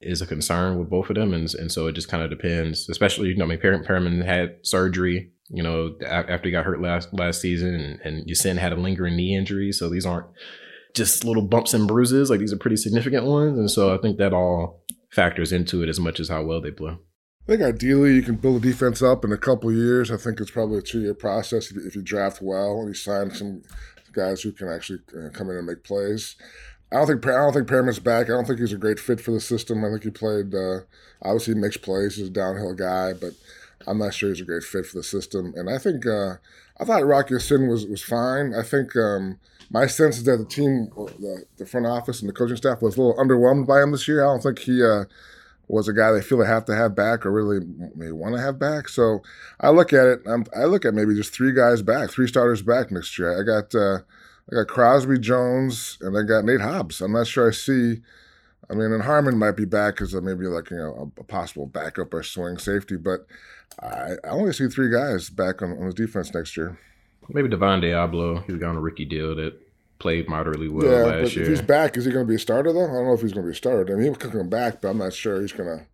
is 0.06 0.22
a 0.22 0.28
concern 0.28 0.80
with 0.80 0.90
both 0.90 1.10
of 1.10 1.16
them, 1.16 1.34
and 1.34 1.54
and 1.56 1.72
so 1.72 1.88
it 1.88 1.94
just 1.94 2.10
kind 2.10 2.24
of 2.24 2.30
depends. 2.30 2.90
Especially, 2.90 3.30
you 3.30 3.36
know, 3.36 3.46
I 3.46 3.48
mean, 3.48 3.60
Perryman 3.60 4.22
had 4.22 4.58
surgery, 4.62 5.32
you 5.50 5.64
know, 5.64 5.96
after 6.06 6.48
he 6.48 6.52
got 6.52 6.66
hurt 6.66 6.82
last 6.82 7.14
last 7.14 7.42
season, 7.42 7.74
and, 7.76 8.00
and 8.02 8.28
Ya-Sin 8.28 8.58
had 8.58 8.74
a 8.74 8.76
lingering 8.76 9.16
knee 9.16 9.36
injury, 9.36 9.72
so 9.72 9.90
these 9.90 10.06
aren't 10.06 10.28
just 10.94 11.24
little 11.24 11.46
bumps 11.48 11.74
and 11.74 11.88
bruises. 11.88 12.30
Like 12.30 12.40
these 12.40 12.54
are 12.54 12.58
pretty 12.58 12.78
significant 12.78 13.26
ones, 13.26 13.58
and 13.58 13.70
so 13.70 13.94
I 13.94 13.98
think 13.98 14.18
that 14.18 14.34
all 14.34 14.84
factors 15.12 15.52
into 15.52 15.84
it 15.84 15.90
as 15.90 16.00
much 16.00 16.20
as 16.20 16.30
how 16.30 16.44
well 16.44 16.62
they 16.62 16.72
play. 16.72 16.98
I 17.48 17.52
think 17.52 17.62
ideally 17.62 18.16
you 18.16 18.22
can 18.22 18.36
build 18.36 18.64
a 18.64 18.68
defense 18.68 19.02
up 19.02 19.26
in 19.26 19.34
a 19.34 19.38
couple 19.38 19.72
years. 19.72 20.10
I 20.10 20.18
think 20.18 20.40
it's 20.40 20.52
probably 20.52 20.78
a 20.78 20.82
two-year 20.82 21.14
process 21.14 21.72
if 21.72 21.96
you, 21.96 22.02
draft 22.02 22.42
well 22.42 22.80
and 22.80 22.88
you 22.88 22.94
sign 22.94 23.32
some 23.32 23.64
guys 24.14 24.42
who 24.42 24.54
can 24.54 24.70
actually 24.70 25.00
uh, 25.10 25.30
come 25.30 25.50
in 25.50 25.58
and 25.58 25.68
make 25.68 25.84
plays. 25.84 26.36
I 26.94 26.98
don't 26.98 27.08
think 27.08 27.26
I 27.26 27.32
don't 27.32 27.54
think 27.54 27.68
Perryman's 27.68 28.00
back. 28.00 28.28
I 28.28 28.34
don't 28.34 28.46
think 28.46 28.60
he's 28.60 28.72
a 28.72 28.78
great 28.78 29.00
fit 29.00 29.20
for 29.20 29.32
the 29.32 29.40
system. 29.40 29.84
I 29.84 29.90
think 29.90 30.04
he 30.04 30.12
played. 30.12 30.54
Uh, 30.54 30.82
obviously, 31.24 31.56
makes 31.56 31.78
plays. 31.78 32.18
He's 32.18 32.28
a 32.28 32.32
downhill 32.32 32.76
guy, 32.76 33.14
but 33.14 33.34
I'm 33.88 33.98
not 33.98 34.14
sure 34.14 34.30
he's 34.30 34.42
a 34.42 34.46
great 34.46 34.64
fit 34.64 34.86
for 34.86 34.98
the 34.98 35.04
system. 35.04 35.54
And 35.56 35.72
I 35.72 35.80
think 35.80 36.06
uh, 36.06 36.36
I 36.80 36.86
thought 36.86 37.06
Rock 37.06 37.32
Ya-Sin 37.32 37.68
was 37.68 37.88
was 37.88 38.04
fine. 38.04 38.54
I 38.54 38.62
think 38.62 38.96
um, 38.96 39.40
my 39.72 39.88
sense 39.88 40.18
is 40.18 40.26
that 40.26 40.38
the 40.38 40.46
team, 40.46 40.90
the, 40.96 41.46
the, 41.58 41.66
front 41.66 41.88
office 41.88 42.22
and 42.22 42.30
the 42.30 42.34
coaching 42.34 42.58
staff 42.58 42.84
was 42.84 42.96
a 42.96 43.02
little 43.02 43.18
underwhelmed 43.18 43.66
by 43.66 43.82
him 43.82 43.92
this 43.92 44.08
year. 44.08 44.24
I 44.24 44.28
don't 44.28 44.44
think 44.44 44.60
he 44.60 44.84
uh, 44.84 45.06
was 45.68 45.88
a 45.88 45.94
guy 45.94 46.12
they 46.12 46.22
feel 46.22 46.38
they 46.38 46.46
have 46.46 46.66
to 46.66 46.76
have 46.76 46.96
back 46.96 47.26
or 47.26 47.32
really 47.32 47.66
may 47.96 48.12
want 48.12 48.36
to 48.36 48.42
have 48.42 48.60
back. 48.60 48.88
So 48.88 49.24
I 49.60 49.70
look 49.72 49.94
at 49.94 50.06
it. 50.06 50.20
I'm, 50.28 50.46
i 50.56 50.66
look 50.66 50.86
at 50.86 50.94
maybe 50.94 51.16
just 51.16 51.34
three 51.34 51.54
guys 51.54 51.82
back, 51.82 52.12
three 52.12 52.28
starters 52.28 52.62
back 52.62 52.92
next 52.92 53.18
year. 53.18 53.40
I 53.40 53.44
got 53.44 53.74
uh, 53.74 54.04
I 54.52 54.56
got 54.56 54.68
Crosby, 54.68 55.20
Jones, 55.20 55.98
and 56.02 56.18
I 56.18 56.24
got 56.24 56.46
Nate 56.46 56.62
Hobbs. 56.62 57.02
I'm 57.02 57.14
not 57.14 57.28
sure 57.28 57.50
I 57.50 57.52
see. 57.52 58.02
I 58.70 58.74
mean, 58.74 58.92
and 58.92 59.04
Harmon 59.04 59.38
might 59.38 59.56
be 59.56 59.66
back 59.66 60.02
as 60.02 60.14
maybe 60.14 60.46
like 60.46 60.70
you 60.70 60.78
know 60.78 61.12
a, 61.18 61.22
a, 61.22 61.24
possible 61.24 61.68
backup 61.68 62.14
or 62.14 62.24
swing 62.24 62.58
safety, 62.58 62.98
but 62.98 63.26
I, 63.82 64.14
I 64.24 64.30
only 64.30 64.54
see 64.54 64.68
three 64.68 64.92
guys 64.92 65.30
back 65.30 65.62
on, 65.62 65.72
on 65.72 65.88
the 65.88 65.94
defense 65.94 66.34
next 66.34 66.58
year. 66.58 66.78
Maybe 67.30 67.50
Divine 67.50 67.82
Deablo. 67.82 68.46
He's 68.46 68.58
got 68.58 68.76
a 68.76 68.80
rookie 68.80 69.06
deal 69.06 69.36
that 69.36 69.54
played 70.00 70.28
moderately 70.28 70.68
well 70.68 70.86
yeah, 70.86 71.04
last 71.04 71.22
but 71.22 71.36
year. 71.36 71.46
If 71.46 71.50
he's 71.50 71.62
back, 71.62 71.98
is 71.98 72.06
he 72.06 72.12
going 72.12 72.26
to 72.26 72.30
be 72.30 72.36
a 72.36 72.40
starter 72.40 72.74
though? 72.74 72.84
I 72.84 72.88
don't 72.88 73.06
know 73.06 73.14
if 73.14 73.22
he's 73.22 73.34
going 73.34 73.46
to 73.46 73.50
be 73.50 73.54
a 73.54 73.56
starter. 73.56 73.94
I 73.94 73.96
mean, 73.96 74.04
he'll 74.04 74.16
come 74.16 74.50
back, 74.50 74.82
but 74.82 74.90
I'm 74.90 74.98
not 74.98 75.14
sure 75.14 75.42
he's 75.42 75.54
going 75.54 75.80
to 75.80 75.86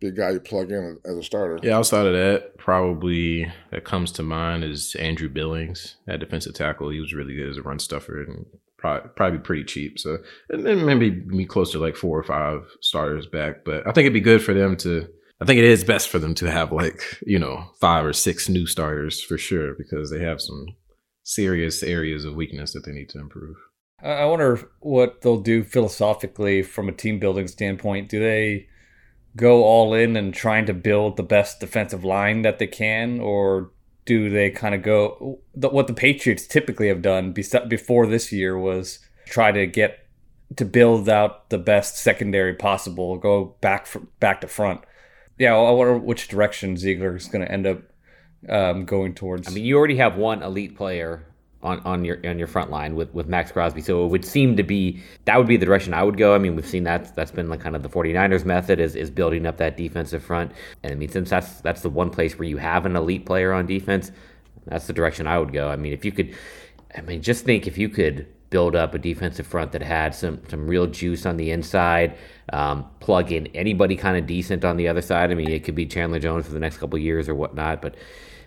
be 0.00 0.08
a 0.08 0.12
guy 0.12 0.30
you 0.30 0.40
plug 0.40 0.70
in 0.70 0.98
as 1.04 1.16
a 1.16 1.22
starter. 1.22 1.58
Yeah, 1.62 1.76
outside 1.76 2.06
of 2.06 2.12
that, 2.12 2.56
probably 2.58 3.50
that 3.70 3.84
comes 3.84 4.12
to 4.12 4.22
mind 4.22 4.64
is 4.64 4.94
Andrew 4.96 5.28
Billings 5.28 5.96
at 6.06 6.20
defensive 6.20 6.54
tackle. 6.54 6.90
He 6.90 7.00
was 7.00 7.12
really 7.12 7.34
good 7.34 7.48
as 7.48 7.56
a 7.56 7.62
run 7.62 7.78
stuffer 7.78 8.22
and 8.22 8.46
probably, 8.76 9.10
probably 9.16 9.38
pretty 9.40 9.64
cheap. 9.64 9.98
So 9.98 10.18
and 10.50 10.64
then 10.64 10.84
maybe 10.86 11.10
be 11.10 11.46
close 11.46 11.72
to 11.72 11.78
like 11.78 11.96
four 11.96 12.18
or 12.18 12.24
five 12.24 12.62
starters 12.80 13.26
back. 13.26 13.64
But 13.64 13.86
I 13.86 13.92
think 13.92 14.04
it'd 14.04 14.12
be 14.12 14.20
good 14.20 14.42
for 14.42 14.54
them 14.54 14.76
to 14.78 15.08
I 15.40 15.44
think 15.44 15.58
it 15.58 15.64
is 15.64 15.84
best 15.84 16.08
for 16.08 16.18
them 16.18 16.34
to 16.36 16.50
have 16.50 16.72
like, 16.72 17.18
you 17.24 17.38
know, 17.38 17.70
five 17.80 18.04
or 18.04 18.12
six 18.12 18.48
new 18.48 18.66
starters 18.66 19.22
for 19.22 19.38
sure 19.38 19.74
because 19.74 20.10
they 20.10 20.20
have 20.20 20.40
some 20.40 20.66
serious 21.22 21.82
areas 21.82 22.24
of 22.24 22.34
weakness 22.34 22.72
that 22.72 22.84
they 22.84 22.92
need 22.92 23.08
to 23.10 23.20
improve. 23.20 23.56
I 24.02 24.24
wonder 24.26 24.68
what 24.80 25.22
they'll 25.22 25.40
do 25.40 25.64
philosophically 25.64 26.62
from 26.62 26.88
a 26.88 26.92
team 26.92 27.18
building 27.18 27.48
standpoint. 27.48 28.08
Do 28.08 28.20
they 28.20 28.68
go 29.38 29.64
all 29.64 29.94
in 29.94 30.16
and 30.16 30.34
trying 30.34 30.66
to 30.66 30.74
build 30.74 31.16
the 31.16 31.22
best 31.22 31.60
defensive 31.60 32.04
line 32.04 32.42
that 32.42 32.58
they 32.58 32.66
can, 32.66 33.20
or 33.20 33.70
do 34.04 34.28
they 34.28 34.50
kind 34.50 34.74
of 34.74 34.82
go 34.82 35.38
what 35.54 35.86
the 35.86 35.94
Patriots 35.94 36.46
typically 36.46 36.88
have 36.88 37.02
done 37.02 37.32
before 37.32 38.06
this 38.06 38.32
year 38.32 38.58
was 38.58 38.98
try 39.26 39.52
to 39.52 39.66
get 39.66 40.06
to 40.56 40.64
build 40.64 41.08
out 41.08 41.50
the 41.50 41.58
best 41.58 41.96
secondary 41.96 42.54
possible, 42.54 43.16
go 43.16 43.56
back 43.60 43.88
back 44.20 44.40
to 44.40 44.48
front 44.48 44.80
yeah, 45.38 45.54
I 45.54 45.70
wonder 45.70 45.96
which 45.96 46.28
direction 46.28 46.76
Ziegler 46.76 47.16
is 47.16 47.28
going 47.28 47.44
to 47.44 47.50
end 47.50 47.66
up 47.66 47.82
um, 48.48 48.84
going 48.84 49.14
towards. 49.14 49.48
I 49.48 49.52
mean, 49.52 49.64
you 49.64 49.76
already 49.78 49.96
have 49.96 50.16
one 50.16 50.42
elite 50.42 50.76
player 50.76 51.24
on, 51.62 51.80
on 51.80 52.04
your 52.04 52.18
on 52.24 52.38
your 52.38 52.46
front 52.46 52.70
line 52.70 52.94
with, 52.94 53.12
with 53.12 53.26
Maxx 53.26 53.50
Crosby. 53.50 53.80
So 53.80 54.04
it 54.04 54.08
would 54.08 54.24
seem 54.24 54.56
to 54.56 54.62
be 54.62 55.02
that 55.24 55.36
would 55.36 55.46
be 55.46 55.56
the 55.56 55.66
direction 55.66 55.92
I 55.92 56.02
would 56.02 56.16
go. 56.16 56.34
I 56.34 56.38
mean, 56.38 56.54
we've 56.54 56.66
seen 56.66 56.84
that 56.84 57.14
that's 57.16 57.30
been 57.30 57.48
like 57.48 57.60
kind 57.60 57.74
of 57.74 57.82
the 57.82 57.88
49ers 57.88 58.44
method 58.44 58.78
is, 58.78 58.94
is 58.94 59.10
building 59.10 59.46
up 59.46 59.56
that 59.56 59.76
defensive 59.76 60.22
front. 60.22 60.52
And 60.82 60.92
I 60.92 60.94
mean, 60.94 61.08
since 61.08 61.30
that's 61.30 61.60
that's 61.60 61.82
the 61.82 61.90
one 61.90 62.10
place 62.10 62.38
where 62.38 62.48
you 62.48 62.58
have 62.58 62.86
an 62.86 62.94
elite 62.96 63.26
player 63.26 63.52
on 63.52 63.66
defense, 63.66 64.12
that's 64.66 64.86
the 64.86 64.92
direction 64.92 65.26
I 65.26 65.38
would 65.38 65.52
go. 65.52 65.68
I 65.68 65.76
mean, 65.76 65.92
if 65.92 66.04
you 66.04 66.12
could 66.12 66.34
I 66.96 67.00
mean, 67.00 67.22
just 67.22 67.44
think 67.44 67.66
if 67.66 67.76
you 67.76 67.88
could 67.88 68.26
build 68.50 68.74
up 68.74 68.94
a 68.94 68.98
defensive 68.98 69.46
front 69.46 69.72
that 69.72 69.82
had 69.82 70.14
some 70.14 70.40
some 70.48 70.66
real 70.66 70.86
juice 70.86 71.26
on 71.26 71.36
the 71.36 71.50
inside. 71.50 72.16
Um, 72.50 72.86
plug 73.00 73.30
in 73.30 73.46
anybody 73.48 73.94
kind 73.94 74.16
of 74.16 74.26
decent 74.26 74.64
on 74.64 74.78
the 74.78 74.88
other 74.88 75.02
side. 75.02 75.30
I 75.30 75.34
mean, 75.34 75.50
it 75.50 75.64
could 75.64 75.74
be 75.74 75.84
Chandler 75.84 76.18
Jones 76.18 76.46
for 76.46 76.52
the 76.52 76.58
next 76.58 76.78
couple 76.78 76.98
years 76.98 77.28
or 77.28 77.34
whatnot. 77.34 77.82
But 77.82 77.96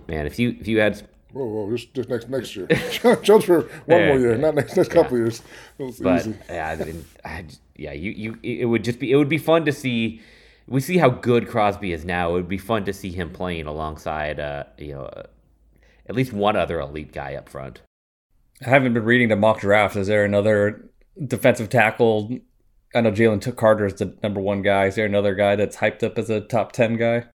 man, 0.07 0.25
if 0.25 0.39
you 0.39 0.55
if 0.59 0.67
you 0.67 0.79
had 0.79 1.07
Whoa, 1.33 1.45
whoa, 1.45 1.71
just, 1.71 1.93
just 1.93 2.09
next 2.09 2.29
next 2.29 2.55
year. 2.55 2.67
Jones 3.23 3.45
for 3.45 3.61
one 3.85 3.99
yeah, 3.99 4.07
more 4.07 4.19
year, 4.19 4.37
not 4.37 4.55
next 4.55 4.75
next 4.75 4.89
yeah. 4.89 4.93
couple 4.93 5.17
years. 5.17 5.41
but 5.77 6.19
easy. 6.19 6.35
yeah, 6.49 6.77
I 6.79 6.83
mean, 6.83 7.05
I 7.23 7.45
yeah, 7.75 7.93
you 7.93 8.11
you 8.11 8.39
it 8.43 8.65
would 8.65 8.83
just 8.83 8.99
be 8.99 9.11
it 9.11 9.15
would 9.15 9.29
be 9.29 9.37
fun 9.37 9.65
to 9.65 9.71
see. 9.71 10.21
We 10.67 10.81
see 10.81 10.97
how 10.97 11.09
good 11.09 11.47
Crosby 11.47 11.91
is 11.91 12.05
now. 12.05 12.31
It 12.31 12.33
would 12.33 12.49
be 12.49 12.57
fun 12.57 12.85
to 12.85 12.93
see 12.93 13.11
him 13.11 13.31
playing 13.31 13.65
alongside, 13.65 14.39
uh, 14.39 14.65
you 14.77 14.93
know, 14.93 15.03
uh, 15.03 15.23
at 16.07 16.15
least 16.15 16.31
one 16.31 16.55
other 16.55 16.79
elite 16.79 17.11
guy 17.11 17.35
up 17.35 17.49
front. 17.49 17.81
I 18.65 18.69
haven't 18.69 18.93
been 18.93 19.03
reading 19.03 19.29
the 19.29 19.35
mock 19.35 19.61
draft. 19.61 19.95
Is 19.95 20.07
there 20.07 20.23
another 20.23 20.89
defensive 21.27 21.69
tackle? 21.69 22.37
I 22.93 23.01
know 23.01 23.11
Jalen 23.11 23.55
Carter 23.55 23.85
is 23.85 23.95
the 23.95 24.15
number 24.21 24.39
one 24.39 24.61
guy. 24.61 24.85
Is 24.85 24.95
there 24.95 25.05
another 25.05 25.33
guy 25.33 25.55
that's 25.55 25.77
hyped 25.77 26.03
up 26.03 26.17
as 26.17 26.29
a 26.29 26.41
top 26.41 26.73
ten 26.73 26.95
guy? 26.95 27.25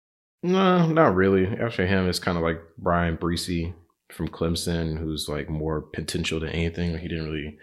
No, 0.42 0.86
not 0.86 1.14
really. 1.14 1.46
After 1.46 1.86
him, 1.86 2.08
it's 2.08 2.18
kind 2.18 2.36
of 2.36 2.44
like 2.44 2.60
Bryan 2.78 3.16
Bresee 3.16 3.74
from 4.10 4.28
Clemson, 4.28 4.98
who's 4.98 5.28
like 5.28 5.48
more 5.48 5.80
potential 5.80 6.40
than 6.40 6.50
anything. 6.50 6.98
He 6.98 7.08
didn't 7.08 7.24
really 7.26 7.56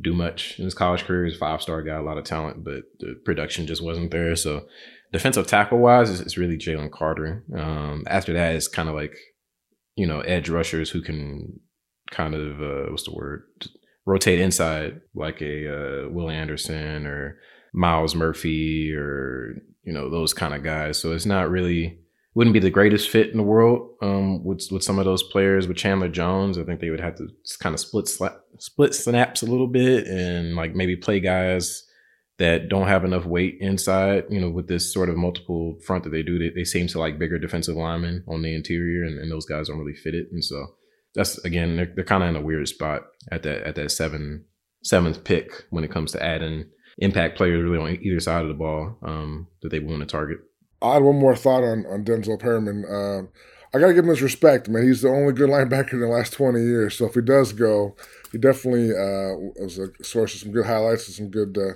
do 0.00 0.12
much 0.12 0.58
in 0.58 0.64
his 0.64 0.74
college 0.74 1.04
career. 1.04 1.24
He's 1.24 1.36
a 1.36 1.38
five 1.38 1.62
star 1.62 1.82
guy, 1.82 1.96
a 1.96 2.02
lot 2.02 2.18
of 2.18 2.24
talent, 2.24 2.64
but 2.64 2.84
the 3.00 3.14
production 3.24 3.66
just 3.66 3.82
wasn't 3.82 4.10
there. 4.10 4.36
So 4.36 4.66
defensive 5.12 5.46
tackle 5.46 5.78
wise, 5.78 6.20
it's, 6.20 6.36
really 6.36 6.56
Jalen 6.56 6.92
Carter. 6.92 7.44
Um, 7.56 8.04
after 8.06 8.32
that, 8.34 8.54
it's 8.54 8.68
kind 8.68 8.88
of 8.88 8.94
like 8.94 9.14
you 9.96 10.06
know 10.06 10.20
edge 10.20 10.48
rushers 10.48 10.90
who 10.90 11.02
can 11.02 11.60
kind 12.10 12.34
of 12.34 12.60
uh, 12.60 12.90
what's 12.90 13.04
the 13.04 13.12
word 13.12 13.42
rotate 14.06 14.40
inside 14.40 15.00
like 15.14 15.42
a 15.42 15.68
uh, 16.06 16.08
Will 16.08 16.30
Anderson 16.30 17.06
or 17.06 17.38
Myles 17.74 18.14
Murphy 18.14 18.94
or 18.94 19.56
you 19.82 19.92
know 19.92 20.10
those 20.10 20.34
kind 20.34 20.54
of 20.54 20.62
guys. 20.62 20.98
So 20.98 21.12
it's 21.12 21.26
not 21.26 21.50
really 21.50 21.98
wouldn't 22.38 22.54
be 22.54 22.60
the 22.60 22.70
greatest 22.70 23.10
fit 23.10 23.30
in 23.30 23.36
the 23.36 23.42
world 23.42 23.96
um, 24.00 24.44
with 24.44 24.68
with 24.70 24.84
some 24.84 25.00
of 25.00 25.04
those 25.04 25.24
players. 25.24 25.66
With 25.66 25.76
Chandler 25.76 26.06
Jones, 26.08 26.56
I 26.56 26.62
think 26.62 26.78
they 26.78 26.90
would 26.90 27.00
have 27.00 27.16
to 27.16 27.26
kind 27.58 27.74
of 27.74 27.80
split 27.80 28.08
split 28.58 28.94
snaps 28.94 29.42
a 29.42 29.46
little 29.46 29.66
bit 29.66 30.06
and 30.06 30.54
like 30.54 30.72
maybe 30.72 30.94
play 30.94 31.18
guys 31.18 31.82
that 32.38 32.68
don't 32.68 32.86
have 32.86 33.04
enough 33.04 33.24
weight 33.24 33.56
inside. 33.58 34.26
You 34.30 34.40
know, 34.40 34.50
with 34.50 34.68
this 34.68 34.94
sort 34.94 35.08
of 35.08 35.16
multiple 35.16 35.80
front 35.84 36.04
that 36.04 36.10
they 36.10 36.22
do, 36.22 36.38
they, 36.38 36.50
they 36.50 36.62
seem 36.62 36.86
to 36.86 37.00
like 37.00 37.18
bigger 37.18 37.40
defensive 37.40 37.74
linemen 37.74 38.22
on 38.28 38.42
the 38.42 38.54
interior, 38.54 39.02
and, 39.02 39.18
and 39.18 39.32
those 39.32 39.44
guys 39.44 39.66
don't 39.66 39.80
really 39.80 39.96
fit 39.96 40.14
it. 40.14 40.28
And 40.30 40.44
so 40.44 40.64
that's 41.16 41.38
again 41.44 41.74
they're, 41.74 41.92
they're 41.92 42.04
kind 42.04 42.22
of 42.22 42.28
in 42.28 42.36
a 42.36 42.40
weird 42.40 42.68
spot 42.68 43.02
at 43.32 43.42
that 43.42 43.64
at 43.64 43.74
that 43.74 43.90
seven 43.90 44.44
seventh 44.84 45.24
pick 45.24 45.64
when 45.70 45.82
it 45.82 45.90
comes 45.90 46.12
to 46.12 46.24
adding 46.24 46.66
impact 46.98 47.36
players 47.36 47.64
really 47.64 47.96
on 47.96 48.00
either 48.00 48.20
side 48.20 48.42
of 48.42 48.48
the 48.48 48.54
ball 48.54 48.96
um, 49.02 49.48
that 49.62 49.70
they 49.70 49.80
want 49.80 50.02
to 50.02 50.06
target. 50.06 50.38
I 50.80 50.94
had 50.94 51.02
one 51.02 51.18
more 51.18 51.36
thought 51.36 51.64
on 51.64 51.86
on 51.86 52.04
Denzel 52.04 52.40
Perryman. 52.40 52.84
Um, 52.88 53.28
I 53.74 53.78
gotta 53.78 53.94
give 53.94 54.04
him 54.04 54.10
his 54.10 54.22
respect, 54.22 54.68
man. 54.68 54.86
He's 54.86 55.02
the 55.02 55.08
only 55.08 55.32
good 55.32 55.50
linebacker 55.50 55.94
in 55.94 56.00
the 56.00 56.06
last 56.06 56.32
twenty 56.32 56.60
years. 56.60 56.96
So 56.96 57.06
if 57.06 57.14
he 57.14 57.20
does 57.20 57.52
go, 57.52 57.96
he 58.32 58.38
definitely 58.38 58.90
uh, 58.90 59.62
was 59.62 59.78
a 59.78 59.88
source 60.02 60.34
of 60.34 60.40
some 60.40 60.52
good 60.52 60.66
highlights 60.66 61.06
and 61.06 61.14
some 61.14 61.28
good 61.30 61.56
uh, 61.58 61.74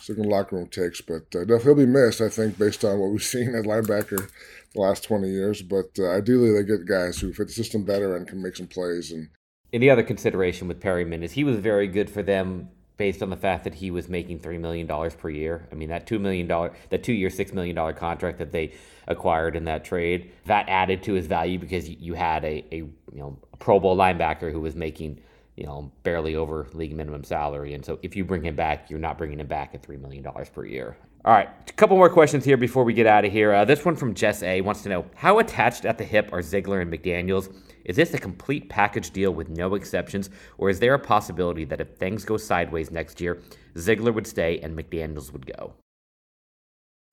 second 0.00 0.26
locker 0.26 0.56
room 0.56 0.68
takes. 0.68 1.00
But 1.00 1.34
uh, 1.34 1.58
he'll 1.58 1.74
be 1.74 1.86
missed, 1.86 2.20
I 2.20 2.28
think, 2.28 2.58
based 2.58 2.84
on 2.84 2.98
what 2.98 3.10
we've 3.10 3.22
seen 3.34 3.54
at 3.54 3.64
linebacker 3.64 4.28
the 4.74 4.80
last 4.80 5.04
20 5.04 5.28
years. 5.28 5.62
But 5.62 5.90
uh, 5.98 6.10
ideally, 6.10 6.52
they 6.52 6.64
get 6.64 6.86
guys 6.86 7.18
who 7.18 7.32
fit 7.32 7.48
the 7.48 7.52
system 7.52 7.84
better 7.84 8.16
and 8.16 8.28
can 8.28 8.42
make 8.42 8.56
some 8.56 8.66
plays. 8.66 9.12
And, 9.12 9.28
and 9.72 9.82
the 9.82 9.90
other 9.90 10.02
consideration 10.02 10.68
with 10.68 10.80
Perryman 10.80 11.22
is 11.22 11.32
he 11.32 11.44
was 11.44 11.58
very 11.58 11.88
good 11.88 12.10
for 12.10 12.22
them 12.22 12.68
based 12.96 13.22
on 13.22 13.30
the 13.30 13.36
fact 13.36 13.64
that 13.64 13.74
he 13.74 13.90
was 13.90 14.08
making 14.08 14.38
three 14.38 14.58
million 14.58 14.86
dollars 14.86 15.14
per 15.14 15.28
year. 15.28 15.68
I 15.72 15.74
mean 15.74 15.88
that 15.88 16.06
two 16.06 16.18
million 16.18 16.46
dollar 16.46 16.72
that 16.90 17.02
two 17.02 17.12
year 17.12 17.30
six 17.30 17.52
million 17.52 17.74
dollar 17.74 17.92
contract 17.92 18.38
that 18.38 18.52
they 18.52 18.72
acquired 19.08 19.56
in 19.56 19.64
that 19.64 19.84
trade 19.84 20.32
that 20.46 20.68
added 20.68 21.02
to 21.04 21.14
his 21.14 21.26
value 21.26 21.58
because 21.58 21.88
you 21.88 22.14
had 22.14 22.44
a, 22.44 22.64
a 22.72 22.76
you 22.76 22.92
know 23.12 23.38
a 23.52 23.56
Pro 23.56 23.80
Bowl 23.80 23.96
linebacker 23.96 24.52
who 24.52 24.60
was 24.60 24.74
making 24.76 25.20
you 25.56 25.64
know 25.66 25.90
barely 26.02 26.34
over 26.36 26.68
league 26.72 26.94
minimum 26.94 27.24
salary, 27.24 27.74
and 27.74 27.84
so 27.84 27.98
if 28.02 28.16
you 28.16 28.24
bring 28.24 28.44
him 28.44 28.56
back, 28.56 28.90
you're 28.90 28.98
not 28.98 29.18
bringing 29.18 29.40
him 29.40 29.46
back 29.46 29.74
at 29.74 29.82
three 29.82 29.96
million 29.96 30.22
dollars 30.22 30.48
per 30.48 30.64
year. 30.64 30.96
All 31.24 31.32
right, 31.32 31.48
a 31.66 31.72
couple 31.72 31.96
more 31.96 32.10
questions 32.10 32.44
here 32.44 32.58
before 32.58 32.84
we 32.84 32.92
get 32.92 33.06
out 33.06 33.24
of 33.24 33.32
here. 33.32 33.54
Uh, 33.54 33.64
this 33.64 33.82
one 33.82 33.96
from 33.96 34.12
Jess 34.12 34.42
A 34.42 34.60
wants 34.60 34.82
to 34.82 34.90
know 34.90 35.06
how 35.14 35.38
attached 35.38 35.86
at 35.86 35.96
the 35.96 36.04
hip 36.04 36.28
are 36.32 36.42
Ziegler 36.42 36.80
and 36.80 36.92
McDaniels 36.92 37.50
is 37.84 37.96
this 37.96 38.14
a 38.14 38.18
complete 38.18 38.68
package 38.68 39.10
deal 39.10 39.32
with 39.32 39.48
no 39.48 39.74
exceptions, 39.74 40.30
or 40.58 40.70
is 40.70 40.80
there 40.80 40.94
a 40.94 40.98
possibility 40.98 41.64
that 41.64 41.80
if 41.80 41.96
things 41.96 42.24
go 42.24 42.36
sideways 42.36 42.90
next 42.90 43.20
year, 43.20 43.40
Ziegler 43.78 44.12
would 44.12 44.26
stay 44.26 44.58
and 44.60 44.76
McDaniels 44.76 45.32
would 45.32 45.46
go? 45.46 45.74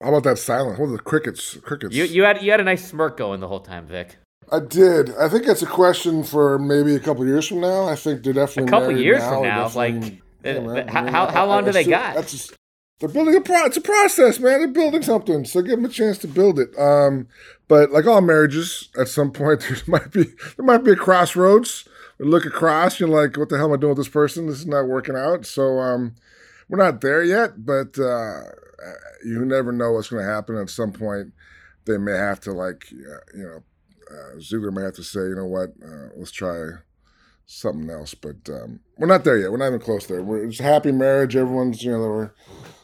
How 0.02 0.08
about 0.08 0.24
that 0.24 0.38
silence? 0.38 0.78
What 0.78 0.88
are 0.88 0.92
the 0.92 0.98
crickets? 0.98 1.56
Crickets. 1.58 1.94
You, 1.94 2.04
you 2.04 2.24
had 2.24 2.42
you 2.42 2.50
had 2.50 2.60
a 2.60 2.64
nice 2.64 2.88
smirk 2.88 3.16
going 3.16 3.40
the 3.40 3.48
whole 3.48 3.60
time, 3.60 3.86
Vic. 3.86 4.16
I 4.50 4.58
did. 4.58 5.14
I 5.16 5.28
think 5.28 5.46
that's 5.46 5.62
a 5.62 5.66
question 5.66 6.24
for 6.24 6.58
maybe 6.58 6.94
a 6.96 7.00
couple 7.00 7.24
years 7.24 7.46
from 7.46 7.60
now. 7.60 7.84
I 7.84 7.94
think 7.94 8.22
they're 8.24 8.32
definitely 8.32 8.68
a 8.68 8.70
couple 8.70 8.98
years 8.98 9.20
now. 9.20 9.30
from 9.30 9.42
now. 9.44 9.68
Like, 9.68 10.22
yeah, 10.44 10.52
uh, 10.52 10.90
how, 10.90 11.10
how, 11.10 11.30
how 11.30 11.46
long 11.46 11.62
I, 11.62 11.66
do 11.66 11.72
they 11.72 11.84
got? 11.84 12.16
That's 12.16 12.32
just, 12.32 12.54
they're 13.02 13.08
building 13.08 13.34
a 13.34 13.40
pro. 13.40 13.64
It's 13.64 13.76
a 13.76 13.80
process, 13.80 14.38
man. 14.38 14.60
They're 14.60 14.68
building 14.68 15.02
something, 15.02 15.44
so 15.44 15.60
give 15.60 15.72
them 15.72 15.84
a 15.84 15.88
chance 15.88 16.18
to 16.18 16.28
build 16.28 16.60
it. 16.60 16.70
Um, 16.78 17.26
but 17.66 17.90
like 17.90 18.06
all 18.06 18.20
marriages, 18.20 18.90
at 18.96 19.08
some 19.08 19.32
point 19.32 19.60
there 19.68 19.76
might 19.88 20.12
be 20.12 20.22
there 20.22 20.64
might 20.64 20.84
be 20.84 20.92
a 20.92 20.96
crossroads. 20.96 21.88
You 22.20 22.26
look 22.26 22.46
across, 22.46 23.00
you're 23.00 23.08
like, 23.08 23.36
"What 23.36 23.48
the 23.48 23.56
hell 23.56 23.66
am 23.66 23.72
I 23.72 23.76
doing 23.76 23.96
with 23.96 23.98
this 23.98 24.08
person? 24.08 24.46
This 24.46 24.60
is 24.60 24.66
not 24.66 24.86
working 24.86 25.16
out." 25.16 25.46
So 25.46 25.80
um, 25.80 26.14
we're 26.68 26.78
not 26.78 27.00
there 27.00 27.24
yet, 27.24 27.66
but 27.66 27.98
uh, 27.98 28.42
you 29.24 29.44
never 29.44 29.72
know 29.72 29.90
what's 29.90 30.08
going 30.08 30.24
to 30.24 30.32
happen. 30.32 30.56
At 30.56 30.70
some 30.70 30.92
point, 30.92 31.32
they 31.86 31.98
may 31.98 32.16
have 32.16 32.38
to 32.42 32.52
like, 32.52 32.88
you 32.92 33.18
know, 33.34 33.64
uh, 34.12 34.38
Ziegler 34.38 34.70
may 34.70 34.82
have 34.82 34.94
to 34.94 35.02
say, 35.02 35.22
"You 35.22 35.34
know 35.34 35.46
what? 35.46 35.70
Uh, 35.84 36.10
let's 36.16 36.30
try." 36.30 36.68
Something 37.44 37.90
else, 37.90 38.14
but 38.14 38.48
um, 38.48 38.80
we're 38.96 39.08
not 39.08 39.24
there 39.24 39.36
yet. 39.36 39.50
We're 39.50 39.58
not 39.58 39.66
even 39.66 39.80
close 39.80 40.06
there. 40.06 40.22
We're, 40.22 40.46
it's 40.46 40.60
a 40.60 40.62
happy 40.62 40.90
marriage. 40.90 41.36
Everyone's, 41.36 41.82
you 41.82 41.90
know, 41.90 41.98
we're 41.98 42.30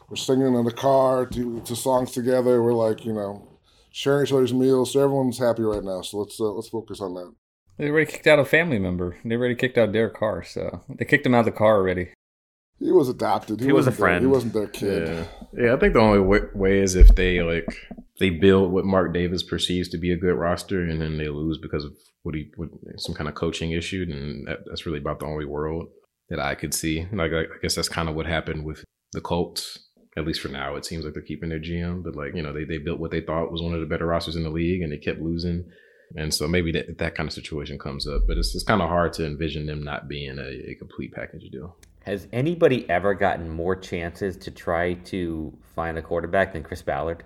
we're 0.09 0.17
singing 0.17 0.55
in 0.55 0.65
the 0.65 0.73
car 0.73 1.27
to, 1.27 1.61
to 1.61 1.77
songs 1.77 2.13
together. 2.13 2.63
We're 2.63 2.73
like, 2.73 3.05
you 3.05 3.13
know, 3.13 3.59
sharing 3.91 4.27
each 4.27 4.33
other's 4.33 4.55
meals. 4.55 4.93
So 4.93 5.03
everyone's 5.03 5.39
happy 5.39 5.63
right 5.63 5.85
now. 5.85 6.03
So 6.03 6.19
let's 6.19 6.41
uh, 6.41 6.51
let's 6.53 6.69
focus 6.69 7.01
on 7.01 7.15
that. 7.15 7.35
They 7.77 7.91
already 7.91 8.11
kicked 8.11 8.27
out 8.27 8.39
a 8.39 8.45
family 8.45 8.79
member. 8.79 9.17
They 9.25 9.37
already 9.37 9.55
kicked 9.55 9.79
out 9.79 9.93
Derek 9.93 10.15
Carr. 10.15 10.43
So 10.43 10.83
they 10.89 11.05
kicked 11.05 11.27
him 11.27 11.35
out 11.35 11.41
of 11.41 11.45
the 11.47 11.53
car 11.53 11.77
already. 11.77 12.11
He 12.79 12.93
was 12.93 13.09
adopted. 13.09 13.61
He, 13.61 13.67
he 13.67 13.73
was 13.73 13.87
a 13.87 13.93
friend. 13.93 14.23
Their, 14.23 14.29
he 14.29 14.33
wasn't 14.33 14.53
their 14.53 14.69
kid. 14.69 15.09
Yeah. 15.09 15.65
yeah, 15.65 15.75
I 15.75 15.79
think 15.79 15.95
the 15.95 16.01
only 16.01 16.21
way, 16.21 16.41
way 16.55 16.79
is 16.79 16.95
if 16.95 17.09
they 17.15 17.43
like 17.43 17.67
they 18.19 18.31
build 18.31 18.73
what 18.73 18.85
Mark 18.85 19.13
Davis 19.13 19.43
perceives 19.43 19.89
to 19.91 19.99
be 19.99 20.13
a 20.13 20.17
good 20.17 20.35
roster, 20.35 20.83
and 20.83 21.01
then 21.01 21.19
they 21.19 21.29
lose 21.29 21.59
because 21.59 21.85
of 21.85 21.93
what 22.23 22.35
he 22.35 22.51
what, 22.57 22.71
some 22.97 23.15
kind 23.15 23.29
of 23.29 23.35
coaching 23.35 23.73
issue, 23.73 24.07
and 24.09 24.47
that, 24.47 24.61
that's 24.67 24.87
really 24.87 24.99
about 24.99 25.19
the 25.19 25.27
only 25.27 25.45
world 25.45 25.89
that 26.29 26.41
I 26.41 26.55
could 26.55 26.73
see. 26.73 27.07
Like 27.13 27.33
I, 27.33 27.43
I 27.43 27.59
guess 27.63 27.75
that's 27.75 27.89
kind 27.89 28.09
of 28.09 28.15
what 28.15 28.27
happened 28.27 28.65
with 28.65 28.85
the 29.13 29.21
Colts 29.21 29.88
at 30.19 30.27
least 30.27 30.41
for 30.41 30.49
now, 30.49 30.77
it 30.77 30.85
seems 30.85 31.05
like 31.05 31.14
they're 31.14 31.23
keeping 31.23 31.49
their 31.49 31.61
GM. 31.61 32.03
But 32.03 32.16
like 32.16 32.35
you 32.35 32.43
know, 32.43 32.53
they 32.53 32.64
they 32.64 32.79
built 32.79 33.01
what 33.01 33.11
they 33.11 33.21
thought 33.21 33.53
was 33.53 33.62
one 33.62 33.75
of 33.75 33.81
the 33.81 33.87
better 33.87 34.07
rosters 34.07 34.37
in 34.37 34.43
the 34.43 34.51
league, 34.51 34.83
and 34.83 34.93
they 34.93 34.99
kept 34.99 35.21
losing. 35.21 35.64
And 36.16 36.33
so 36.33 36.49
maybe 36.49 36.73
that 36.73 36.99
that 36.99 37.14
kind 37.14 37.29
of 37.29 37.33
situation 37.33 37.79
comes 37.79 38.07
up, 38.07 38.23
but 38.27 38.39
it's 38.39 38.55
it's 38.55 38.64
kind 38.64 38.83
of 38.83 38.89
hard 38.89 39.12
to 39.14 39.27
envision 39.27 39.66
them 39.66 39.83
not 39.83 40.09
being 40.09 40.39
a, 40.39 40.71
a 40.71 40.75
complete 40.75 41.12
package 41.12 41.51
deal. 41.51 41.77
Has 42.05 42.27
anybody 42.33 42.89
ever 42.89 43.12
gotten 43.12 43.51
more 43.51 43.77
chances 43.77 44.37
to 44.39 44.51
try 44.51 44.95
to 44.95 45.53
find 45.75 45.99
a 45.99 46.03
quarterback 46.03 46.55
than 46.55 46.62
Chris 46.62 46.81
Ballard? 46.81 47.25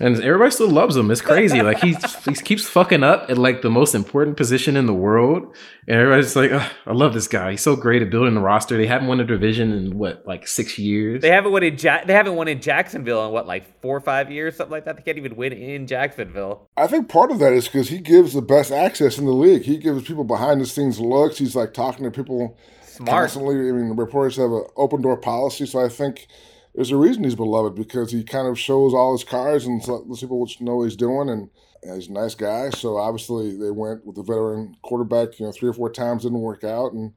And 0.00 0.18
everybody 0.22 0.50
still 0.50 0.70
loves 0.70 0.96
him. 0.96 1.10
It's 1.10 1.20
crazy. 1.20 1.60
Like 1.60 1.80
he 1.80 1.94
he 2.24 2.32
keeps 2.34 2.66
fucking 2.66 3.02
up 3.02 3.28
at 3.28 3.36
like 3.36 3.60
the 3.60 3.68
most 3.68 3.94
important 3.94 4.38
position 4.38 4.74
in 4.74 4.86
the 4.86 4.94
world, 4.94 5.54
and 5.86 6.00
everybody's 6.00 6.34
like, 6.34 6.50
"I 6.52 6.92
love 6.92 7.12
this 7.12 7.28
guy. 7.28 7.50
He's 7.50 7.60
so 7.60 7.76
great 7.76 8.00
at 8.00 8.08
building 8.10 8.34
the 8.34 8.40
roster." 8.40 8.78
They 8.78 8.86
haven't 8.86 9.08
won 9.08 9.20
a 9.20 9.26
division 9.26 9.72
in 9.72 9.98
what 9.98 10.26
like 10.26 10.48
six 10.48 10.78
years. 10.78 11.20
They 11.20 11.28
haven't 11.28 11.52
won 11.52 11.62
in 11.62 11.76
ja- 11.78 12.04
They 12.06 12.14
haven't 12.14 12.34
won 12.34 12.48
in 12.48 12.62
Jacksonville 12.62 13.26
in 13.26 13.32
what 13.32 13.46
like 13.46 13.78
four 13.82 13.94
or 13.94 14.00
five 14.00 14.30
years, 14.32 14.56
something 14.56 14.72
like 14.72 14.86
that. 14.86 14.96
They 14.96 15.02
can't 15.02 15.18
even 15.18 15.36
win 15.36 15.52
in 15.52 15.86
Jacksonville. 15.86 16.66
I 16.78 16.86
think 16.86 17.10
part 17.10 17.30
of 17.30 17.38
that 17.40 17.52
is 17.52 17.66
because 17.66 17.90
he 17.90 17.98
gives 17.98 18.32
the 18.32 18.40
best 18.42 18.72
access 18.72 19.18
in 19.18 19.26
the 19.26 19.32
league. 19.32 19.62
He 19.64 19.76
gives 19.76 20.02
people 20.04 20.24
behind 20.24 20.62
the 20.62 20.66
scenes 20.66 20.98
looks. 20.98 21.36
He's 21.36 21.54
like 21.54 21.74
talking 21.74 22.04
to 22.04 22.10
people 22.10 22.56
Smart. 22.82 23.10
constantly. 23.10 23.56
I 23.68 23.72
mean, 23.72 23.90
the 23.90 23.94
reporters 23.94 24.36
have 24.36 24.50
an 24.50 24.64
open 24.78 25.02
door 25.02 25.18
policy, 25.18 25.66
so 25.66 25.84
I 25.84 25.90
think 25.90 26.26
there's 26.74 26.90
a 26.90 26.96
reason 26.96 27.24
he's 27.24 27.34
beloved 27.34 27.74
because 27.74 28.12
he 28.12 28.22
kind 28.22 28.46
of 28.46 28.58
shows 28.58 28.94
all 28.94 29.12
his 29.12 29.24
cards 29.24 29.66
and 29.66 29.86
lets 29.86 30.20
people 30.20 30.48
know 30.60 30.76
what 30.76 30.84
he's 30.84 30.96
doing 30.96 31.28
and 31.28 31.50
he's 31.82 32.08
a 32.08 32.12
nice 32.12 32.34
guy. 32.34 32.70
So 32.70 32.96
obviously 32.96 33.56
they 33.56 33.70
went 33.70 34.06
with 34.06 34.16
the 34.16 34.22
veteran 34.22 34.76
quarterback, 34.82 35.38
you 35.38 35.46
know, 35.46 35.52
three 35.52 35.68
or 35.68 35.72
four 35.72 35.90
times 35.90 36.22
didn't 36.22 36.40
work 36.40 36.64
out 36.64 36.92
and 36.92 37.12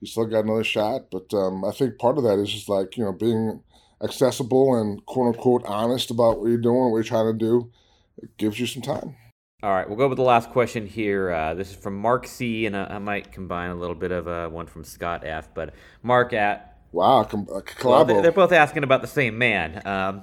he 0.00 0.06
still 0.06 0.26
got 0.26 0.44
another 0.44 0.64
shot. 0.64 1.10
But 1.10 1.32
um, 1.32 1.64
I 1.64 1.72
think 1.72 1.98
part 1.98 2.18
of 2.18 2.24
that 2.24 2.38
is 2.38 2.50
just 2.52 2.68
like, 2.68 2.96
you 2.96 3.04
know, 3.04 3.12
being 3.12 3.62
accessible 4.02 4.74
and 4.74 5.04
quote 5.06 5.34
unquote 5.34 5.62
honest 5.64 6.10
about 6.10 6.40
what 6.40 6.48
you're 6.48 6.58
doing, 6.58 6.90
what 6.90 6.98
you're 6.98 7.04
trying 7.04 7.32
to 7.32 7.38
do. 7.38 7.70
It 8.18 8.36
gives 8.36 8.60
you 8.60 8.66
some 8.66 8.82
time. 8.82 9.16
All 9.62 9.72
right, 9.72 9.86
we'll 9.86 9.98
go 9.98 10.08
with 10.08 10.16
the 10.16 10.22
last 10.24 10.50
question 10.50 10.86
here. 10.86 11.30
Uh, 11.30 11.52
this 11.52 11.70
is 11.70 11.76
from 11.76 11.98
Mark 11.98 12.26
C, 12.26 12.64
and 12.64 12.74
I, 12.74 12.84
I 12.84 12.98
might 12.98 13.30
combine 13.30 13.70
a 13.70 13.74
little 13.74 13.94
bit 13.94 14.10
of 14.10 14.26
uh, 14.26 14.48
one 14.48 14.66
from 14.66 14.84
Scott 14.84 15.22
F. 15.26 15.52
But 15.52 15.74
Mark 16.02 16.32
at 16.32 16.69
Wow, 16.92 17.24
com- 17.24 17.46
well, 17.84 18.22
they're 18.22 18.32
both 18.32 18.52
asking 18.52 18.82
about 18.82 19.00
the 19.00 19.08
same 19.08 19.38
man. 19.38 19.82
Um, 19.86 20.22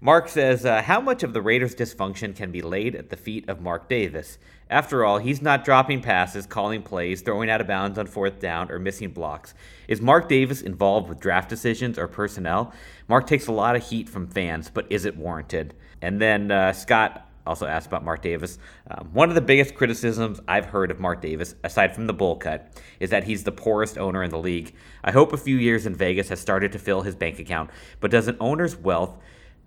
Mark 0.00 0.28
says, 0.28 0.66
uh, 0.66 0.82
How 0.82 1.00
much 1.00 1.22
of 1.22 1.32
the 1.32 1.40
Raiders' 1.40 1.74
dysfunction 1.74 2.34
can 2.34 2.50
be 2.50 2.60
laid 2.60 2.94
at 2.96 3.08
the 3.08 3.16
feet 3.16 3.48
of 3.48 3.60
Mark 3.60 3.88
Davis? 3.88 4.36
After 4.68 5.04
all, 5.04 5.18
he's 5.18 5.40
not 5.40 5.64
dropping 5.64 6.02
passes, 6.02 6.44
calling 6.44 6.82
plays, 6.82 7.22
throwing 7.22 7.48
out 7.48 7.60
of 7.60 7.66
bounds 7.66 7.98
on 7.98 8.06
fourth 8.06 8.40
down, 8.40 8.70
or 8.70 8.78
missing 8.78 9.10
blocks. 9.10 9.54
Is 9.86 10.00
Mark 10.00 10.28
Davis 10.28 10.60
involved 10.60 11.08
with 11.08 11.20
draft 11.20 11.48
decisions 11.48 11.98
or 11.98 12.08
personnel? 12.08 12.72
Mark 13.06 13.26
takes 13.26 13.46
a 13.46 13.52
lot 13.52 13.76
of 13.76 13.86
heat 13.86 14.08
from 14.08 14.26
fans, 14.26 14.70
but 14.70 14.86
is 14.90 15.04
it 15.04 15.16
warranted? 15.16 15.74
And 16.00 16.20
then 16.20 16.50
uh, 16.50 16.72
Scott 16.72 17.28
also 17.46 17.66
asked 17.66 17.86
about 17.86 18.04
Mark 18.04 18.22
Davis. 18.22 18.58
Um, 18.90 19.10
one 19.12 19.28
of 19.28 19.34
the 19.34 19.40
biggest 19.40 19.74
criticisms 19.74 20.40
I've 20.46 20.66
heard 20.66 20.90
of 20.90 21.00
Mark 21.00 21.20
Davis, 21.20 21.54
aside 21.64 21.94
from 21.94 22.06
the 22.06 22.12
bull 22.12 22.36
cut, 22.36 22.80
is 23.00 23.10
that 23.10 23.24
he's 23.24 23.44
the 23.44 23.52
poorest 23.52 23.98
owner 23.98 24.22
in 24.22 24.30
the 24.30 24.38
league. 24.38 24.74
I 25.02 25.10
hope 25.10 25.32
a 25.32 25.36
few 25.36 25.56
years 25.56 25.86
in 25.86 25.94
Vegas 25.94 26.28
has 26.28 26.40
started 26.40 26.72
to 26.72 26.78
fill 26.78 27.02
his 27.02 27.14
bank 27.14 27.38
account, 27.38 27.70
but 28.00 28.10
does 28.10 28.28
an 28.28 28.36
owner's 28.40 28.76
wealth 28.76 29.18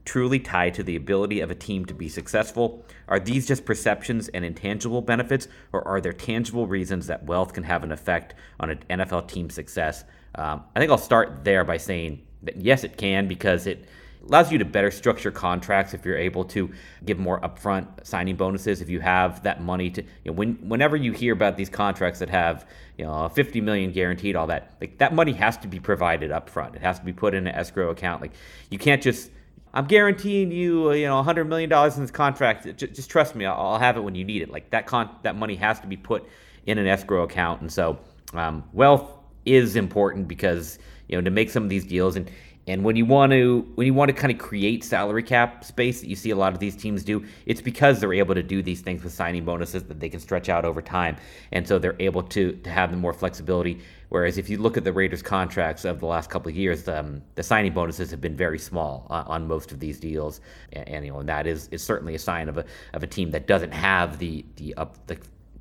truly 0.05 0.39
tie 0.39 0.69
to 0.69 0.83
the 0.83 0.95
ability 0.95 1.41
of 1.41 1.51
a 1.51 1.55
team 1.55 1.85
to 1.85 1.93
be 1.93 2.07
successful? 2.07 2.85
Are 3.07 3.19
these 3.19 3.47
just 3.47 3.65
perceptions 3.65 4.27
and 4.29 4.45
intangible 4.45 5.01
benefits, 5.01 5.47
or 5.73 5.85
are 5.87 5.99
there 5.99 6.13
tangible 6.13 6.67
reasons 6.67 7.07
that 7.07 7.25
wealth 7.25 7.53
can 7.53 7.63
have 7.63 7.83
an 7.83 7.91
effect 7.91 8.35
on 8.59 8.69
an 8.69 8.83
NFL 8.89 9.27
team's 9.27 9.55
success? 9.55 10.05
Um, 10.35 10.63
I 10.75 10.79
think 10.79 10.91
I'll 10.91 10.97
start 10.97 11.43
there 11.43 11.63
by 11.63 11.77
saying 11.77 12.21
that 12.43 12.57
yes, 12.57 12.83
it 12.83 12.97
can 12.97 13.27
because 13.27 13.67
it 13.67 13.87
allows 14.27 14.51
you 14.51 14.57
to 14.57 14.65
better 14.65 14.91
structure 14.91 15.31
contracts 15.31 15.93
if 15.93 16.05
you're 16.05 16.17
able 16.17 16.43
to 16.43 16.71
give 17.05 17.19
more 17.19 17.39
upfront 17.41 17.87
signing 18.05 18.35
bonuses 18.35 18.81
if 18.81 18.89
you 18.89 18.99
have 18.99 19.43
that 19.43 19.61
money 19.61 19.89
to 19.89 20.01
you 20.01 20.09
know, 20.25 20.33
when 20.33 20.53
whenever 20.67 20.95
you 20.95 21.11
hear 21.11 21.33
about 21.33 21.57
these 21.57 21.69
contracts 21.69 22.19
that 22.19 22.29
have 22.29 22.67
you 22.97 23.05
know 23.05 23.29
50 23.29 23.61
million 23.61 23.91
guaranteed 23.91 24.35
all 24.35 24.47
that 24.47 24.73
like 24.81 24.97
that 24.97 25.13
money 25.13 25.33
has 25.33 25.57
to 25.57 25.67
be 25.67 25.79
provided 25.79 26.31
upfront 26.31 26.75
it 26.75 26.81
has 26.81 26.99
to 26.99 27.05
be 27.05 27.13
put 27.13 27.33
in 27.33 27.47
an 27.47 27.55
escrow 27.55 27.89
account 27.91 28.21
like 28.21 28.31
you 28.69 28.77
can't 28.77 29.01
just 29.01 29.29
I'm 29.75 29.87
guaranteeing 29.87 30.53
you, 30.53 30.93
you 30.93 31.05
know, 31.05 31.17
100 31.17 31.49
million 31.49 31.69
dollars 31.69 31.97
in 31.97 32.01
this 32.01 32.09
contract. 32.09 32.63
Just, 32.77 32.93
just 32.93 33.09
trust 33.09 33.35
me, 33.35 33.45
I'll, 33.45 33.73
I'll, 33.73 33.77
have 33.77 33.97
it 33.97 33.99
when 33.99 34.15
you 34.15 34.23
need 34.23 34.41
it. 34.41 34.49
Like 34.49 34.69
that, 34.69 34.87
con- 34.87 35.13
that 35.23 35.35
money 35.35 35.55
has 35.55 35.81
to 35.81 35.87
be 35.87 35.97
put 35.97 36.25
in 36.65 36.77
an 36.77 36.87
escrow 36.87 37.23
account, 37.23 37.59
and 37.59 37.69
so 37.69 37.99
um, 38.33 38.63
wealth 38.71 39.11
is 39.45 39.75
important 39.75 40.29
because 40.29 40.79
you 41.09 41.17
know 41.17 41.21
to 41.21 41.29
make 41.29 41.49
some 41.49 41.63
of 41.63 41.69
these 41.69 41.83
deals 41.83 42.15
and 42.15 42.31
and 42.67 42.83
when 42.83 42.95
you 42.95 43.05
want 43.05 43.31
to 43.31 43.69
when 43.75 43.85
you 43.85 43.93
want 43.93 44.09
to 44.09 44.13
kind 44.13 44.31
of 44.31 44.39
create 44.39 44.83
salary 44.83 45.21
cap 45.21 45.63
space 45.63 46.01
that 46.01 46.07
you 46.07 46.15
see 46.15 46.31
a 46.31 46.35
lot 46.35 46.53
of 46.53 46.59
these 46.59 46.75
teams 46.75 47.03
do, 47.03 47.23
it's 47.45 47.61
because 47.61 47.99
they're 47.99 48.13
able 48.13 48.33
to 48.33 48.43
do 48.43 48.61
these 48.61 48.81
things 48.81 49.03
with 49.03 49.13
signing 49.13 49.45
bonuses 49.45 49.83
that 49.83 49.99
they 49.99 50.09
can 50.09 50.19
stretch 50.19 50.49
out 50.49 50.65
over 50.65 50.81
time, 50.81 51.15
and 51.51 51.67
so 51.67 51.77
they're 51.77 51.95
able 51.99 52.23
to 52.23 52.53
to 52.53 52.69
have 52.69 52.91
the 52.91 52.97
more 52.97 53.13
flexibility. 53.13 53.79
Whereas 54.09 54.37
if 54.37 54.49
you 54.49 54.57
look 54.57 54.77
at 54.77 54.83
the 54.83 54.93
Raiders' 54.93 55.21
contracts 55.21 55.83
of 55.83 55.99
the 55.99 56.05
last 56.05 56.29
couple 56.29 56.49
of 56.49 56.55
years, 56.55 56.87
um, 56.87 57.21
the 57.35 57.43
signing 57.43 57.73
bonuses 57.73 58.11
have 58.11 58.21
been 58.21 58.35
very 58.35 58.59
small 58.59 59.07
on, 59.09 59.25
on 59.25 59.47
most 59.47 59.71
of 59.71 59.79
these 59.79 59.99
deals, 59.99 60.41
and, 60.73 60.87
and, 60.87 61.05
you 61.05 61.11
know 61.11 61.19
and 61.19 61.29
that 61.29 61.45
is 61.45 61.67
is 61.69 61.83
certainly 61.83 62.15
a 62.15 62.19
sign 62.19 62.49
of 62.49 62.57
a 62.57 62.65
of 62.93 63.03
a 63.03 63.07
team 63.07 63.31
that 63.31 63.47
doesn't 63.47 63.73
have 63.73 64.17
the 64.17 64.43
the 64.55 64.73
up 64.75 65.05
the 65.07 65.17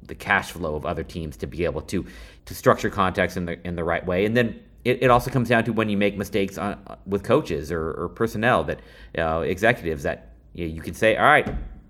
the 0.07 0.15
cash 0.15 0.53
flow 0.53 0.75
of 0.75 0.85
other 0.85 1.03
teams 1.03 1.37
to 1.39 1.47
be 1.47 1.65
able 1.65 1.81
to 1.81 2.05
to 2.45 2.55
structure 2.55 2.91
contracts 2.91 3.37
in 3.37 3.45
the 3.45 3.67
in 3.67 3.77
the 3.77 3.85
right 3.85 4.07
way, 4.07 4.25
and 4.25 4.35
then 4.37 4.59
it, 4.85 5.03
it 5.03 5.11
also 5.11 5.31
comes 5.31 5.49
down 5.49 5.65
to 5.65 5.73
when 5.73 5.89
you 5.89 5.97
make 5.97 6.17
mistakes 6.17 6.59
on, 6.59 6.79
with 7.07 7.23
coaches 7.23 7.73
or, 7.73 7.93
or 7.93 8.09
personnel 8.09 8.65
that 8.65 8.81
uh, 9.19 9.41
executives 9.41 10.03
that 10.03 10.35
you, 10.53 10.67
know, 10.67 10.75
you 10.75 10.81
can 10.81 10.95
say, 10.95 11.17
all 11.17 11.25
right, 11.25 11.49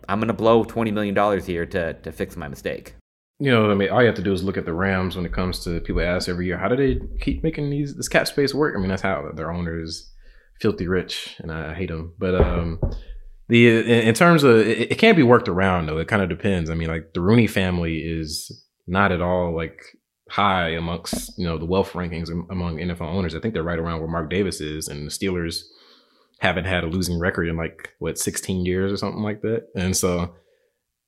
I'm 0.08 0.18
going 0.20 0.28
to 0.28 0.34
blow 0.34 0.64
$20 0.64 0.92
million 0.92 1.42
here 1.42 1.66
to, 1.66 1.94
to 1.94 2.12
fix 2.12 2.36
my 2.36 2.48
mistake. 2.48 2.94
You 3.40 3.50
know, 3.50 3.70
I 3.70 3.74
mean, 3.74 3.90
all 3.90 4.00
you 4.00 4.06
have 4.06 4.14
to 4.16 4.22
do 4.22 4.32
is 4.32 4.44
look 4.44 4.56
at 4.56 4.64
the 4.64 4.72
Rams 4.72 5.16
when 5.16 5.26
it 5.26 5.32
comes 5.32 5.64
to 5.64 5.80
people 5.80 6.02
ask 6.02 6.28
every 6.28 6.46
year, 6.46 6.56
how 6.56 6.68
do 6.68 6.76
they 6.76 7.00
keep 7.20 7.42
making 7.42 7.68
these 7.68 7.96
this 7.96 8.08
cap 8.08 8.28
space 8.28 8.54
work? 8.54 8.74
I 8.76 8.78
mean, 8.78 8.88
that's 8.88 9.02
how 9.02 9.30
their 9.34 9.52
owner 9.52 9.82
is 9.82 10.08
filthy 10.60 10.86
rich, 10.86 11.34
and 11.40 11.50
I 11.50 11.74
hate 11.74 11.88
them. 11.88 12.14
But 12.16 12.36
um, 12.36 12.78
the 13.48 14.06
in 14.06 14.14
terms 14.14 14.44
of 14.44 14.58
it, 14.58 14.92
it 14.92 14.98
can't 14.98 15.16
be 15.16 15.24
worked 15.24 15.48
around 15.48 15.86
though. 15.86 15.98
It 15.98 16.06
kind 16.06 16.22
of 16.22 16.28
depends. 16.28 16.70
I 16.70 16.74
mean, 16.74 16.88
like 16.88 17.12
the 17.12 17.20
Rooney 17.20 17.48
family 17.48 17.98
is 17.98 18.64
not 18.86 19.10
at 19.10 19.20
all 19.20 19.54
like 19.54 19.80
high 20.34 20.70
amongst 20.70 21.38
you 21.38 21.44
know 21.44 21.56
the 21.56 21.64
wealth 21.64 21.92
rankings 21.92 22.28
among 22.50 22.78
NFL 22.78 23.02
owners. 23.02 23.36
I 23.36 23.40
think 23.40 23.54
they're 23.54 23.62
right 23.62 23.78
around 23.78 24.00
where 24.00 24.08
Mark 24.08 24.30
Davis 24.30 24.60
is, 24.60 24.88
and 24.88 25.06
the 25.06 25.10
Steelers 25.10 25.62
haven't 26.40 26.64
had 26.64 26.82
a 26.82 26.88
losing 26.88 27.20
record 27.20 27.48
in 27.48 27.56
like 27.56 27.90
what 28.00 28.18
16 28.18 28.66
years 28.66 28.92
or 28.92 28.96
something 28.96 29.22
like 29.22 29.42
that. 29.42 29.68
And 29.76 29.96
so 29.96 30.34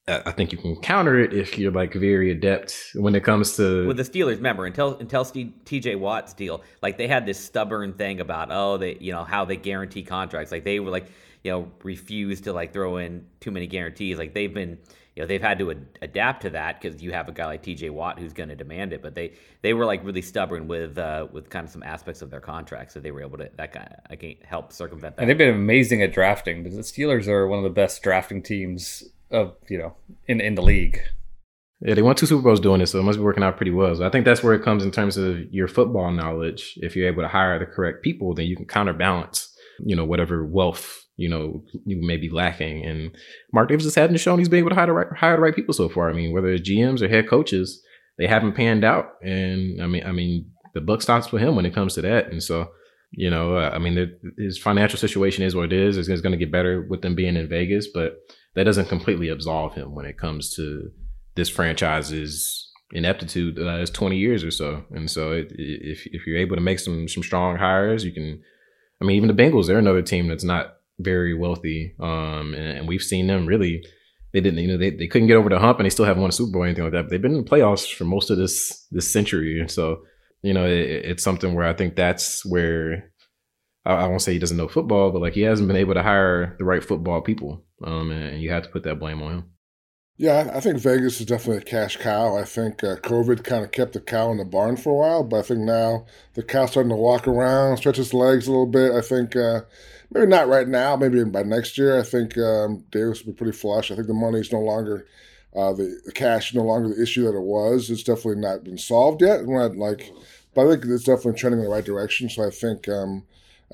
I 0.07 0.31
think 0.31 0.53
you 0.53 0.59
can 0.59 0.77
counter 0.77 1.18
it 1.18 1.35
if 1.35 1.59
you're 1.59 1.72
like 1.72 1.93
very 1.93 2.31
adept 2.31 2.93
when 2.95 3.16
it 3.16 3.24
comes 3.24 3.57
to 3.57 3.89
with 3.89 3.97
the 3.97 4.05
Steelers. 4.05 4.37
Remember 4.37 4.64
until 4.64 4.97
until 4.99 5.24
T.J. 5.24 5.97
Watt's 5.97 6.33
deal, 6.33 6.62
like 6.81 6.97
they 6.97 7.09
had 7.09 7.27
this 7.27 7.45
stubborn 7.45 7.95
thing 7.95 8.20
about 8.20 8.49
oh 8.53 8.77
they 8.77 8.97
you 9.01 9.11
know 9.11 9.24
how 9.24 9.45
they 9.45 9.57
guarantee 9.57 10.05
contracts. 10.05 10.53
Like 10.53 10.62
they 10.62 10.79
were 10.79 10.93
like 10.93 11.09
you 11.43 11.51
know 11.51 11.72
refuse 11.83 12.41
to 12.43 12.53
like 12.53 12.72
throw 12.72 12.99
in 12.99 13.27
too 13.41 13.51
many 13.51 13.66
guarantees. 13.66 14.18
Like 14.18 14.35
they've 14.35 14.55
been 14.55 14.79
you 15.17 15.23
know 15.23 15.27
they've 15.27 15.43
had 15.43 15.59
to 15.59 15.71
ad- 15.71 15.99
adapt 16.03 16.43
to 16.43 16.51
that 16.51 16.81
because 16.81 17.03
you 17.03 17.12
have 17.12 17.29
a 17.29 17.33
guy 17.33 17.47
like 17.47 17.62
T.J. 17.62 17.89
Watt 17.89 18.19
who's 18.19 18.35
going 18.35 18.51
to 18.51 18.55
demand 18.55 18.93
it. 18.93 19.01
But 19.03 19.14
they 19.14 19.33
they 19.62 19.73
were 19.73 19.87
like 19.87 20.05
really 20.05 20.21
stubborn 20.21 20.69
with 20.69 20.99
uh, 20.99 21.27
with 21.33 21.49
kind 21.49 21.64
of 21.64 21.73
some 21.73 21.83
aspects 21.83 22.21
of 22.21 22.31
their 22.31 22.41
contract, 22.41 22.93
so 22.93 23.01
they 23.01 23.11
were 23.11 23.23
able 23.23 23.39
to 23.39 23.51
that 23.57 23.73
guy 23.73 23.97
I 24.11 24.17
can't 24.17 24.45
help 24.45 24.73
circumvent 24.73 25.17
that. 25.17 25.23
And 25.23 25.31
they've 25.31 25.39
been 25.39 25.55
amazing 25.55 26.03
at 26.03 26.12
drafting. 26.12 26.64
The 26.64 26.71
Steelers 26.71 27.27
are 27.29 27.49
one 27.49 27.59
of 27.59 27.64
the 27.64 27.71
best 27.71 28.03
drafting 28.03 28.43
teams 28.43 29.05
of 29.31 29.57
you 29.69 29.79
know 29.79 29.97
in 30.27 30.41
in 30.41 30.55
the 30.55 30.62
league. 30.62 31.01
Yeah, 31.81 31.95
they 31.95 32.03
won 32.03 32.14
two 32.14 32.27
Super 32.27 32.43
Bowls 32.43 32.61
doing 32.61 32.81
it, 32.83 32.87
so 32.87 32.99
it 32.99 33.03
must 33.03 33.19
be 33.19 33.25
working 33.25 33.43
out 33.43 33.57
pretty 33.57 33.73
well. 33.73 33.95
So 33.95 34.07
I 34.07 34.11
think 34.11 34.25
that's 34.25 34.43
where 34.43 34.55
it 34.55 34.62
comes 34.62 34.85
in 34.85 34.91
terms 34.91 35.17
of 35.17 35.53
your 35.53 35.69
football 35.69 36.11
knowledge. 36.11 36.79
If 36.83 36.95
you're 36.95 37.09
able 37.09 37.23
to 37.23 37.29
hire 37.29 37.59
the 37.59 37.67
correct 37.67 38.03
people, 38.03 38.35
then 38.35 38.47
you 38.47 38.57
can 38.57 38.67
counterbalance, 38.67 39.55
you 39.81 39.97
know, 39.97 40.05
whatever 40.05 40.45
wealth 40.45 41.06
you 41.17 41.29
know 41.29 41.64
you 41.85 42.01
may 42.01 42.17
be 42.17 42.29
lacking. 42.29 42.85
And 42.85 43.17
Mark 43.53 43.69
Davis 43.69 43.85
just 43.85 43.97
hasn't 43.97 44.21
shown 44.21 44.39
he's 44.39 44.49
been 44.49 44.61
able 44.61 44.71
to 44.71 44.75
hire 44.75 44.87
the 44.87 44.93
right 44.93 45.07
hire 45.17 45.37
the 45.37 45.43
right 45.43 45.55
people 45.55 45.75
so 45.75 45.89
far. 45.89 46.11
I 46.11 46.12
mean, 46.12 46.33
whether 46.33 46.49
it's 46.49 46.69
GMs 46.69 47.03
or 47.03 47.09
head 47.09 47.29
coaches, 47.29 47.83
they 48.19 48.27
haven't 48.27 48.55
panned 48.55 48.85
out. 48.85 49.12
And 49.23 49.83
I 49.83 49.87
mean, 49.87 50.05
I 50.05 50.12
mean, 50.12 50.51
the 50.75 50.81
buck 50.81 51.03
stops 51.03 51.33
with 51.33 51.43
him 51.43 51.57
when 51.57 51.67
it 51.67 51.75
comes 51.75 51.95
to 51.95 52.03
that. 52.03 52.31
And 52.31 52.43
so, 52.43 52.71
you 53.11 53.31
know, 53.31 53.57
uh, 53.57 53.71
I 53.73 53.79
mean, 53.79 53.95
the, 53.95 54.19
his 54.39 54.59
financial 54.59 54.99
situation 54.99 55.45
is 55.45 55.55
what 55.55 55.67
it 55.67 55.73
is. 55.73 55.97
It's, 55.97 56.09
it's 56.09 56.21
going 56.21 56.33
to 56.33 56.39
get 56.39 56.53
better 56.53 56.87
with 56.89 57.03
them 57.03 57.14
being 57.14 57.37
in 57.37 57.49
Vegas, 57.49 57.89
but 57.93 58.17
that 58.55 58.64
doesn't 58.64 58.89
completely 58.89 59.29
absolve 59.29 59.75
him 59.75 59.95
when 59.95 60.07
it 60.07 60.19
comes 60.19 60.55
to 60.57 60.91
this 61.35 61.49
franchise's 61.49 62.71
ineptitude 62.93 63.57
the 63.57 63.64
last 63.64 63.95
20 63.95 64.17
years 64.17 64.45
or 64.45 64.51
so. 64.51 64.85
And 64.91 65.11
so 65.11 65.33
it, 65.33 65.49
if, 65.51 66.07
if 66.07 66.27
you're 66.27 66.39
able 66.39 66.57
to 66.57 66.62
make 66.62 66.79
some, 66.79 67.09
some 67.09 67.23
strong 67.23 67.57
hires, 67.57 68.05
you 68.05 68.12
can, 68.12 68.43
I 69.01 69.05
mean, 69.05 69.17
even 69.17 69.35
the 69.35 69.43
Bengals, 69.43 69.67
they're 69.67 69.79
another 69.79 70.03
team 70.03 70.29
that's 70.29 70.45
not 70.45 70.77
very 70.99 71.35
wealthy. 71.35 71.95
Um, 72.01 72.55
and, 72.55 72.79
and, 72.79 72.89
we've 72.89 73.03
seen 73.03 73.27
them 73.27 73.47
really, 73.47 73.85
they 74.33 74.41
didn't, 74.41 74.59
you 74.61 74.69
know, 74.69 74.79
they, 74.79 74.91
they 74.91 75.07
couldn't 75.07 75.29
get 75.29 75.37
over 75.37 75.49
the 75.49 75.59
hump 75.59 75.79
and 75.79 75.87
they 75.87 75.91
still 75.91 76.05
haven't 76.05 76.23
won 76.23 76.31
a 76.31 76.33
Super 76.33 76.53
Bowl 76.53 76.63
or 76.63 76.67
anything 76.67 76.85
like 76.85 76.93
that. 76.93 77.03
But 77.05 77.11
they've 77.11 77.23
been 77.23 77.35
in 77.35 77.45
the 77.45 77.51
playoffs 77.51 77.93
for 77.93 78.05
most 78.05 78.31
of 78.31 78.39
this, 78.39 78.87
this 78.91 79.11
century. 79.11 79.61
And 79.61 79.71
so, 79.71 80.03
you 80.43 80.55
know, 80.55 80.65
it, 80.65 81.05
it's 81.05 81.23
something 81.23 81.55
where 81.55 81.67
I 81.67 81.75
think 81.75 81.97
that's 81.97 82.45
where 82.47 83.11
I, 83.85 84.07
won't 84.09 84.23
say 84.23 84.33
he 84.33 84.39
doesn't 84.39 84.57
know 84.57 84.69
football, 84.69 85.13
but 85.13 85.23
like 85.23 85.35
he 85.35 85.43
hasn't 85.43 85.69
been 85.69 85.77
able 85.77 85.95
to 85.95 86.03
hire 86.03 86.57
the 86.59 86.65
right 86.65 86.83
football 86.83 87.21
people. 87.21 87.65
Um, 87.85 88.11
and 88.11 88.41
you 88.41 88.51
have 88.51 88.65
to 88.65 88.69
put 88.71 88.83
that 88.85 88.99
blame 88.99 89.23
on 89.23 89.33
him. 89.33 89.45
Yeah, 90.19 90.51
I 90.55 90.61
think 90.61 90.79
Vegas 90.79 91.21
is 91.21 91.27
definitely 91.27 91.59
a 91.59 91.65
cash 91.65 91.99
cow. 91.99 92.39
I 92.39 92.45
think 92.45 92.83
uh, 92.83 92.97
COVID 92.97 93.45
kind 93.45 93.65
of 93.65 93.71
kept 93.71 93.93
the 93.93 94.01
cow 94.01 94.31
in 94.31 94.39
the 94.39 94.47
barn 94.47 94.79
for 94.79 94.91
a 94.91 94.95
while, 94.95 95.23
but 95.23 95.41
I 95.41 95.43
think 95.43 95.61
now 95.61 96.07
the 96.33 96.43
cow's 96.43 96.71
starting 96.71 96.89
to 96.89 96.97
walk 96.97 97.29
around, 97.29 97.77
stretch 97.77 97.99
its 97.99 98.15
legs 98.15 98.47
a 98.47 98.51
little 98.51 98.67
bit. 98.67 98.93
I 98.93 99.03
think 99.03 99.37
uh, 99.37 99.61
maybe 100.13 100.27
not 100.27 100.49
right 100.49 100.69
now, 100.69 100.97
maybe 100.97 101.23
by 101.25 101.43
next 101.43 101.79
year. 101.79 101.99
I 101.99 102.03
think 102.03 102.37
um, 102.39 102.85
Davis 102.91 103.25
will 103.25 103.33
be 103.33 103.37
pretty 103.37 103.57
flush. 103.57 103.91
I 103.91 103.95
think 103.95 104.07
the 104.07 104.15
money 104.15 104.41
is 104.41 104.53
no 104.53 104.61
longer 104.61 105.07
uh, 105.57 105.73
the, 105.73 106.01
the, 106.05 106.13
cash 106.13 106.51
is 106.51 106.55
no 106.55 106.63
longer 106.63 106.89
the 106.89 107.03
issue 107.03 107.25
that 107.25 107.37
it 107.37 107.43
was. 107.43 107.89
It's 107.89 108.03
definitely 108.03 108.43
not 108.43 108.63
been 108.63 108.77
solved 108.77 109.23
yet. 109.23 109.47
Not 109.47 109.77
like, 109.77 110.13
but 110.55 110.67
I 110.67 110.71
think 110.71 110.85
it's 110.85 111.05
definitely 111.05 111.39
trending 111.39 111.61
in 111.61 111.65
the 111.65 111.71
right 111.71 111.85
direction. 111.85 112.29
So 112.29 112.47
I 112.47 112.51
think 112.51 112.89
um, 112.89 113.25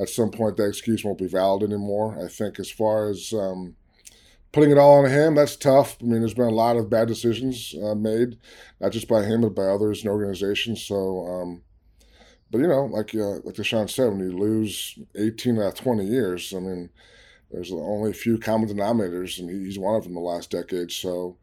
at 0.01 0.09
some 0.09 0.31
point 0.31 0.57
that 0.57 0.69
excuse 0.69 1.05
won't 1.05 1.19
be 1.19 1.27
valid 1.27 1.65
anymore. 1.65 2.17
I 2.25 2.29
think 2.29 2.61
as 2.61 2.71
far 2.71 3.11
as 3.11 3.33
um, 3.33 3.75
putting 4.53 4.71
it 4.71 4.79
all 4.79 5.05
on 5.05 5.11
him, 5.11 5.35
that's 5.35 5.57
tough. 5.57 5.97
I 6.01 6.05
mean, 6.05 6.21
there's 6.21 6.35
been 6.35 6.45
a 6.45 6.51
lot 6.51 6.77
of 6.77 6.89
bad 6.89 7.09
decisions 7.09 7.75
uh, 7.83 7.97
made, 7.97 8.39
not 8.81 8.93
just 8.93 9.09
by 9.09 9.25
him 9.25 9.41
but 9.41 9.55
by 9.55 9.65
others 9.65 10.05
in 10.05 10.11
organizations. 10.11 10.87
So, 10.87 11.27
um, 11.27 11.63
but 12.53 12.59
you 12.59 12.69
know, 12.69 12.85
like 12.85 13.15
uh, 13.15 13.41
like 13.43 13.57
Tashan 13.57 13.91
said, 13.91 14.11
when 14.11 14.21
you 14.21 14.37
lose 14.37 14.99
18 15.17 15.59
out 15.59 15.69
of 15.69 15.75
20 15.75 16.05
years, 16.05 16.53
I 16.55 16.61
mean, 16.61 16.91
there's 17.51 17.73
only 17.73 18.11
a 18.11 18.15
few 18.15 18.39
common 18.39 18.69
denominators, 18.69 19.39
and 19.39 19.51
he's 19.51 19.79
one 19.79 19.97
of 19.97 20.05
them 20.05 20.15
the 20.15 20.21
last 20.21 20.51
decade. 20.51 20.93
So. 20.93 21.39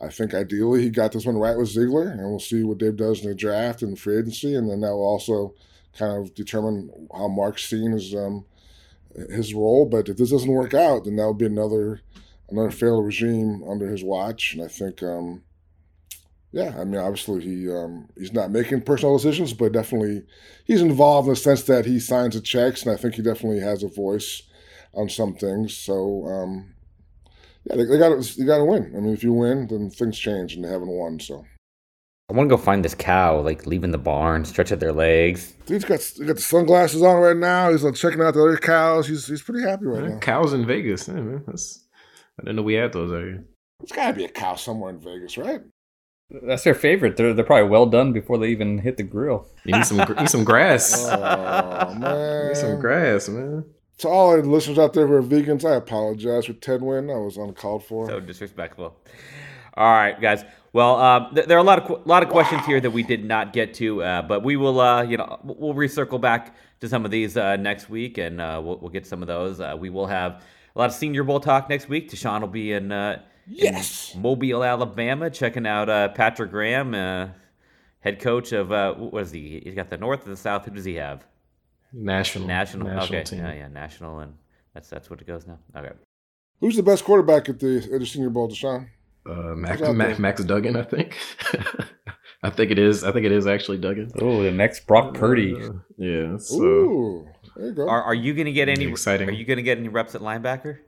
I 0.00 0.08
think 0.08 0.34
ideally 0.34 0.82
he 0.82 0.90
got 0.90 1.12
this 1.12 1.24
one 1.24 1.36
right 1.36 1.56
with 1.56 1.68
Ziegler, 1.68 2.08
and 2.08 2.28
we'll 2.28 2.40
see 2.40 2.64
what 2.64 2.78
Dave 2.78 2.96
does 2.96 3.22
in 3.22 3.28
the 3.28 3.34
draft 3.34 3.80
and 3.80 3.96
free 3.96 4.18
agency, 4.18 4.54
and 4.56 4.68
then 4.68 4.80
that 4.80 4.90
will 4.90 5.06
also 5.06 5.54
kind 5.96 6.20
of 6.20 6.34
determine 6.34 7.08
how 7.12 7.28
Mark's 7.28 7.64
seen 7.64 7.92
his 7.92 8.14
um, 8.14 8.44
his 9.30 9.54
role. 9.54 9.86
But 9.86 10.08
if 10.08 10.16
this 10.16 10.30
doesn't 10.30 10.50
work 10.50 10.74
out, 10.74 11.04
then 11.04 11.16
that 11.16 11.24
will 11.24 11.34
be 11.34 11.46
another 11.46 12.00
another 12.50 12.70
failed 12.70 13.04
regime 13.04 13.62
under 13.68 13.88
his 13.88 14.02
watch. 14.02 14.54
And 14.54 14.64
I 14.64 14.68
think, 14.68 15.02
um, 15.02 15.42
yeah, 16.54 16.72
I 16.78 16.84
mean, 16.84 17.00
obviously 17.00 17.40
he 17.42 17.68
um, 17.68 18.08
he's 18.16 18.32
not 18.32 18.52
making 18.52 18.82
personal 18.82 19.16
decisions, 19.16 19.52
but 19.52 19.72
definitely 19.72 20.22
he's 20.64 20.80
involved 20.80 21.26
in 21.26 21.34
the 21.34 21.40
sense 21.40 21.64
that 21.64 21.84
he 21.84 21.98
signs 21.98 22.36
the 22.36 22.40
checks, 22.40 22.84
and 22.84 22.92
I 22.92 22.96
think 22.96 23.14
he 23.14 23.22
definitely 23.22 23.58
has 23.58 23.82
a 23.82 23.88
voice 23.88 24.42
on 24.94 25.08
some 25.08 25.34
things. 25.34 25.76
So. 25.76 26.26
Um, 26.26 26.70
yeah, 27.66 27.76
they, 27.76 27.84
they 27.84 27.98
got 27.98 28.22
to 28.22 28.38
they 28.38 28.44
got 28.44 28.58
to 28.58 28.64
win. 28.66 28.92
I 28.94 29.00
mean, 29.00 29.14
if 29.14 29.24
you 29.24 29.32
win, 29.32 29.66
then 29.68 29.88
things 29.88 30.18
change, 30.18 30.54
and 30.54 30.62
they 30.62 30.68
haven't 30.68 30.90
won. 30.90 31.18
So 31.18 31.46
I 32.30 32.34
want 32.34 32.48
to 32.48 32.56
go 32.56 32.62
find 32.62 32.84
this 32.84 32.94
cow, 32.94 33.40
like 33.40 33.66
leaving 33.66 33.90
the 33.90 33.98
barn, 33.98 34.44
stretch 34.44 34.70
out 34.70 34.80
their 34.80 34.92
legs. 34.92 35.54
Dude's 35.64 35.84
got 35.84 36.00
he 36.00 36.26
got 36.26 36.36
the 36.36 36.42
sunglasses 36.42 37.02
on 37.02 37.16
right 37.16 37.36
now. 37.36 37.70
He's 37.70 37.82
like 37.82 37.94
checking 37.94 38.20
out 38.20 38.34
the 38.34 38.42
other 38.42 38.58
cows. 38.58 39.08
He's 39.08 39.26
he's 39.26 39.42
pretty 39.42 39.66
happy 39.66 39.86
right 39.86 40.04
now. 40.04 40.18
Cows 40.18 40.52
in 40.52 40.66
Vegas, 40.66 41.08
yeah, 41.08 41.14
man. 41.14 41.42
That's, 41.46 41.86
I 42.38 42.42
didn't 42.42 42.56
know 42.56 42.62
we 42.62 42.74
had 42.74 42.92
those 42.92 43.12
out 43.12 43.24
here. 43.24 43.44
There's 43.80 43.92
got 43.92 44.08
to 44.08 44.14
be 44.14 44.24
a 44.24 44.28
cow 44.28 44.54
somewhere 44.54 44.90
in 44.90 45.00
Vegas, 45.00 45.36
right? 45.36 45.60
That's 46.30 46.64
their 46.64 46.74
favorite. 46.74 47.16
They're 47.16 47.34
they're 47.34 47.44
probably 47.44 47.68
well 47.68 47.86
done 47.86 48.12
before 48.12 48.38
they 48.38 48.48
even 48.48 48.78
hit 48.78 48.96
the 48.96 49.02
grill. 49.02 49.46
You 49.64 49.76
need 49.76 49.84
some 49.84 49.98
need 49.98 50.30
some 50.30 50.44
grass. 50.44 51.06
oh 51.08 51.94
man, 51.94 52.48
need 52.48 52.56
some 52.56 52.80
grass, 52.80 53.28
man. 53.28 53.64
To 53.98 54.08
all 54.08 54.30
our 54.30 54.42
listeners 54.42 54.78
out 54.78 54.94
there 54.94 55.06
who 55.06 55.14
are 55.14 55.22
vegans, 55.22 55.64
I 55.64 55.76
apologize 55.76 56.46
for 56.46 56.54
Ted 56.54 56.82
Win. 56.82 57.10
I 57.10 57.14
was 57.14 57.36
uncalled 57.36 57.84
for. 57.84 58.08
So 58.08 58.20
disrespectful. 58.20 58.96
All 59.76 59.92
right, 59.92 60.20
guys. 60.20 60.44
Well, 60.72 60.96
uh, 60.96 61.30
th- 61.32 61.46
there 61.46 61.56
are 61.56 61.60
a 61.60 61.64
lot 61.64 61.78
of 61.78 61.84
qu- 61.84 62.00
lot 62.04 62.22
of 62.22 62.28
questions 62.28 62.62
wow. 62.62 62.66
here 62.66 62.80
that 62.80 62.90
we 62.90 63.02
did 63.02 63.24
not 63.24 63.52
get 63.52 63.74
to, 63.74 64.02
uh, 64.02 64.22
but 64.22 64.42
we 64.42 64.56
will, 64.56 64.80
uh, 64.80 65.02
you 65.02 65.16
know, 65.16 65.38
we'll 65.44 65.74
recircle 65.74 66.20
back 66.20 66.56
to 66.80 66.88
some 66.88 67.04
of 67.04 67.10
these 67.10 67.36
uh, 67.36 67.56
next 67.56 67.88
week, 67.88 68.18
and 68.18 68.40
uh, 68.40 68.60
we'll, 68.64 68.78
we'll, 68.78 68.90
get 68.90 69.06
some 69.06 69.22
of 69.22 69.28
those. 69.28 69.60
Uh, 69.60 69.76
we 69.78 69.90
will 69.90 70.06
have 70.06 70.42
a 70.74 70.78
lot 70.78 70.86
of 70.86 70.92
Senior 70.92 71.22
Bowl 71.22 71.38
talk 71.38 71.68
next 71.68 71.88
week. 71.88 72.10
Tashan 72.10 72.40
will 72.40 72.48
be 72.48 72.72
in, 72.72 72.90
yes 73.46 74.14
in 74.14 74.22
Mobile, 74.22 74.64
Alabama, 74.64 75.30
checking 75.30 75.66
out 75.66 75.88
uh, 75.88 76.08
Patrick 76.08 76.50
Graham, 76.50 76.92
head 78.00 78.20
coach 78.20 78.52
of 78.52 78.70
what 78.70 79.22
is 79.22 79.30
he? 79.30 79.60
He's 79.64 79.74
got 79.74 79.90
the 79.90 79.98
North 79.98 80.26
or 80.26 80.30
the 80.30 80.36
South. 80.36 80.64
Who 80.64 80.72
does 80.72 80.84
he 80.84 80.94
have? 80.94 81.24
National. 81.92 82.46
National. 82.46 82.88
national 82.88 83.04
okay. 83.04 83.22
Team. 83.24 83.38
Yeah, 83.40 83.54
yeah, 83.54 83.68
national, 83.68 84.18
and 84.18 84.34
that's 84.72 84.88
that's 84.88 85.08
what 85.08 85.20
it 85.20 85.26
goes 85.26 85.46
now. 85.46 85.58
Okay. 85.76 85.92
Who's 86.60 86.76
the 86.76 86.82
best 86.82 87.04
quarterback 87.04 87.48
at 87.48 87.60
the 87.60 87.88
at 87.92 88.00
the 88.00 88.06
Senior 88.06 88.30
Bowl, 88.30 88.48
Tashan? 88.48 88.88
uh, 89.28 89.54
Max, 89.54 89.80
Max, 89.80 90.18
Max 90.18 90.44
Duggan, 90.44 90.76
I 90.76 90.82
think. 90.82 91.18
I 92.42 92.50
think 92.50 92.70
it 92.70 92.78
is. 92.78 93.04
I 93.04 93.12
think 93.12 93.24
it 93.24 93.32
is 93.32 93.46
actually 93.46 93.78
Duggan. 93.78 94.12
Oh, 94.20 94.42
the 94.42 94.50
next 94.50 94.86
Brock 94.86 95.14
Purdy. 95.14 95.54
Uh, 95.54 95.72
yeah. 95.96 96.36
So. 96.36 96.62
Ooh, 96.62 97.28
there 97.56 97.66
you 97.66 97.72
go. 97.72 97.88
Are, 97.88 98.02
are 98.02 98.14
you 98.14 98.34
going 98.34 98.46
to 98.46 98.52
get 98.52 98.68
any 98.68 98.84
exciting? 98.84 99.28
Are 99.28 99.32
you 99.32 99.46
going 99.46 99.56
to 99.56 99.62
get 99.62 99.78
any 99.78 99.88
reps 99.88 100.14
at 100.14 100.20
linebacker? 100.20 100.78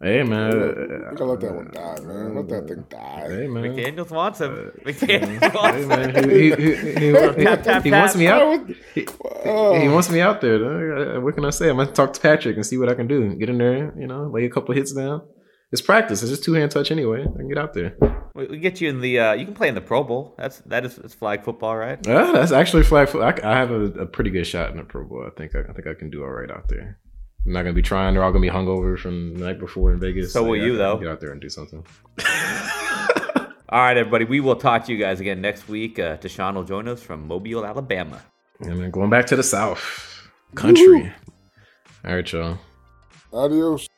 Hey 0.00 0.22
man, 0.22 0.52
we 0.52 1.16
gotta 1.16 1.24
let 1.24 1.40
that 1.40 1.54
one 1.56 1.70
die, 1.72 2.00
man. 2.02 2.36
Let 2.36 2.48
that 2.50 2.68
thing 2.68 2.84
die. 2.88 3.26
Hey 3.28 3.48
man, 3.48 3.64
McDaniel's 3.64 4.10
wants 4.12 4.40
him. 4.40 4.70
McDaniel's 4.84 5.52
wants 5.52 5.78
hey, 5.78 5.86
man. 5.86 6.30
He, 6.30 6.54
he, 6.54 7.08
he, 7.08 7.44
tap, 7.44 7.64
tap, 7.64 7.82
he 7.82 7.90
wants 7.90 8.14
me 8.14 8.28
out. 8.28 8.64
He, 8.94 9.00
he, 9.00 9.88
wants 9.88 10.08
me 10.08 10.20
out 10.20 10.40
there. 10.40 11.20
What 11.20 11.34
can 11.34 11.44
I 11.44 11.50
say? 11.50 11.68
I'm 11.68 11.78
gonna 11.78 11.90
talk 11.90 12.12
to 12.12 12.20
Patrick 12.20 12.54
and 12.54 12.64
see 12.64 12.78
what 12.78 12.88
I 12.88 12.94
can 12.94 13.08
do. 13.08 13.34
Get 13.34 13.48
in 13.48 13.58
there, 13.58 13.92
you 13.98 14.06
know, 14.06 14.30
lay 14.32 14.44
a 14.44 14.50
couple 14.50 14.72
hits 14.72 14.92
down 14.92 15.22
It's 15.72 15.82
practice. 15.82 16.22
It's 16.22 16.30
just 16.30 16.44
two 16.44 16.52
hand 16.52 16.70
touch 16.70 16.92
anyway. 16.92 17.22
I 17.22 17.36
can 17.36 17.48
get 17.48 17.58
out 17.58 17.74
there. 17.74 17.96
We, 18.36 18.46
we 18.46 18.58
get 18.60 18.80
you 18.80 18.88
in 18.90 19.00
the. 19.00 19.18
Uh, 19.18 19.32
you 19.32 19.46
can 19.46 19.54
play 19.54 19.66
in 19.66 19.74
the 19.74 19.80
Pro 19.80 20.04
Bowl. 20.04 20.36
That's 20.38 20.60
that 20.66 20.84
is 20.84 20.96
it's 20.98 21.14
flag 21.14 21.42
football, 21.42 21.76
right? 21.76 21.98
Yeah, 22.06 22.30
that's 22.30 22.52
actually 22.52 22.84
flag 22.84 23.08
football. 23.08 23.32
I, 23.44 23.52
I 23.52 23.56
have 23.56 23.72
a, 23.72 23.86
a, 24.02 24.06
pretty 24.06 24.30
good 24.30 24.46
shot 24.46 24.70
in 24.70 24.76
the 24.76 24.84
Pro 24.84 25.04
Bowl. 25.04 25.24
I 25.26 25.30
think 25.36 25.56
I, 25.56 25.62
I, 25.68 25.72
think 25.72 25.88
I 25.88 25.94
can 25.94 26.08
do 26.08 26.22
all 26.22 26.30
right 26.30 26.52
out 26.52 26.68
there. 26.68 27.00
I'm 27.48 27.54
not 27.54 27.62
gonna 27.62 27.72
be 27.72 27.80
trying. 27.80 28.12
They're 28.12 28.22
all 28.22 28.30
gonna 28.30 28.42
be 28.42 28.50
hungover 28.50 28.98
from 28.98 29.32
the 29.32 29.46
night 29.46 29.58
before 29.58 29.90
in 29.90 29.98
Vegas. 29.98 30.34
So, 30.34 30.40
so 30.40 30.48
will 30.48 30.56
yeah, 30.56 30.64
you 30.66 30.76
though? 30.76 30.98
Get 30.98 31.08
out 31.08 31.18
there 31.18 31.32
and 31.32 31.40
do 31.40 31.48
something. 31.48 31.82
all 33.70 33.80
right, 33.80 33.96
everybody. 33.96 34.26
We 34.26 34.40
will 34.40 34.56
talk 34.56 34.84
to 34.84 34.92
you 34.92 34.98
guys 34.98 35.18
again 35.18 35.40
next 35.40 35.66
week. 35.66 35.98
Uh, 35.98 36.18
Tashan 36.18 36.56
will 36.56 36.64
join 36.64 36.86
us 36.88 37.02
from 37.02 37.26
Mobile, 37.26 37.64
Alabama. 37.64 38.20
And 38.60 38.78
then 38.78 38.90
going 38.90 39.08
back 39.08 39.24
to 39.28 39.36
the 39.36 39.42
South 39.42 40.28
country. 40.54 41.04
Woo! 41.04 41.10
All 42.04 42.16
right, 42.16 42.30
y'all. 42.30 42.58
Adios. 43.32 43.88